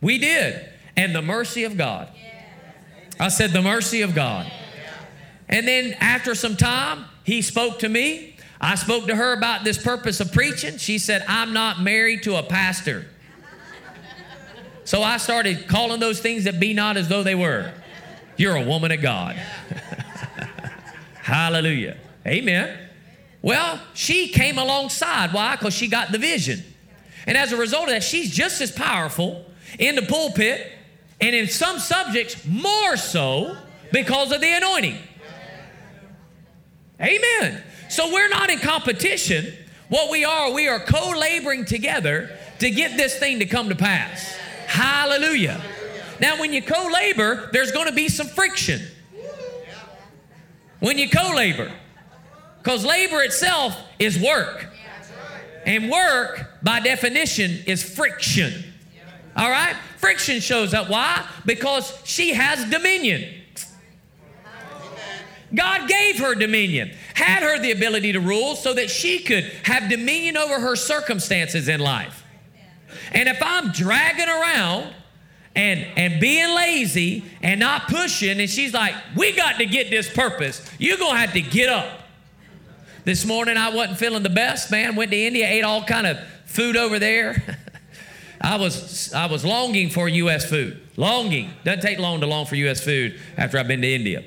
We 0.00 0.18
did. 0.18 0.68
And 0.96 1.14
the 1.14 1.22
mercy 1.22 1.64
of 1.64 1.76
God. 1.76 2.08
I 3.18 3.28
said, 3.28 3.50
the 3.50 3.62
mercy 3.62 4.02
of 4.02 4.14
God. 4.14 4.50
And 5.48 5.66
then 5.66 5.94
after 6.00 6.34
some 6.34 6.56
time, 6.56 7.04
he 7.24 7.42
spoke 7.42 7.78
to 7.80 7.88
me. 7.88 8.33
I 8.64 8.76
spoke 8.76 9.08
to 9.08 9.14
her 9.14 9.34
about 9.34 9.62
this 9.62 9.76
purpose 9.76 10.20
of 10.20 10.32
preaching. 10.32 10.78
She 10.78 10.96
said, 10.96 11.22
I'm 11.28 11.52
not 11.52 11.82
married 11.82 12.22
to 12.22 12.36
a 12.36 12.42
pastor. 12.42 13.04
So 14.84 15.02
I 15.02 15.18
started 15.18 15.68
calling 15.68 16.00
those 16.00 16.18
things 16.20 16.44
that 16.44 16.58
be 16.58 16.72
not 16.72 16.96
as 16.96 17.06
though 17.06 17.22
they 17.22 17.34
were. 17.34 17.70
You're 18.38 18.56
a 18.56 18.64
woman 18.64 18.90
of 18.90 19.02
God. 19.02 19.36
Hallelujah. 21.16 21.98
Amen. 22.26 22.78
Well, 23.42 23.82
she 23.92 24.28
came 24.28 24.56
alongside. 24.56 25.34
Why? 25.34 25.56
Because 25.56 25.74
she 25.74 25.86
got 25.86 26.10
the 26.10 26.18
vision. 26.18 26.64
And 27.26 27.36
as 27.36 27.52
a 27.52 27.58
result 27.58 27.88
of 27.88 27.90
that, 27.90 28.02
she's 28.02 28.34
just 28.34 28.62
as 28.62 28.72
powerful 28.72 29.44
in 29.78 29.94
the 29.94 30.02
pulpit 30.02 30.72
and 31.20 31.36
in 31.36 31.48
some 31.48 31.78
subjects 31.78 32.46
more 32.46 32.96
so 32.96 33.58
because 33.92 34.32
of 34.32 34.40
the 34.40 34.56
anointing. 34.56 34.96
Amen. 36.98 37.62
So 37.94 38.12
we're 38.12 38.28
not 38.28 38.50
in 38.50 38.58
competition. 38.58 39.54
What 39.88 40.10
we 40.10 40.24
are, 40.24 40.50
we 40.50 40.66
are 40.66 40.80
co 40.80 41.16
laboring 41.16 41.64
together 41.64 42.28
to 42.58 42.68
get 42.68 42.96
this 42.96 43.16
thing 43.20 43.38
to 43.38 43.46
come 43.46 43.68
to 43.68 43.76
pass. 43.76 44.34
Hallelujah. 44.66 45.62
Now, 46.18 46.40
when 46.40 46.52
you 46.52 46.60
co 46.60 46.90
labor, 46.92 47.48
there's 47.52 47.70
going 47.70 47.86
to 47.86 47.94
be 47.94 48.08
some 48.08 48.26
friction. 48.26 48.80
when 50.80 50.98
you 50.98 51.08
co 51.08 51.34
labor. 51.36 51.70
Because 52.58 52.84
labor 52.84 53.22
itself 53.22 53.80
is 54.00 54.18
work. 54.18 54.66
And 55.64 55.88
work, 55.88 56.50
by 56.64 56.80
definition, 56.80 57.60
is 57.64 57.80
friction. 57.80 58.64
All 59.36 59.48
right? 59.48 59.76
Friction 59.98 60.40
shows 60.40 60.74
up. 60.74 60.90
Why? 60.90 61.24
Because 61.46 61.96
she 62.02 62.34
has 62.34 62.68
dominion. 62.68 63.42
God 65.54 65.88
gave 65.88 66.18
her 66.18 66.34
dominion, 66.34 66.90
had 67.24 67.42
her 67.42 67.58
the 67.58 67.72
ability 67.72 68.12
to 68.12 68.20
rule 68.20 68.56
so 68.56 68.74
that 68.74 68.90
she 68.90 69.20
could 69.20 69.44
have 69.64 69.88
dominion 69.88 70.36
over 70.36 70.60
her 70.60 70.76
circumstances 70.76 71.68
in 71.68 71.80
life. 71.80 72.24
And 73.12 73.28
if 73.28 73.38
I'm 73.42 73.72
dragging 73.72 74.28
around 74.28 74.92
and, 75.54 75.86
and 75.96 76.20
being 76.20 76.54
lazy 76.54 77.24
and 77.42 77.60
not 77.60 77.88
pushing, 77.88 78.40
and 78.40 78.50
she's 78.50 78.74
like, 78.74 78.94
we 79.16 79.32
got 79.32 79.58
to 79.58 79.66
get 79.66 79.90
this 79.90 80.12
purpose, 80.12 80.68
you're 80.78 80.98
going 80.98 81.14
to 81.14 81.20
have 81.20 81.32
to 81.32 81.42
get 81.42 81.68
up. 81.68 82.00
This 83.04 83.26
morning 83.26 83.56
I 83.56 83.68
wasn't 83.68 83.98
feeling 83.98 84.22
the 84.22 84.30
best, 84.30 84.70
man. 84.70 84.96
Went 84.96 85.10
to 85.10 85.16
India, 85.16 85.46
ate 85.46 85.62
all 85.62 85.84
kind 85.84 86.06
of 86.06 86.18
food 86.46 86.76
over 86.76 86.98
there. 86.98 87.58
I 88.40 88.56
was 88.56 89.12
I 89.14 89.26
was 89.26 89.44
longing 89.44 89.90
for 89.90 90.08
U.S. 90.08 90.48
food. 90.48 90.80
Longing. 90.96 91.50
Doesn't 91.64 91.80
take 91.80 91.98
long 91.98 92.20
to 92.20 92.26
long 92.26 92.46
for 92.46 92.56
U.S. 92.56 92.82
food 92.82 93.18
after 93.36 93.58
I've 93.58 93.68
been 93.68 93.80
to 93.80 93.94
India. 93.94 94.22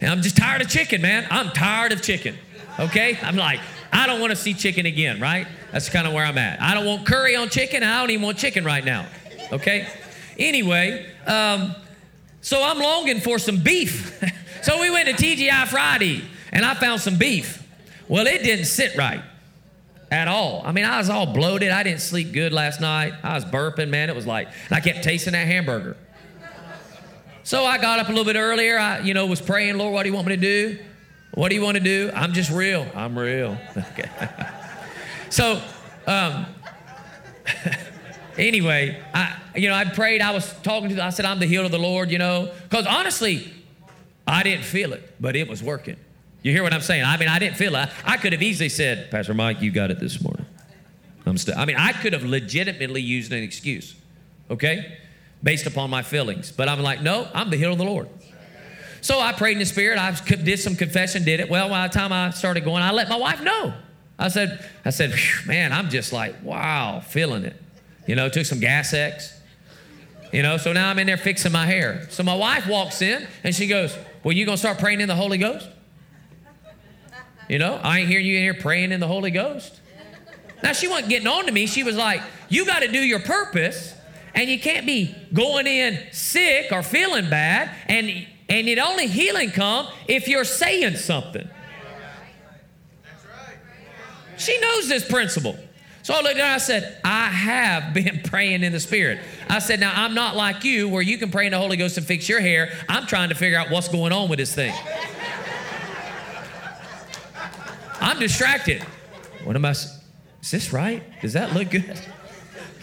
And 0.00 0.10
I'm 0.10 0.22
just 0.22 0.36
tired 0.36 0.62
of 0.62 0.68
chicken, 0.68 1.00
man. 1.00 1.26
I'm 1.30 1.50
tired 1.50 1.92
of 1.92 2.02
chicken. 2.02 2.36
Okay? 2.78 3.18
I'm 3.22 3.36
like, 3.36 3.60
I 3.92 4.06
don't 4.06 4.20
want 4.20 4.30
to 4.30 4.36
see 4.36 4.54
chicken 4.54 4.86
again, 4.86 5.20
right? 5.20 5.46
That's 5.72 5.88
kind 5.88 6.06
of 6.06 6.12
where 6.12 6.24
I'm 6.24 6.38
at. 6.38 6.60
I 6.60 6.74
don't 6.74 6.84
want 6.84 7.06
curry 7.06 7.36
on 7.36 7.48
chicken. 7.48 7.82
I 7.82 8.00
don't 8.00 8.10
even 8.10 8.24
want 8.24 8.38
chicken 8.38 8.64
right 8.64 8.84
now. 8.84 9.06
Okay? 9.52 9.86
Anyway, 10.38 11.06
um, 11.26 11.74
so 12.40 12.62
I'm 12.62 12.78
longing 12.78 13.20
for 13.20 13.38
some 13.38 13.58
beef. 13.58 14.22
so 14.62 14.80
we 14.80 14.90
went 14.90 15.08
to 15.08 15.14
TGI 15.14 15.66
Friday 15.68 16.24
and 16.52 16.64
I 16.64 16.74
found 16.74 17.00
some 17.00 17.16
beef. 17.16 17.62
Well, 18.08 18.26
it 18.26 18.42
didn't 18.42 18.66
sit 18.66 18.96
right 18.96 19.22
at 20.10 20.28
all. 20.28 20.62
I 20.64 20.72
mean, 20.72 20.84
I 20.84 20.98
was 20.98 21.10
all 21.10 21.26
bloated. 21.26 21.70
I 21.70 21.82
didn't 21.82 22.00
sleep 22.00 22.32
good 22.32 22.52
last 22.52 22.80
night. 22.80 23.14
I 23.22 23.34
was 23.34 23.44
burping, 23.44 23.88
man. 23.88 24.10
It 24.10 24.16
was 24.16 24.26
like, 24.26 24.48
I 24.70 24.80
kept 24.80 25.02
tasting 25.02 25.32
that 25.32 25.46
hamburger. 25.46 25.96
So 27.46 27.64
I 27.64 27.78
got 27.78 28.00
up 28.00 28.08
a 28.08 28.10
little 28.10 28.24
bit 28.24 28.34
earlier. 28.34 28.76
I, 28.76 28.98
you 28.98 29.14
know, 29.14 29.24
was 29.26 29.40
praying, 29.40 29.78
Lord, 29.78 29.94
what 29.94 30.02
do 30.02 30.08
you 30.08 30.14
want 30.16 30.26
me 30.26 30.34
to 30.34 30.42
do? 30.42 30.80
What 31.34 31.50
do 31.50 31.54
you 31.54 31.62
want 31.62 31.76
to 31.76 31.82
do? 31.82 32.10
I'm 32.12 32.32
just 32.32 32.50
real. 32.50 32.84
I'm 32.92 33.16
real. 33.16 33.56
Okay. 33.76 34.10
so, 35.30 35.62
um, 36.08 36.46
anyway, 38.36 39.00
I, 39.14 39.36
you 39.54 39.68
know, 39.68 39.76
I 39.76 39.84
prayed. 39.84 40.22
I 40.22 40.32
was 40.32 40.52
talking 40.64 40.88
to. 40.88 41.04
I 41.04 41.10
said, 41.10 41.24
I'm 41.24 41.38
the 41.38 41.46
healed 41.46 41.66
of 41.66 41.70
the 41.70 41.78
Lord. 41.78 42.10
You 42.10 42.18
know, 42.18 42.50
because 42.64 42.84
honestly, 42.84 43.54
I 44.26 44.42
didn't 44.42 44.64
feel 44.64 44.92
it, 44.92 45.14
but 45.20 45.36
it 45.36 45.48
was 45.48 45.62
working. 45.62 45.98
You 46.42 46.50
hear 46.50 46.64
what 46.64 46.72
I'm 46.72 46.80
saying? 46.80 47.04
I 47.04 47.16
mean, 47.16 47.28
I 47.28 47.38
didn't 47.38 47.58
feel 47.58 47.76
it. 47.76 47.88
I 48.04 48.16
could 48.16 48.32
have 48.32 48.42
easily 48.42 48.70
said, 48.70 49.08
Pastor 49.12 49.34
Mike, 49.34 49.62
you 49.62 49.70
got 49.70 49.92
it 49.92 50.00
this 50.00 50.20
morning. 50.20 50.46
I'm 51.24 51.38
still. 51.38 51.56
I 51.56 51.64
mean, 51.64 51.76
I 51.76 51.92
could 51.92 52.12
have 52.12 52.24
legitimately 52.24 53.02
used 53.02 53.30
an 53.30 53.44
excuse. 53.44 53.94
Okay 54.50 54.98
based 55.42 55.66
upon 55.66 55.90
my 55.90 56.02
feelings. 56.02 56.52
But 56.52 56.68
I'm 56.68 56.80
like, 56.82 57.02
no, 57.02 57.28
I'm 57.34 57.50
the 57.50 57.56
healed 57.56 57.72
of 57.72 57.78
the 57.78 57.84
Lord. 57.84 58.08
So 59.00 59.20
I 59.20 59.32
prayed 59.32 59.52
in 59.52 59.58
the 59.58 59.66
Spirit. 59.66 59.98
I 59.98 60.12
did 60.12 60.58
some 60.58 60.74
confession, 60.74 61.24
did 61.24 61.40
it. 61.40 61.48
Well, 61.48 61.68
by 61.68 61.86
the 61.86 61.94
time 61.94 62.12
I 62.12 62.30
started 62.30 62.64
going, 62.64 62.82
I 62.82 62.92
let 62.92 63.08
my 63.08 63.16
wife 63.16 63.40
know. 63.42 63.72
I 64.18 64.28
said, 64.28 64.68
I 64.84 64.90
said, 64.90 65.14
man, 65.46 65.72
I'm 65.72 65.90
just 65.90 66.12
like, 66.12 66.42
wow, 66.42 67.00
feeling 67.00 67.44
it. 67.44 67.54
You 68.06 68.14
know, 68.14 68.28
took 68.28 68.46
some 68.46 68.60
Gas 68.60 68.92
X. 68.94 69.32
You 70.32 70.42
know, 70.42 70.56
so 70.56 70.72
now 70.72 70.90
I'm 70.90 70.98
in 70.98 71.06
there 71.06 71.16
fixing 71.16 71.52
my 71.52 71.66
hair. 71.66 72.06
So 72.10 72.22
my 72.22 72.34
wife 72.34 72.66
walks 72.66 73.00
in 73.00 73.26
and 73.44 73.54
she 73.54 73.66
goes, 73.66 73.96
Well, 74.22 74.36
you 74.36 74.44
gonna 74.44 74.56
start 74.56 74.78
praying 74.78 75.00
in 75.00 75.08
the 75.08 75.14
Holy 75.14 75.38
Ghost? 75.38 75.68
You 77.48 77.58
know, 77.58 77.80
I 77.82 78.00
ain't 78.00 78.08
hearing 78.08 78.26
you 78.26 78.36
in 78.36 78.42
here 78.42 78.54
praying 78.54 78.92
in 78.92 79.00
the 79.00 79.06
Holy 79.06 79.30
Ghost. 79.30 79.80
Now 80.62 80.72
she 80.72 80.88
wasn't 80.88 81.10
getting 81.10 81.28
on 81.28 81.46
to 81.46 81.52
me. 81.52 81.66
She 81.66 81.84
was 81.84 81.96
like, 81.96 82.22
You 82.48 82.66
got 82.66 82.80
to 82.80 82.88
do 82.88 82.98
your 82.98 83.20
purpose 83.20 83.94
and 84.36 84.50
you 84.50 84.60
can't 84.60 84.86
be 84.86 85.14
going 85.32 85.66
in 85.66 85.98
sick 86.12 86.70
or 86.70 86.82
feeling 86.82 87.30
bad, 87.30 87.70
and, 87.88 88.08
and 88.48 88.68
it 88.68 88.78
only 88.78 89.06
healing 89.06 89.50
come 89.50 89.88
if 90.06 90.28
you're 90.28 90.44
saying 90.44 90.96
something. 90.96 91.48
She 94.36 94.60
knows 94.60 94.88
this 94.88 95.08
principle. 95.08 95.58
So 96.02 96.12
I 96.14 96.20
looked 96.20 96.36
at 96.36 96.46
her 96.46 96.54
I 96.54 96.58
said, 96.58 97.00
I 97.02 97.28
have 97.28 97.94
been 97.94 98.20
praying 98.22 98.62
in 98.62 98.72
the 98.72 98.78
Spirit. 98.78 99.20
I 99.48 99.58
said, 99.58 99.80
Now 99.80 99.92
I'm 99.94 100.14
not 100.14 100.36
like 100.36 100.62
you 100.62 100.88
where 100.88 101.02
you 101.02 101.16
can 101.16 101.30
pray 101.30 101.46
in 101.46 101.52
the 101.52 101.58
Holy 101.58 101.78
Ghost 101.78 101.96
and 101.96 102.06
fix 102.06 102.28
your 102.28 102.40
hair. 102.40 102.70
I'm 102.88 103.06
trying 103.06 103.30
to 103.30 103.34
figure 103.34 103.58
out 103.58 103.70
what's 103.70 103.88
going 103.88 104.12
on 104.12 104.28
with 104.28 104.38
this 104.38 104.54
thing. 104.54 104.74
I'm 108.00 108.20
distracted. 108.20 108.82
What 109.44 109.56
am 109.56 109.64
I? 109.64 109.70
Is 109.70 110.00
this 110.42 110.72
right? 110.72 111.02
Does 111.22 111.32
that 111.32 111.54
look 111.54 111.70
good? 111.70 111.98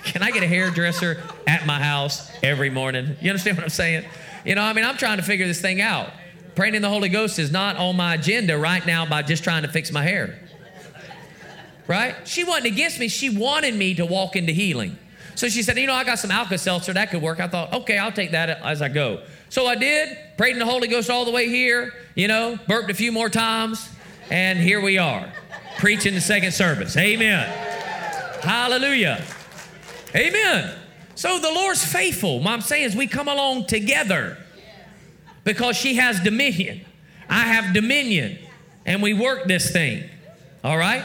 Can 0.03 0.21
I 0.21 0.31
get 0.31 0.43
a 0.43 0.47
hairdresser 0.47 1.21
at 1.47 1.65
my 1.65 1.81
house 1.81 2.31
every 2.43 2.69
morning? 2.69 3.15
You 3.21 3.29
understand 3.29 3.57
what 3.57 3.63
I'm 3.63 3.69
saying? 3.69 4.05
You 4.45 4.55
know, 4.55 4.61
I 4.61 4.73
mean, 4.73 4.85
I'm 4.85 4.97
trying 4.97 5.17
to 5.17 5.23
figure 5.23 5.47
this 5.47 5.61
thing 5.61 5.81
out. 5.81 6.09
Praying 6.55 6.75
in 6.75 6.81
the 6.81 6.89
Holy 6.89 7.09
Ghost 7.09 7.39
is 7.39 7.51
not 7.51 7.77
on 7.77 7.95
my 7.95 8.15
agenda 8.15 8.57
right 8.57 8.85
now 8.85 9.05
by 9.05 9.23
just 9.23 9.43
trying 9.43 9.63
to 9.63 9.69
fix 9.69 9.91
my 9.91 10.03
hair. 10.03 10.39
Right? 11.87 12.15
She 12.27 12.43
wasn't 12.43 12.67
against 12.67 12.99
me. 12.99 13.07
She 13.07 13.29
wanted 13.29 13.75
me 13.75 13.95
to 13.95 14.05
walk 14.05 14.35
into 14.35 14.51
healing. 14.51 14.97
So 15.35 15.49
she 15.49 15.63
said, 15.63 15.77
You 15.77 15.87
know, 15.87 15.93
I 15.93 16.03
got 16.03 16.19
some 16.19 16.31
Alka 16.31 16.57
Seltzer. 16.57 16.93
That 16.93 17.09
could 17.09 17.21
work. 17.21 17.39
I 17.39 17.47
thought, 17.47 17.73
Okay, 17.73 17.97
I'll 17.97 18.11
take 18.11 18.31
that 18.31 18.61
as 18.61 18.81
I 18.81 18.89
go. 18.89 19.23
So 19.49 19.65
I 19.65 19.75
did. 19.75 20.17
Prayed 20.37 20.53
in 20.53 20.59
the 20.59 20.65
Holy 20.65 20.87
Ghost 20.87 21.09
all 21.09 21.25
the 21.25 21.31
way 21.31 21.49
here. 21.49 21.93
You 22.15 22.27
know, 22.27 22.57
burped 22.67 22.89
a 22.91 22.93
few 22.93 23.11
more 23.11 23.29
times. 23.29 23.89
And 24.29 24.57
here 24.57 24.81
we 24.81 24.97
are, 24.97 25.27
preaching 25.77 26.13
the 26.13 26.21
second 26.21 26.53
service. 26.53 26.95
Amen. 26.95 27.47
Hallelujah. 28.41 29.23
Amen. 30.15 30.75
So 31.15 31.39
the 31.39 31.51
Lord's 31.51 31.83
faithful. 31.83 32.39
What 32.39 32.49
I'm 32.49 32.61
saying 32.61 32.85
is 32.85 32.95
we 32.95 33.07
come 33.07 33.27
along 33.27 33.67
together 33.67 34.37
because 35.43 35.75
she 35.75 35.95
has 35.95 36.19
dominion. 36.19 36.85
I 37.29 37.41
have 37.41 37.73
dominion. 37.73 38.37
And 38.85 39.01
we 39.01 39.13
work 39.13 39.45
this 39.45 39.71
thing. 39.71 40.09
All 40.63 40.77
right? 40.77 41.03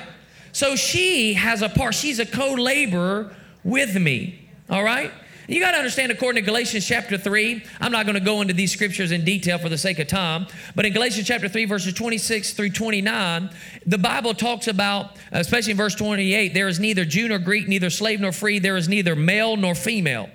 So 0.53 0.77
she 0.77 1.35
has 1.35 1.63
a 1.63 1.69
part. 1.69 1.95
She's 1.95 2.19
a 2.19 2.27
co 2.27 2.55
laborer 2.55 3.35
with 3.63 3.95
me. 3.95 4.49
All 4.69 4.83
right? 4.83 5.13
You 5.51 5.61
got 5.61 5.71
to 5.71 5.79
understand, 5.79 6.13
according 6.13 6.45
to 6.45 6.47
Galatians 6.47 6.87
chapter 6.87 7.17
3, 7.17 7.65
I'm 7.81 7.91
not 7.91 8.05
going 8.05 8.17
to 8.17 8.21
go 8.21 8.43
into 8.43 8.53
these 8.53 8.71
scriptures 8.71 9.13
in 9.13 9.25
detail 9.25 9.57
for 9.57 9.71
the 9.71 9.79
sake 9.79 9.99
of 9.99 10.07
time, 10.07 10.47
but 10.75 10.85
in 10.85 10.93
Galatians 10.93 11.27
chapter 11.27 11.49
3, 11.49 11.65
verses 11.65 11.95
26 11.95 12.53
through 12.53 12.69
29, 12.69 13.49
the 13.87 13.97
Bible 13.97 14.35
talks 14.35 14.69
about, 14.69 15.17
especially 15.33 15.71
in 15.71 15.79
verse 15.79 15.95
28, 15.95 16.53
there 16.53 16.69
is 16.69 16.79
neither 16.79 17.07
Jew 17.07 17.29
nor 17.29 17.39
Greek, 17.39 17.67
neither 17.67 17.89
slave 17.89 18.21
nor 18.21 18.31
free, 18.31 18.59
there 18.59 18.77
is 18.77 18.91
neither 18.91 19.17
male 19.17 19.57
nor 19.57 19.75
female, 19.75 20.29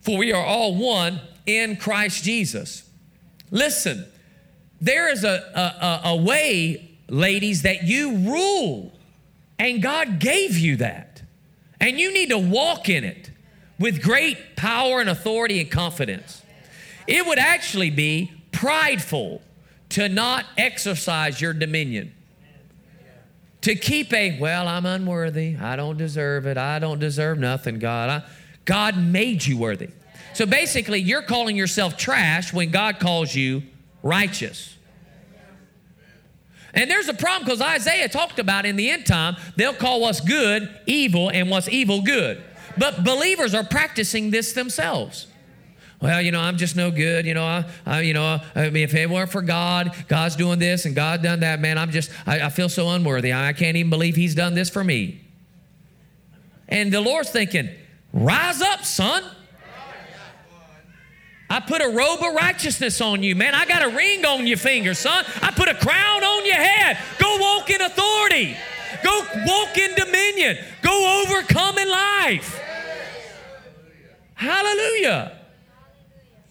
for 0.00 0.16
we 0.16 0.32
are 0.32 0.44
all 0.44 0.74
one 0.74 1.20
in 1.44 1.76
Christ 1.76 2.24
Jesus. 2.24 2.88
Listen, 3.50 4.06
there 4.80 5.12
is 5.12 5.22
a, 5.22 6.00
a, 6.04 6.08
a 6.08 6.16
way, 6.16 6.92
ladies, 7.10 7.60
that 7.60 7.82
you 7.82 8.16
rule, 8.16 8.90
and 9.58 9.82
God 9.82 10.18
gave 10.18 10.56
you 10.56 10.76
that, 10.76 11.20
and 11.78 12.00
you 12.00 12.10
need 12.10 12.30
to 12.30 12.38
walk 12.38 12.88
in 12.88 13.04
it 13.04 13.32
with 13.78 14.02
great 14.02 14.56
power 14.56 15.00
and 15.00 15.08
authority 15.08 15.60
and 15.60 15.70
confidence. 15.70 16.42
It 17.06 17.26
would 17.26 17.38
actually 17.38 17.90
be 17.90 18.32
prideful 18.52 19.42
to 19.90 20.08
not 20.08 20.44
exercise 20.56 21.40
your 21.40 21.52
dominion. 21.52 22.12
To 23.62 23.74
keep 23.74 24.12
a, 24.12 24.38
well, 24.38 24.68
I'm 24.68 24.86
unworthy. 24.86 25.56
I 25.56 25.76
don't 25.76 25.96
deserve 25.96 26.46
it. 26.46 26.56
I 26.56 26.78
don't 26.78 26.98
deserve 26.98 27.38
nothing, 27.38 27.78
God. 27.78 28.10
I, 28.10 28.22
God 28.64 28.96
made 28.96 29.44
you 29.44 29.56
worthy. 29.56 29.90
So 30.34 30.46
basically, 30.46 31.00
you're 31.00 31.22
calling 31.22 31.56
yourself 31.56 31.96
trash 31.96 32.52
when 32.52 32.70
God 32.70 33.00
calls 33.00 33.34
you 33.34 33.62
righteous. 34.02 34.76
And 36.74 36.90
there's 36.90 37.08
a 37.08 37.14
problem 37.14 37.44
because 37.44 37.60
Isaiah 37.60 38.08
talked 38.08 38.38
about 38.38 38.66
in 38.66 38.76
the 38.76 38.90
end 38.90 39.06
time, 39.06 39.36
they'll 39.56 39.74
call 39.74 40.00
what's 40.00 40.20
good 40.20 40.68
evil 40.86 41.30
and 41.30 41.50
what's 41.50 41.68
evil 41.68 42.02
good. 42.02 42.42
But 42.78 43.04
believers 43.04 43.54
are 43.54 43.64
practicing 43.64 44.30
this 44.30 44.52
themselves. 44.52 45.26
Well, 46.00 46.22
you 46.22 46.30
know, 46.30 46.40
I'm 46.40 46.56
just 46.56 46.76
no 46.76 46.90
good. 46.90 47.26
You 47.26 47.34
know, 47.34 47.44
I, 47.44 47.64
I, 47.84 48.00
you 48.02 48.14
know, 48.14 48.40
I 48.54 48.70
mean, 48.70 48.84
if 48.84 48.94
it 48.94 49.10
weren't 49.10 49.30
for 49.30 49.42
God, 49.42 49.92
God's 50.06 50.36
doing 50.36 50.60
this 50.60 50.84
and 50.84 50.94
God 50.94 51.22
done 51.22 51.40
that, 51.40 51.60
man, 51.60 51.76
I'm 51.76 51.90
just, 51.90 52.10
I, 52.24 52.42
I 52.42 52.48
feel 52.50 52.68
so 52.68 52.88
unworthy. 52.90 53.32
I, 53.32 53.48
I 53.48 53.52
can't 53.52 53.76
even 53.76 53.90
believe 53.90 54.14
He's 54.14 54.34
done 54.34 54.54
this 54.54 54.70
for 54.70 54.84
me. 54.84 55.20
And 56.68 56.92
the 56.92 57.00
Lord's 57.00 57.30
thinking, 57.30 57.70
rise 58.12 58.60
up, 58.60 58.84
son. 58.84 59.24
I 61.50 61.60
put 61.60 61.80
a 61.80 61.88
robe 61.88 62.20
of 62.22 62.34
righteousness 62.34 63.00
on 63.00 63.22
you, 63.22 63.34
man. 63.34 63.54
I 63.54 63.64
got 63.64 63.82
a 63.82 63.88
ring 63.88 64.24
on 64.26 64.46
your 64.46 64.58
finger, 64.58 64.92
son. 64.92 65.24
I 65.42 65.50
put 65.50 65.68
a 65.68 65.74
crown 65.74 66.22
on 66.22 66.46
your 66.46 66.56
head. 66.56 66.98
Go 67.18 67.38
walk 67.40 67.70
in 67.70 67.80
authority. 67.80 68.54
Go 69.02 69.24
walk 69.46 69.76
in 69.78 69.94
dominion. 69.94 70.58
Go 70.82 71.24
overcome 71.24 71.78
in 71.78 71.88
life. 71.88 72.60
Hallelujah. 74.34 75.37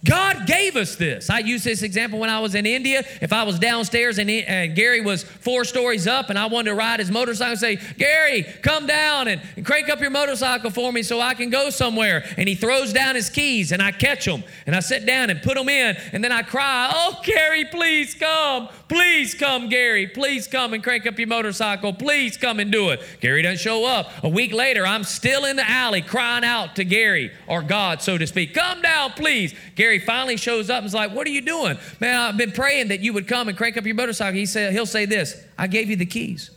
God 0.07 0.47
gave 0.47 0.77
us 0.77 0.95
this. 0.95 1.29
I 1.29 1.39
used 1.39 1.65
this 1.65 1.81
example 1.81 2.17
when 2.17 2.29
I 2.29 2.39
was 2.39 2.55
in 2.55 2.65
India. 2.65 3.03
If 3.21 3.33
I 3.33 3.43
was 3.43 3.59
downstairs 3.59 4.17
and, 4.19 4.29
and 4.29 4.73
Gary 4.73 5.01
was 5.01 5.23
four 5.23 5.65
stories 5.65 6.07
up 6.07 6.29
and 6.29 6.39
I 6.39 6.45
wanted 6.45 6.69
to 6.69 6.75
ride 6.75 7.01
his 7.01 7.11
motorcycle 7.11 7.51
and 7.51 7.59
say, 7.59 7.75
Gary, 7.97 8.43
come 8.61 8.87
down 8.87 9.27
and, 9.27 9.41
and 9.57 9.65
crank 9.65 9.89
up 9.89 9.99
your 9.99 10.09
motorcycle 10.09 10.71
for 10.71 10.93
me 10.93 11.03
so 11.03 11.19
I 11.19 11.33
can 11.33 11.49
go 11.49 11.69
somewhere. 11.69 12.23
And 12.37 12.47
he 12.47 12.55
throws 12.55 12.93
down 12.93 13.15
his 13.15 13.29
keys 13.29 13.73
and 13.73 13.81
I 13.81 13.91
catch 13.91 14.23
them 14.23 14.45
and 14.65 14.75
I 14.75 14.79
sit 14.79 15.05
down 15.05 15.29
and 15.29 15.41
put 15.41 15.55
them 15.55 15.67
in 15.67 15.97
and 16.13 16.23
then 16.23 16.31
I 16.31 16.41
cry, 16.41 16.89
Oh, 16.93 17.19
Gary, 17.23 17.65
please 17.65 18.15
come. 18.15 18.69
Please 18.87 19.33
come, 19.33 19.67
Gary. 19.67 20.07
Please 20.07 20.47
come 20.47 20.73
and 20.73 20.81
crank 20.81 21.05
up 21.05 21.19
your 21.19 21.27
motorcycle. 21.27 21.91
Please 21.91 22.37
come 22.37 22.61
and 22.61 22.71
do 22.71 22.91
it. 22.91 23.01
Gary 23.19 23.41
doesn't 23.41 23.59
show 23.59 23.85
up. 23.85 24.09
A 24.23 24.29
week 24.29 24.53
later, 24.53 24.87
I'm 24.87 25.03
still 25.03 25.43
in 25.43 25.57
the 25.57 25.69
alley 25.69 26.01
crying 26.01 26.45
out 26.45 26.77
to 26.77 26.85
Gary 26.85 27.31
or 27.47 27.61
God, 27.61 28.01
so 28.01 28.17
to 28.17 28.25
speak. 28.25 28.53
Come 28.53 28.81
down, 28.81 29.11
please. 29.11 29.53
Gary 29.75 29.96
finally 29.99 30.37
shows 30.37 30.69
up 30.69 30.79
and 30.79 30.87
is 30.87 30.93
like, 30.93 31.11
What 31.11 31.27
are 31.27 31.31
you 31.31 31.41
doing? 31.41 31.77
Man, 31.99 32.19
I've 32.19 32.37
been 32.37 32.51
praying 32.51 32.89
that 32.89 32.99
you 33.01 33.13
would 33.13 33.27
come 33.27 33.47
and 33.47 33.57
crank 33.57 33.77
up 33.77 33.85
your 33.85 33.95
motorcycle. 33.95 34.37
He 34.37 34.45
said, 34.45 34.73
He'll 34.73 34.85
say 34.85 35.05
this 35.05 35.43
I 35.57 35.67
gave 35.67 35.89
you 35.89 35.95
the 35.95 36.05
keys. 36.05 36.51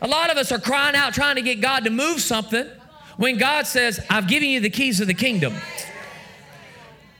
A 0.00 0.06
lot 0.06 0.30
of 0.30 0.36
us 0.36 0.52
are 0.52 0.60
crying 0.60 0.94
out 0.94 1.12
trying 1.12 1.36
to 1.36 1.42
get 1.42 1.60
God 1.60 1.84
to 1.84 1.90
move 1.90 2.20
something 2.20 2.66
when 3.16 3.36
God 3.36 3.66
says, 3.66 4.00
I've 4.08 4.28
given 4.28 4.48
you 4.48 4.60
the 4.60 4.70
keys 4.70 5.00
of 5.00 5.08
the 5.08 5.14
kingdom. 5.14 5.54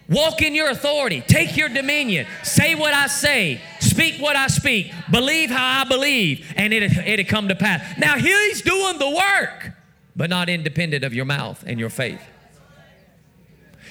Walk 0.08 0.40
in 0.40 0.54
your 0.54 0.70
authority. 0.70 1.20
Take 1.20 1.56
your 1.56 1.68
dominion. 1.68 2.26
Say 2.42 2.74
what 2.74 2.94
I 2.94 3.08
say. 3.08 3.60
Speak 3.80 4.20
what 4.20 4.36
I 4.36 4.46
speak. 4.46 4.92
Believe 5.10 5.50
how 5.50 5.82
I 5.82 5.84
believe. 5.84 6.50
And 6.56 6.72
it, 6.72 6.96
it'll 6.96 7.26
come 7.26 7.48
to 7.48 7.54
pass. 7.54 7.98
Now, 7.98 8.16
He's 8.16 8.62
doing 8.62 8.98
the 8.98 9.10
work, 9.10 9.72
but 10.16 10.30
not 10.30 10.48
independent 10.48 11.04
of 11.04 11.12
your 11.12 11.26
mouth 11.26 11.62
and 11.66 11.78
your 11.78 11.90
faith. 11.90 12.22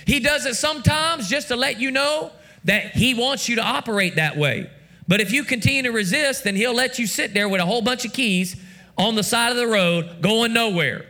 He 0.07 0.21
does 0.21 0.45
it 0.45 0.55
sometimes 0.55 1.29
just 1.29 1.49
to 1.49 1.57
let 1.57 1.81
you 1.81 1.91
know 1.91 2.31
that 2.63 2.93
He 2.93 3.13
wants 3.13 3.49
you 3.49 3.57
to 3.57 3.61
operate 3.61 4.15
that 4.15 4.37
way. 4.37 4.69
But 5.05 5.19
if 5.19 5.33
you 5.33 5.43
continue 5.43 5.83
to 5.83 5.91
resist, 5.91 6.45
then 6.45 6.55
He'll 6.55 6.73
let 6.73 6.97
you 6.97 7.05
sit 7.05 7.33
there 7.33 7.49
with 7.49 7.59
a 7.59 7.65
whole 7.65 7.81
bunch 7.81 8.05
of 8.05 8.13
keys 8.13 8.55
on 8.97 9.15
the 9.15 9.23
side 9.23 9.51
of 9.51 9.57
the 9.57 9.67
road 9.67 10.21
going 10.21 10.53
nowhere. 10.53 11.05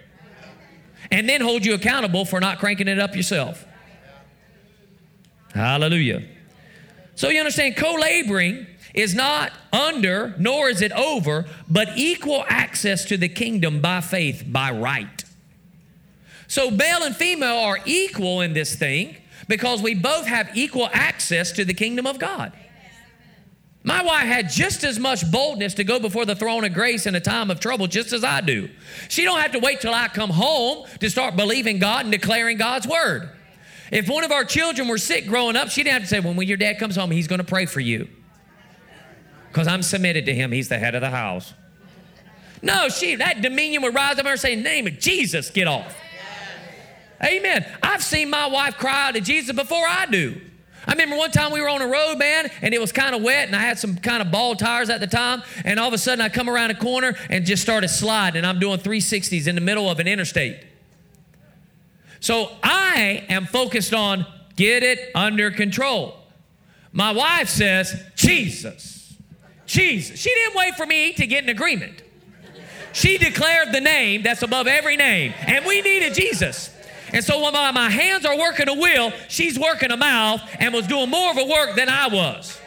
And 1.12 1.30
then 1.30 1.42
hold 1.42 1.64
you 1.64 1.76
accountable 1.76 2.26
for 2.26 2.40
not 2.40 2.58
cranking 2.58 2.88
it 2.88 2.98
up 2.98 3.16
yourself. 3.16 3.66
Hallelujah. 5.54 6.24
So 7.14 7.30
you 7.30 7.38
understand, 7.40 7.78
co 7.78 7.94
laboring 7.94 8.66
is 8.96 9.14
not 9.14 9.52
under, 9.72 10.34
nor 10.40 10.70
is 10.70 10.82
it 10.82 10.92
over, 10.92 11.46
but 11.70 11.90
equal 11.96 12.44
access 12.50 13.06
to 13.06 13.18
the 13.18 13.30
kingdom 13.30 13.80
by 13.80 14.02
faith, 14.02 14.44
by 14.48 14.72
right. 14.72 15.24
So 16.48 16.72
male 16.72 17.04
and 17.04 17.16
female 17.16 17.58
are 17.58 17.80
equal 17.86 18.42
in 18.42 18.54
this 18.54 18.76
thing 18.76 19.18
because 19.48 19.82
we 19.82 19.96
both 19.96 20.26
have 20.26 20.56
equal 20.56 20.90
access 20.94 21.52
to 21.54 21.66
the 21.66 21.74
kingdom 21.74 22.08
of 22.08 22.20
God. 22.20 22.54
My 23.84 24.04
wife 24.04 24.26
had 24.26 24.50
just 24.50 24.84
as 24.84 25.00
much 25.00 25.30
boldness 25.32 25.76
to 25.76 25.84
go 25.86 25.98
before 25.98 26.26
the 26.26 26.36
throne 26.36 26.66
of 26.66 26.74
grace 26.74 27.06
in 27.06 27.16
a 27.16 27.22
time 27.22 27.50
of 27.50 27.62
trouble 27.62 27.88
just 27.88 28.12
as 28.12 28.22
I 28.22 28.42
do. 28.42 28.70
She 29.08 29.24
don't 29.24 29.40
have 29.40 29.54
to 29.54 29.60
wait 29.60 29.80
till 29.80 29.94
I 29.94 30.10
come 30.10 30.30
home 30.30 30.86
to 31.00 31.10
start 31.10 31.38
believing 31.38 31.80
God 31.80 32.06
and 32.06 32.12
declaring 32.12 32.58
God's 32.58 32.86
word. 32.86 33.30
If 33.90 34.10
one 34.10 34.26
of 34.26 34.32
our 34.34 34.44
children 34.44 34.90
were 34.90 34.98
sick 34.98 35.26
growing 35.26 35.56
up, 35.56 35.70
she 35.70 35.84
didn't 35.84 35.94
have 35.94 36.02
to 36.02 36.08
say, 36.10 36.20
well, 36.20 36.34
when 36.34 36.50
your 36.50 36.58
dad 36.58 36.80
comes 36.80 36.98
home, 36.98 37.12
he's 37.12 37.28
going 37.28 37.40
to 37.40 37.46
pray 37.46 37.66
for 37.66 37.80
you. 37.80 38.10
Because 39.48 39.68
I'm 39.68 39.82
submitted 39.82 40.26
to 40.26 40.34
him. 40.34 40.52
He's 40.52 40.68
the 40.68 40.78
head 40.78 40.94
of 40.94 41.00
the 41.00 41.10
house. 41.10 41.54
No, 42.62 42.90
she, 42.90 43.16
that 43.16 43.42
dominion 43.42 43.84
would 43.84 43.96
rise 43.96 44.20
up 44.20 44.26
and 44.26 44.38
say, 44.38 44.56
name 44.58 44.88
of 44.88 45.00
Jesus, 45.00 45.50
get 45.50 45.68
off. 45.68 45.96
Amen. 47.24 47.66
I've 47.82 48.04
seen 48.04 48.30
my 48.30 48.48
wife 48.48 48.78
cry 48.78 49.08
out 49.08 49.16
to 49.16 49.22
Jesus 49.22 49.56
before 49.56 49.86
I 49.88 50.06
do. 50.06 50.40
I 50.86 50.92
remember 50.92 51.18
one 51.18 51.32
time 51.32 51.52
we 51.52 51.62
were 51.62 51.68
on 51.68 51.82
a 51.82 51.88
road, 51.88 52.18
man, 52.18 52.50
and 52.62 52.74
it 52.74 52.80
was 52.80 52.94
kind 52.94 53.14
of 53.14 53.22
wet, 53.22 53.48
and 53.48 53.56
I 53.56 53.60
had 53.60 53.78
some 53.78 53.98
kind 53.98 54.22
of 54.22 54.32
ball 54.32 54.56
tires 54.56 54.90
at 54.90 55.02
the 55.02 55.08
time, 55.08 55.44
and 55.66 55.82
all 55.82 55.90
of 55.90 55.94
a 55.94 55.98
sudden 55.98 56.22
I 56.22 56.30
come 56.30 56.50
around 56.50 56.72
a 56.72 56.76
corner 56.76 57.14
and 57.30 57.46
just 57.46 57.62
started 57.62 57.90
sliding, 57.90 58.38
and 58.38 58.48
I'm 58.48 58.60
doing 58.60 58.80
360s 58.80 59.48
in 59.48 59.56
the 59.56 59.62
middle 59.62 59.90
of 59.90 60.00
an 60.00 60.08
interstate. 60.08 60.64
So 62.22 62.52
I 62.64 63.26
am 63.28 63.46
focused 63.46 63.94
on 63.94 64.26
get 64.56 64.82
it 64.82 65.12
under 65.14 65.52
control. 65.52 66.16
My 66.94 67.12
wife 67.12 67.50
says, 67.50 68.02
Jesus, 68.16 69.14
Jesus. 69.66 70.18
She 70.18 70.30
didn't 70.34 70.56
wait 70.56 70.76
for 70.76 70.86
me 70.86 71.12
to 71.14 71.28
get 71.28 71.44
an 71.44 71.50
agreement. 71.50 72.02
She 72.94 73.18
declared 73.18 73.74
the 73.74 73.82
name 73.82 74.24
that's 74.24 74.42
above 74.42 74.68
every 74.68 74.96
name, 74.96 75.34
and 75.46 75.66
we 75.66 75.82
needed 75.82 76.14
Jesus. 76.14 76.72
And 77.14 77.24
so 77.24 77.42
when 77.42 77.54
my, 77.54 77.90
hands 77.90 78.26
are 78.26 78.38
working 78.38 78.68
a 78.68 78.74
wheel, 78.74 79.12
she's 79.30 79.58
working 79.58 79.92
a 79.92 79.98
mouth 79.98 80.42
and 80.60 80.74
was 80.74 80.88
doing 80.88 81.10
more 81.10 81.32
of 81.32 81.38
a 81.38 81.46
work 81.46 81.76
than 81.76 81.90
I 81.90 82.08
was. 82.08 82.60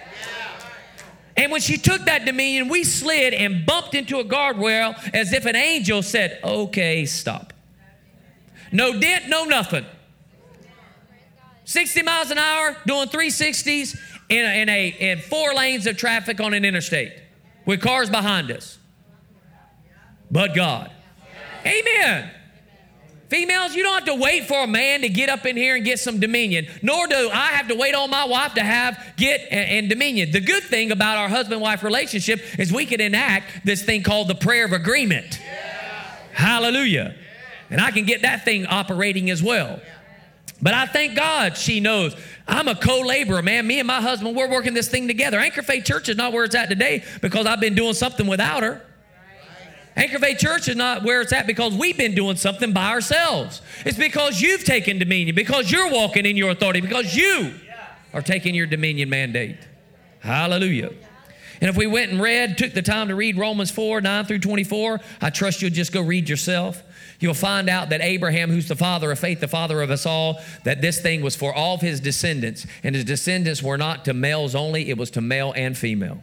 And 1.36 1.52
when 1.52 1.60
she 1.60 1.78
took 1.78 2.04
that 2.06 2.24
dominion, 2.24 2.68
we 2.68 2.84
slid 2.84 3.32
and 3.34 3.64
bumped 3.64 3.94
into 3.94 4.18
a 4.18 4.24
guardrail 4.24 4.94
as 5.14 5.32
if 5.32 5.46
an 5.46 5.56
angel 5.56 6.02
said, 6.02 6.38
Okay, 6.44 7.06
stop. 7.06 7.52
No 8.72 8.98
dent, 8.98 9.28
no 9.28 9.44
nothing. 9.44 9.86
60 11.64 12.02
miles 12.02 12.30
an 12.30 12.38
hour, 12.38 12.76
doing 12.86 13.08
360s 13.08 13.96
in, 14.28 14.44
a, 14.44 14.62
in, 14.62 14.68
a, 14.68 14.88
in 14.88 15.18
four 15.20 15.54
lanes 15.54 15.86
of 15.86 15.96
traffic 15.96 16.40
on 16.40 16.52
an 16.52 16.64
interstate 16.64 17.12
with 17.64 17.80
cars 17.80 18.10
behind 18.10 18.50
us. 18.50 18.78
But 20.30 20.54
God. 20.54 20.90
Amen. 21.64 22.30
Females, 23.30 23.76
you 23.76 23.84
don't 23.84 23.94
have 23.94 24.06
to 24.06 24.14
wait 24.16 24.48
for 24.48 24.64
a 24.64 24.66
man 24.66 25.02
to 25.02 25.08
get 25.08 25.28
up 25.28 25.46
in 25.46 25.56
here 25.56 25.76
and 25.76 25.84
get 25.84 26.00
some 26.00 26.18
dominion, 26.18 26.66
nor 26.82 27.06
do 27.06 27.30
I 27.32 27.52
have 27.52 27.68
to 27.68 27.76
wait 27.76 27.94
on 27.94 28.10
my 28.10 28.24
wife 28.24 28.54
to 28.54 28.62
have 28.62 29.00
get 29.16 29.42
and, 29.52 29.70
and 29.70 29.88
dominion. 29.88 30.32
The 30.32 30.40
good 30.40 30.64
thing 30.64 30.90
about 30.90 31.16
our 31.16 31.28
husband 31.28 31.60
wife 31.60 31.84
relationship 31.84 32.40
is 32.58 32.72
we 32.72 32.86
can 32.86 33.00
enact 33.00 33.64
this 33.64 33.84
thing 33.84 34.02
called 34.02 34.26
the 34.26 34.34
prayer 34.34 34.64
of 34.64 34.72
agreement. 34.72 35.40
Yeah. 35.40 36.16
Hallelujah. 36.32 37.14
And 37.70 37.80
I 37.80 37.92
can 37.92 38.04
get 38.04 38.22
that 38.22 38.44
thing 38.44 38.66
operating 38.66 39.30
as 39.30 39.40
well. 39.40 39.80
But 40.60 40.74
I 40.74 40.86
thank 40.86 41.14
God 41.14 41.56
she 41.56 41.78
knows 41.78 42.16
I'm 42.48 42.66
a 42.66 42.74
co 42.74 43.00
laborer, 43.00 43.42
man. 43.42 43.64
Me 43.64 43.78
and 43.78 43.86
my 43.86 44.00
husband, 44.00 44.36
we're 44.36 44.50
working 44.50 44.74
this 44.74 44.88
thing 44.88 45.06
together. 45.06 45.38
Anchor 45.38 45.62
Faith 45.62 45.84
Church 45.84 46.08
is 46.08 46.16
not 46.16 46.32
where 46.32 46.42
it's 46.42 46.56
at 46.56 46.68
today 46.68 47.04
because 47.22 47.46
I've 47.46 47.60
been 47.60 47.76
doing 47.76 47.94
something 47.94 48.26
without 48.26 48.64
her. 48.64 48.82
Anchor 50.00 50.18
Faith 50.18 50.38
Church 50.38 50.66
is 50.66 50.76
not 50.76 51.02
where 51.02 51.20
it's 51.20 51.32
at 51.34 51.46
because 51.46 51.74
we've 51.74 51.98
been 51.98 52.14
doing 52.14 52.36
something 52.36 52.72
by 52.72 52.88
ourselves. 52.88 53.60
It's 53.84 53.98
because 53.98 54.40
you've 54.40 54.64
taken 54.64 54.98
dominion, 54.98 55.36
because 55.36 55.70
you're 55.70 55.90
walking 55.90 56.24
in 56.24 56.38
your 56.38 56.48
authority, 56.50 56.80
because 56.80 57.14
you 57.14 57.52
are 58.14 58.22
taking 58.22 58.54
your 58.54 58.66
dominion 58.66 59.10
mandate. 59.10 59.58
Hallelujah. 60.20 60.92
And 61.60 61.68
if 61.68 61.76
we 61.76 61.86
went 61.86 62.12
and 62.12 62.22
read, 62.22 62.56
took 62.56 62.72
the 62.72 62.80
time 62.80 63.08
to 63.08 63.14
read 63.14 63.36
Romans 63.36 63.70
4 63.70 64.00
9 64.00 64.24
through 64.24 64.38
24, 64.38 65.00
I 65.20 65.28
trust 65.28 65.60
you'll 65.60 65.70
just 65.70 65.92
go 65.92 66.00
read 66.00 66.30
yourself. 66.30 66.82
You'll 67.18 67.34
find 67.34 67.68
out 67.68 67.90
that 67.90 68.00
Abraham, 68.00 68.50
who's 68.50 68.68
the 68.68 68.76
father 68.76 69.12
of 69.12 69.18
faith, 69.18 69.40
the 69.40 69.48
father 69.48 69.82
of 69.82 69.90
us 69.90 70.06
all, 70.06 70.40
that 70.64 70.80
this 70.80 71.02
thing 71.02 71.20
was 71.20 71.36
for 71.36 71.52
all 71.52 71.74
of 71.74 71.82
his 71.82 72.00
descendants. 72.00 72.66
And 72.82 72.94
his 72.94 73.04
descendants 73.04 73.62
were 73.62 73.76
not 73.76 74.06
to 74.06 74.14
males 74.14 74.54
only, 74.54 74.88
it 74.88 74.96
was 74.96 75.10
to 75.10 75.20
male 75.20 75.52
and 75.54 75.76
female. 75.76 76.22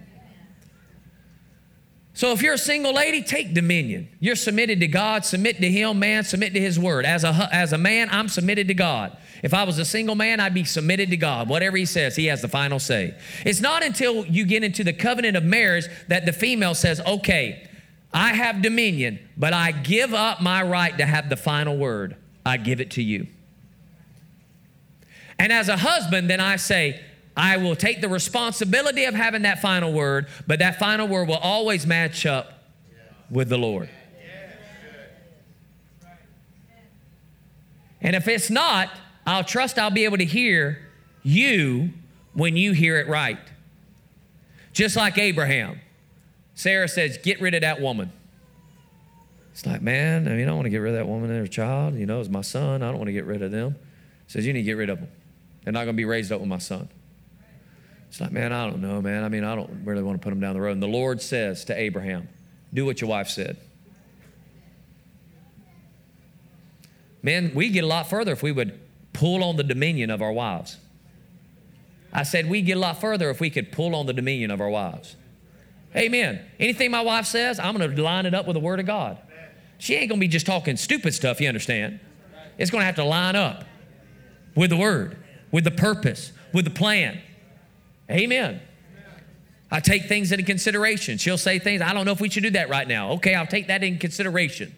So 2.18 2.32
if 2.32 2.42
you're 2.42 2.56
a 2.56 2.58
single 2.58 2.96
lady, 2.96 3.22
take 3.22 3.54
dominion. 3.54 4.10
You're 4.20 4.36
submitted 4.36 4.80
to 4.80 4.88
God, 4.88 5.24
submit 5.24 5.62
to 5.62 5.70
Him, 5.70 6.00
man, 6.00 6.24
submit 6.24 6.52
to 6.56 6.60
His 6.60 6.80
word. 6.80 7.06
As 7.06 7.24
a, 7.24 7.48
as 7.52 7.74
a 7.74 7.78
man, 7.78 8.10
I'm 8.10 8.28
submitted 8.28 8.70
to 8.70 8.74
God. 8.74 9.16
If 9.44 9.54
I 9.54 9.66
was 9.66 9.78
a 9.78 9.86
single 9.86 10.16
man, 10.16 10.40
I'd 10.40 10.56
be 10.56 10.64
submitted 10.64 11.12
to 11.12 11.18
God. 11.18 11.48
Whatever 11.48 11.78
He 11.78 11.86
says, 11.86 12.16
He 12.16 12.26
has 12.26 12.42
the 12.42 12.48
final 12.48 12.80
say. 12.80 13.16
It's 13.46 13.62
not 13.62 13.84
until 13.84 14.26
you 14.26 14.48
get 14.48 14.64
into 14.64 14.84
the 14.84 14.94
covenant 14.94 15.38
of 15.38 15.44
marriage 15.44 15.86
that 16.08 16.26
the 16.26 16.34
female 16.34 16.74
says, 16.74 17.00
okay, 17.02 17.70
I 18.12 18.34
have 18.34 18.64
dominion, 18.64 19.20
but 19.38 19.54
I 19.54 19.72
give 19.72 20.16
up 20.16 20.42
my 20.42 20.64
right 20.64 20.98
to 20.98 21.06
have 21.06 21.30
the 21.30 21.38
final 21.38 21.78
word. 21.78 22.16
I 22.44 22.58
give 22.58 22.82
it 22.82 22.90
to 22.92 23.04
you. 23.04 23.28
And 25.38 25.54
as 25.54 25.70
a 25.70 25.78
husband, 25.78 26.32
then 26.32 26.40
I 26.40 26.56
say, 26.56 27.00
I 27.38 27.58
will 27.58 27.76
take 27.76 28.02
the 28.02 28.10
responsibility 28.10 29.06
of 29.06 29.14
having 29.14 29.44
that 29.44 29.62
final 29.62 29.94
word, 29.94 30.28
but 30.48 30.58
that 30.60 30.80
final 30.80 31.08
word 31.08 31.28
will 31.28 31.38
always 31.38 31.86
match 31.86 32.26
up 32.26 32.52
with 33.30 33.48
the 33.48 33.60
Lord. 33.60 33.90
And 38.02 38.16
if 38.16 38.28
it's 38.28 38.50
not, 38.50 38.90
I'll 39.26 39.44
trust 39.44 39.78
I'll 39.78 39.92
be 39.92 40.06
able 40.06 40.18
to 40.18 40.26
hear 40.26 40.88
you 41.22 41.92
when 42.34 42.58
you 42.58 42.72
hear 42.72 42.98
it 42.98 43.08
right. 43.08 43.40
Just 44.74 44.96
like 44.96 45.18
Abraham. 45.18 45.80
Sarah 46.56 46.88
says, 46.88 47.18
Get 47.18 47.40
rid 47.42 47.54
of 47.54 47.62
that 47.62 47.82
woman. 47.82 48.12
It's 49.52 49.66
like, 49.66 49.82
man, 49.82 50.28
I 50.28 50.32
mean, 50.32 50.44
I 50.44 50.46
don't 50.46 50.56
want 50.56 50.66
to 50.68 50.70
get 50.70 50.78
rid 50.78 50.94
of 50.94 51.00
that 51.00 51.08
woman 51.08 51.32
and 51.32 51.40
her 51.40 51.48
child. 51.48 51.96
You 51.96 52.06
know, 52.06 52.20
it's 52.20 52.30
my 52.30 52.42
son. 52.42 52.84
I 52.84 52.88
don't 52.88 52.98
want 52.98 53.08
to 53.08 53.14
get 53.14 53.26
rid 53.26 53.42
of 53.42 53.52
them. 53.52 53.76
He 54.26 54.32
says, 54.32 54.46
You 54.46 54.54
need 54.54 54.62
to 54.62 54.66
get 54.66 54.74
rid 54.78 54.90
of 54.90 55.00
them. 55.00 55.10
They're 55.64 55.74
not 55.74 55.86
going 55.86 55.96
to 55.96 55.98
be 55.98 56.06
raised 56.06 56.32
up 56.32 56.40
with 56.40 56.50
my 56.50 56.60
son. 56.60 56.90
It's 58.10 58.22
like, 58.22 58.32
man, 58.32 58.54
I 58.54 58.70
don't 58.70 58.82
know, 58.82 59.02
man. 59.02 59.24
I 59.24 59.30
mean, 59.30 59.44
I 59.44 59.56
don't 59.56 59.84
really 59.84 60.02
want 60.04 60.20
to 60.20 60.24
put 60.24 60.30
them 60.30 60.40
down 60.40 60.54
the 60.54 60.62
road. 60.62 60.72
And 60.72 60.84
the 60.84 60.88
Lord 60.88 61.22
says 61.22 61.66
to 61.66 61.78
Abraham, 61.78 62.30
Do 62.74 62.86
what 62.86 63.02
your 63.02 63.10
wife 63.10 63.30
said. 63.30 63.58
Man, 67.22 67.52
we 67.54 67.70
get 67.70 67.84
a 67.84 67.88
lot 67.88 68.10
further 68.10 68.32
if 68.32 68.42
we 68.42 68.52
would 68.52 68.80
pull 69.14 69.44
on 69.44 69.58
the 69.58 69.64
dominion 69.64 70.10
of 70.10 70.22
our 70.22 70.32
wives. 70.32 70.78
I 72.14 72.24
said 72.24 72.50
we 72.50 72.62
get 72.62 72.78
a 72.78 72.80
lot 72.80 73.02
further 73.02 73.30
if 73.30 73.40
we 73.40 73.50
could 73.50 73.72
pull 73.72 73.96
on 73.96 74.06
the 74.06 74.14
dominion 74.14 74.52
of 74.52 74.62
our 74.62 74.70
wives. 74.70 75.16
Amen. 75.96 76.40
Anything 76.60 76.92
my 76.92 77.02
wife 77.02 77.26
says, 77.26 77.60
I'm 77.60 77.76
going 77.76 77.94
to 77.94 78.02
line 78.02 78.26
it 78.26 78.34
up 78.34 78.46
with 78.46 78.54
the 78.54 78.60
Word 78.60 78.80
of 78.80 78.86
God. 78.86 79.18
She 79.78 79.96
ain't 79.96 80.10
going 80.10 80.20
to 80.20 80.24
be 80.24 80.28
just 80.28 80.46
talking 80.46 80.78
stupid 80.78 81.14
stuff, 81.14 81.40
you 81.42 81.48
understand? 81.48 82.00
It's 82.58 82.72
going 82.72 82.82
to 82.82 82.86
have 82.86 82.96
to 82.96 83.04
line 83.04 83.36
up 83.36 83.64
with 84.56 84.70
the 84.70 84.78
Word, 84.78 85.18
with 85.52 85.64
the 85.64 85.72
purpose, 85.72 86.32
with 86.54 86.66
the 86.66 86.72
plan. 86.72 87.22
Amen. 88.10 88.62
I 89.70 89.80
take 89.80 90.06
things 90.06 90.32
into 90.32 90.46
consideration. 90.46 91.18
She'll 91.18 91.38
say 91.38 91.60
things, 91.60 91.82
I 91.82 91.94
don't 91.94 92.06
know 92.06 92.14
if 92.14 92.22
we 92.22 92.30
should 92.30 92.44
do 92.44 92.52
that 92.52 92.70
right 92.70 92.88
now. 92.88 93.12
Okay, 93.14 93.36
I'll 93.36 93.48
take 93.48 93.68
that 93.68 93.84
in 93.84 94.00
consideration. 94.00 94.74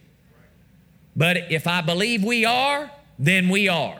But 1.15 1.51
if 1.51 1.67
I 1.67 1.81
believe 1.81 2.23
we 2.23 2.45
are, 2.45 2.89
then 3.19 3.49
we 3.49 3.67
are. 3.67 3.99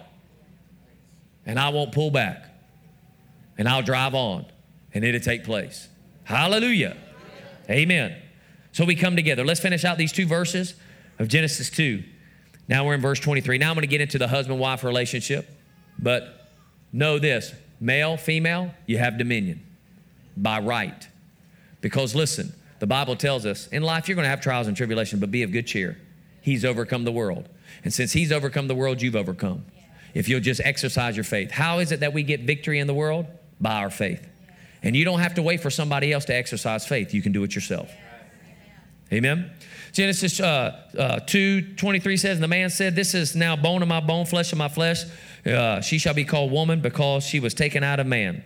And 1.45 1.59
I 1.59 1.69
won't 1.69 1.91
pull 1.91 2.11
back. 2.11 2.45
And 3.57 3.67
I'll 3.67 3.83
drive 3.83 4.15
on. 4.15 4.45
And 4.93 5.03
it'll 5.03 5.21
take 5.21 5.43
place. 5.43 5.87
Hallelujah. 6.23 6.97
Amen. 7.69 8.15
So 8.71 8.85
we 8.85 8.95
come 8.95 9.15
together. 9.15 9.43
Let's 9.43 9.59
finish 9.59 9.85
out 9.85 9.97
these 9.97 10.11
two 10.11 10.25
verses 10.25 10.75
of 11.19 11.27
Genesis 11.27 11.69
2. 11.69 12.03
Now 12.67 12.85
we're 12.85 12.93
in 12.93 13.01
verse 13.01 13.19
23. 13.19 13.57
Now 13.57 13.69
I'm 13.69 13.75
going 13.75 13.81
to 13.81 13.87
get 13.87 14.01
into 14.01 14.17
the 14.17 14.27
husband 14.27 14.59
wife 14.59 14.83
relationship. 14.83 15.49
But 15.99 16.49
know 16.93 17.19
this 17.19 17.53
male, 17.79 18.17
female, 18.17 18.73
you 18.85 18.97
have 18.97 19.17
dominion 19.17 19.65
by 20.35 20.59
right. 20.59 21.07
Because 21.81 22.15
listen, 22.15 22.53
the 22.79 22.87
Bible 22.87 23.15
tells 23.15 23.45
us 23.45 23.67
in 23.67 23.83
life 23.83 24.07
you're 24.07 24.15
going 24.15 24.25
to 24.25 24.29
have 24.29 24.41
trials 24.41 24.67
and 24.67 24.75
tribulation, 24.75 25.19
but 25.19 25.31
be 25.31 25.43
of 25.43 25.51
good 25.51 25.67
cheer. 25.67 25.97
He's 26.41 26.63
overcome 26.63 27.03
the 27.03 27.11
world. 27.11 27.49
And 27.83 27.93
since 27.93 28.13
He's 28.13 28.31
overcome 28.31 28.67
the 28.67 28.75
world, 28.75 29.01
you've 29.01 29.15
overcome. 29.15 29.65
If 30.13 30.27
you'll 30.27 30.39
just 30.39 30.61
exercise 30.61 31.15
your 31.15 31.23
faith. 31.23 31.51
How 31.51 31.79
is 31.79 31.91
it 31.91 31.99
that 31.99 32.13
we 32.13 32.23
get 32.23 32.41
victory 32.41 32.79
in 32.79 32.87
the 32.87 32.93
world? 32.93 33.27
By 33.61 33.75
our 33.75 33.89
faith. 33.89 34.27
And 34.81 34.95
you 34.95 35.05
don't 35.05 35.19
have 35.19 35.35
to 35.35 35.41
wait 35.41 35.61
for 35.61 35.69
somebody 35.69 36.11
else 36.13 36.25
to 36.25 36.35
exercise 36.35 36.87
faith, 36.87 37.13
you 37.13 37.21
can 37.21 37.31
do 37.31 37.43
it 37.43 37.53
yourself. 37.53 37.91
Amen. 39.11 39.51
Genesis 39.91 40.39
uh, 40.39 40.79
uh, 40.97 41.19
2 41.21 41.73
23 41.75 42.17
says, 42.17 42.39
The 42.39 42.47
man 42.47 42.69
said, 42.69 42.95
This 42.95 43.13
is 43.13 43.35
now 43.35 43.55
bone 43.55 43.81
of 43.81 43.87
my 43.87 43.99
bone, 43.99 44.25
flesh 44.25 44.51
of 44.51 44.57
my 44.57 44.67
flesh. 44.67 45.03
Uh, 45.45 45.81
she 45.81 45.97
shall 45.97 46.13
be 46.13 46.25
called 46.25 46.51
woman 46.51 46.81
because 46.81 47.25
she 47.25 47.39
was 47.39 47.53
taken 47.53 47.83
out 47.83 47.99
of 47.99 48.07
man. 48.07 48.43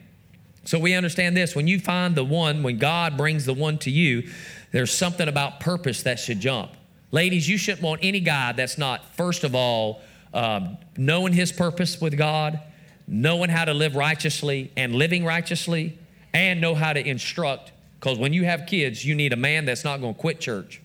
So 0.66 0.80
we 0.80 0.93
understand 0.93 1.36
this 1.36 1.55
when 1.55 1.68
you 1.68 1.80
find 1.80 2.16
the 2.16 2.24
one, 2.24 2.64
when 2.64 2.78
God 2.78 3.18
brings 3.18 3.45
the 3.45 3.53
one 3.53 3.78
to 3.80 3.91
you, 3.91 4.30
there's 4.72 4.91
something 4.91 5.28
about 5.28 5.59
purpose 5.59 6.03
that 6.03 6.20
should 6.20 6.39
jump. 6.39 6.72
Ladies, 7.11 7.47
you 7.47 7.57
shouldn't 7.57 7.84
want 7.84 7.99
any 8.03 8.22
guy 8.22 8.53
that's 8.53 8.78
not, 8.78 9.14
first 9.16 9.43
of 9.43 9.53
all, 9.53 10.01
um, 10.34 10.78
knowing 10.97 11.34
his 11.34 11.51
purpose 11.51 11.99
with 11.99 12.18
God, 12.18 12.59
knowing 13.07 13.49
how 13.49 13.66
to 13.66 13.74
live 13.74 13.95
righteously 13.95 14.72
and 14.78 14.95
living 14.95 15.26
righteously, 15.26 15.99
and 16.34 16.61
know 16.61 16.74
how 16.74 16.93
to 16.93 17.05
instruct. 17.05 17.73
Because 18.04 18.20
when 18.20 18.34
you 18.34 18.43
have 18.43 18.66
kids, 18.66 19.06
you 19.06 19.16
need 19.16 19.32
a 19.32 19.38
man 19.38 19.64
that's 19.64 19.86
not 19.86 20.01
going 20.01 20.14
to 20.14 20.20
quit 20.20 20.41
church. 20.41 20.82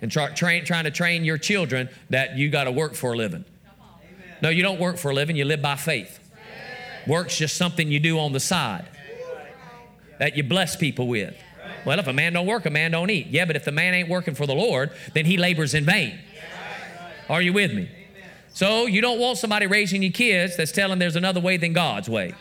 And 0.00 0.10
try, 0.10 0.30
train, 0.30 0.64
trying 0.64 0.84
to 0.84 0.90
train 0.90 1.22
your 1.22 1.36
children 1.36 1.90
that 2.08 2.38
you 2.38 2.48
got 2.48 2.64
to 2.64 2.72
work 2.72 2.94
for 2.94 3.12
a 3.12 3.16
living. 3.16 3.44
No, 4.40 4.48
you 4.48 4.62
don't 4.62 4.80
work 4.80 4.96
for 4.96 5.10
a 5.10 5.14
living, 5.14 5.36
you 5.36 5.44
live 5.44 5.60
by 5.60 5.76
faith. 5.76 6.18
Work's 7.06 7.36
just 7.36 7.58
something 7.58 7.90
you 7.90 8.00
do 8.00 8.18
on 8.18 8.32
the 8.32 8.40
side 8.40 8.86
that 10.18 10.34
you 10.38 10.42
bless 10.42 10.74
people 10.74 11.06
with. 11.06 11.36
Well, 11.84 11.98
if 11.98 12.06
a 12.06 12.14
man 12.14 12.32
don't 12.32 12.46
work, 12.46 12.64
a 12.64 12.70
man 12.70 12.92
don't 12.92 13.10
eat. 13.10 13.26
Yeah, 13.26 13.44
but 13.44 13.54
if 13.54 13.66
the 13.66 13.72
man 13.72 13.92
ain't 13.92 14.08
working 14.08 14.34
for 14.34 14.46
the 14.46 14.54
Lord, 14.54 14.92
then 15.12 15.26
he 15.26 15.36
labors 15.36 15.74
in 15.74 15.84
vain. 15.84 16.18
Are 17.28 17.42
you 17.42 17.52
with 17.52 17.74
me? 17.74 17.90
So 18.54 18.86
you 18.86 19.02
don't 19.02 19.20
want 19.20 19.36
somebody 19.36 19.66
raising 19.66 20.02
your 20.02 20.12
kids 20.12 20.56
that's 20.56 20.72
telling 20.72 20.98
there's 20.98 21.16
another 21.16 21.40
way 21.40 21.58
than 21.58 21.74
God's 21.74 22.08
way. 22.08 22.32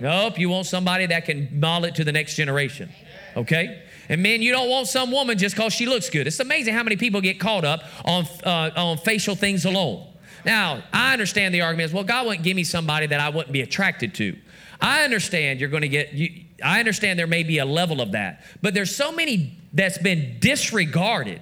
Nope, 0.00 0.38
you 0.38 0.48
want 0.48 0.66
somebody 0.66 1.06
that 1.06 1.24
can 1.24 1.58
model 1.58 1.86
it 1.86 1.94
to 1.96 2.04
the 2.04 2.12
next 2.12 2.34
generation. 2.34 2.90
Okay? 3.36 3.82
And 4.08 4.22
men, 4.22 4.42
you 4.42 4.52
don't 4.52 4.68
want 4.68 4.86
some 4.86 5.10
woman 5.10 5.38
just 5.38 5.56
because 5.56 5.72
she 5.72 5.86
looks 5.86 6.10
good. 6.10 6.26
It's 6.26 6.40
amazing 6.40 6.74
how 6.74 6.82
many 6.82 6.96
people 6.96 7.20
get 7.20 7.40
caught 7.40 7.64
up 7.64 7.82
on, 8.04 8.26
uh, 8.44 8.70
on 8.76 8.98
facial 8.98 9.34
things 9.34 9.64
alone. 9.64 10.06
Now, 10.44 10.82
I 10.92 11.12
understand 11.12 11.54
the 11.54 11.62
argument 11.62 11.90
is, 11.90 11.94
well, 11.94 12.04
God 12.04 12.26
wouldn't 12.26 12.44
give 12.44 12.54
me 12.54 12.64
somebody 12.64 13.06
that 13.06 13.18
I 13.18 13.30
wouldn't 13.30 13.52
be 13.52 13.62
attracted 13.62 14.14
to. 14.14 14.36
I 14.80 15.02
understand 15.02 15.58
you're 15.58 15.70
going 15.70 15.82
to 15.82 15.88
get, 15.88 16.12
you, 16.12 16.44
I 16.62 16.78
understand 16.78 17.18
there 17.18 17.26
may 17.26 17.42
be 17.42 17.58
a 17.58 17.64
level 17.64 18.00
of 18.00 18.12
that, 18.12 18.44
but 18.62 18.74
there's 18.74 18.94
so 18.94 19.10
many 19.10 19.58
that's 19.72 19.98
been 19.98 20.36
disregarded 20.38 21.40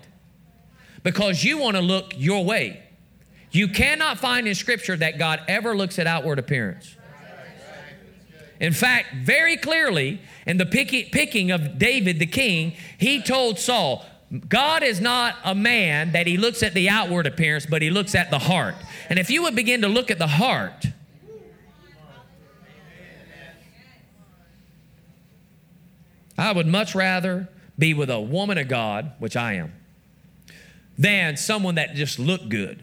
because 1.03 1.45
you 1.45 1.59
want 1.59 1.77
to 1.77 1.83
look 1.83 2.15
your 2.17 2.45
way. 2.45 2.83
You 3.51 3.69
cannot 3.69 4.19
find 4.19 4.49
in 4.49 4.55
Scripture 4.55 4.97
that 4.97 5.19
God 5.19 5.41
ever 5.47 5.77
looks 5.77 5.99
at 5.99 6.07
outward 6.07 6.39
appearance. 6.39 6.97
In 8.61 8.73
fact, 8.73 9.15
very 9.15 9.57
clearly, 9.57 10.21
in 10.47 10.59
the 10.59 10.67
picking 10.67 11.51
of 11.51 11.79
David 11.79 12.19
the 12.19 12.27
king, 12.27 12.75
he 12.99 13.21
told 13.21 13.59
Saul, 13.59 14.05
God 14.49 14.83
is 14.83 15.01
not 15.01 15.37
a 15.45 15.55
man 15.55 16.13
that 16.13 16.27
he 16.27 16.37
looks 16.37 16.63
at 16.63 16.75
the 16.75 16.89
outward 16.89 17.27
appearance, 17.27 17.67
but 17.67 17.83
he 17.83 17.91
looks 17.91 18.15
at 18.15 18.31
the 18.31 18.39
heart. 18.39 18.75
And 19.09 19.19
if 19.19 19.31
you 19.31 19.43
would 19.43 19.55
begin 19.55 19.83
to 19.83 19.89
look 19.89 20.11
at 20.11 20.19
the 20.19 20.27
heart, 20.27 20.87
I 26.37 26.51
would 26.53 26.67
much 26.67 26.95
rather 26.95 27.49
be 27.79 27.95
with 27.95 28.11
a 28.11 28.21
woman 28.21 28.59
of 28.59 28.67
God, 28.67 29.13
which 29.19 29.37
I 29.37 29.55
am, 29.55 29.73
than 30.99 31.37
someone 31.37 31.75
that 31.77 31.95
just 31.95 32.19
looked 32.19 32.49
good 32.49 32.83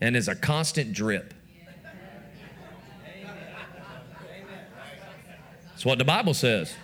and 0.00 0.16
is 0.16 0.28
a 0.28 0.34
constant 0.34 0.92
drip. 0.92 1.34
That's 5.80 5.86
what 5.86 5.96
the 5.96 6.04
Bible 6.04 6.34
says. 6.34 6.74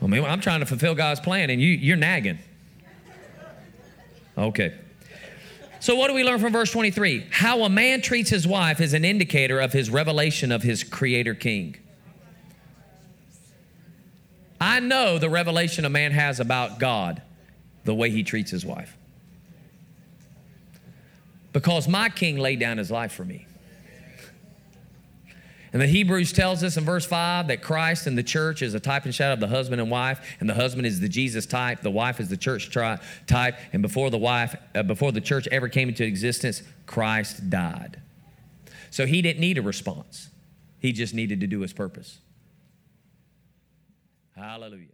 I 0.00 0.06
mean, 0.06 0.22
I'm 0.22 0.40
trying 0.40 0.60
to 0.60 0.66
fulfill 0.66 0.94
God's 0.94 1.18
plan 1.18 1.50
and 1.50 1.60
you, 1.60 1.70
you're 1.70 1.96
nagging. 1.96 2.38
Okay. 4.38 4.72
So, 5.80 5.96
what 5.96 6.06
do 6.06 6.14
we 6.14 6.22
learn 6.22 6.38
from 6.38 6.52
verse 6.52 6.70
23? 6.70 7.26
How 7.32 7.64
a 7.64 7.68
man 7.68 8.00
treats 8.00 8.30
his 8.30 8.46
wife 8.46 8.80
is 8.80 8.94
an 8.94 9.04
indicator 9.04 9.58
of 9.58 9.72
his 9.72 9.90
revelation 9.90 10.52
of 10.52 10.62
his 10.62 10.84
creator 10.84 11.34
king. 11.34 11.74
I 14.60 14.78
know 14.78 15.18
the 15.18 15.28
revelation 15.28 15.84
a 15.84 15.90
man 15.90 16.12
has 16.12 16.38
about 16.38 16.78
God, 16.78 17.22
the 17.82 17.92
way 17.92 18.10
he 18.10 18.22
treats 18.22 18.52
his 18.52 18.64
wife. 18.64 18.96
Because 21.52 21.88
my 21.88 22.08
king 22.08 22.38
laid 22.38 22.60
down 22.60 22.78
his 22.78 22.92
life 22.92 23.10
for 23.10 23.24
me. 23.24 23.48
And 25.72 25.80
the 25.80 25.86
Hebrews 25.86 26.32
tells 26.32 26.62
us 26.62 26.76
in 26.76 26.84
verse 26.84 27.06
5 27.06 27.48
that 27.48 27.62
Christ 27.62 28.06
and 28.06 28.16
the 28.16 28.22
church 28.22 28.60
is 28.60 28.74
a 28.74 28.80
type 28.80 29.06
and 29.06 29.14
shadow 29.14 29.32
of 29.34 29.40
the 29.40 29.48
husband 29.48 29.80
and 29.80 29.90
wife, 29.90 30.36
and 30.38 30.48
the 30.48 30.54
husband 30.54 30.86
is 30.86 31.00
the 31.00 31.08
Jesus 31.08 31.46
type, 31.46 31.80
the 31.80 31.90
wife 31.90 32.20
is 32.20 32.28
the 32.28 32.36
church 32.36 32.70
tri- 32.70 32.98
type, 33.26 33.56
and 33.72 33.80
before 33.80 34.10
the 34.10 34.18
wife, 34.18 34.54
uh, 34.74 34.82
before 34.82 35.12
the 35.12 35.20
church 35.20 35.48
ever 35.48 35.68
came 35.68 35.88
into 35.88 36.04
existence, 36.04 36.62
Christ 36.84 37.48
died. 37.48 38.02
So 38.90 39.06
he 39.06 39.22
didn't 39.22 39.40
need 39.40 39.56
a 39.56 39.62
response. 39.62 40.28
He 40.78 40.92
just 40.92 41.14
needed 41.14 41.40
to 41.40 41.46
do 41.46 41.60
his 41.60 41.72
purpose. 41.72 42.18
Hallelujah. 44.36 44.88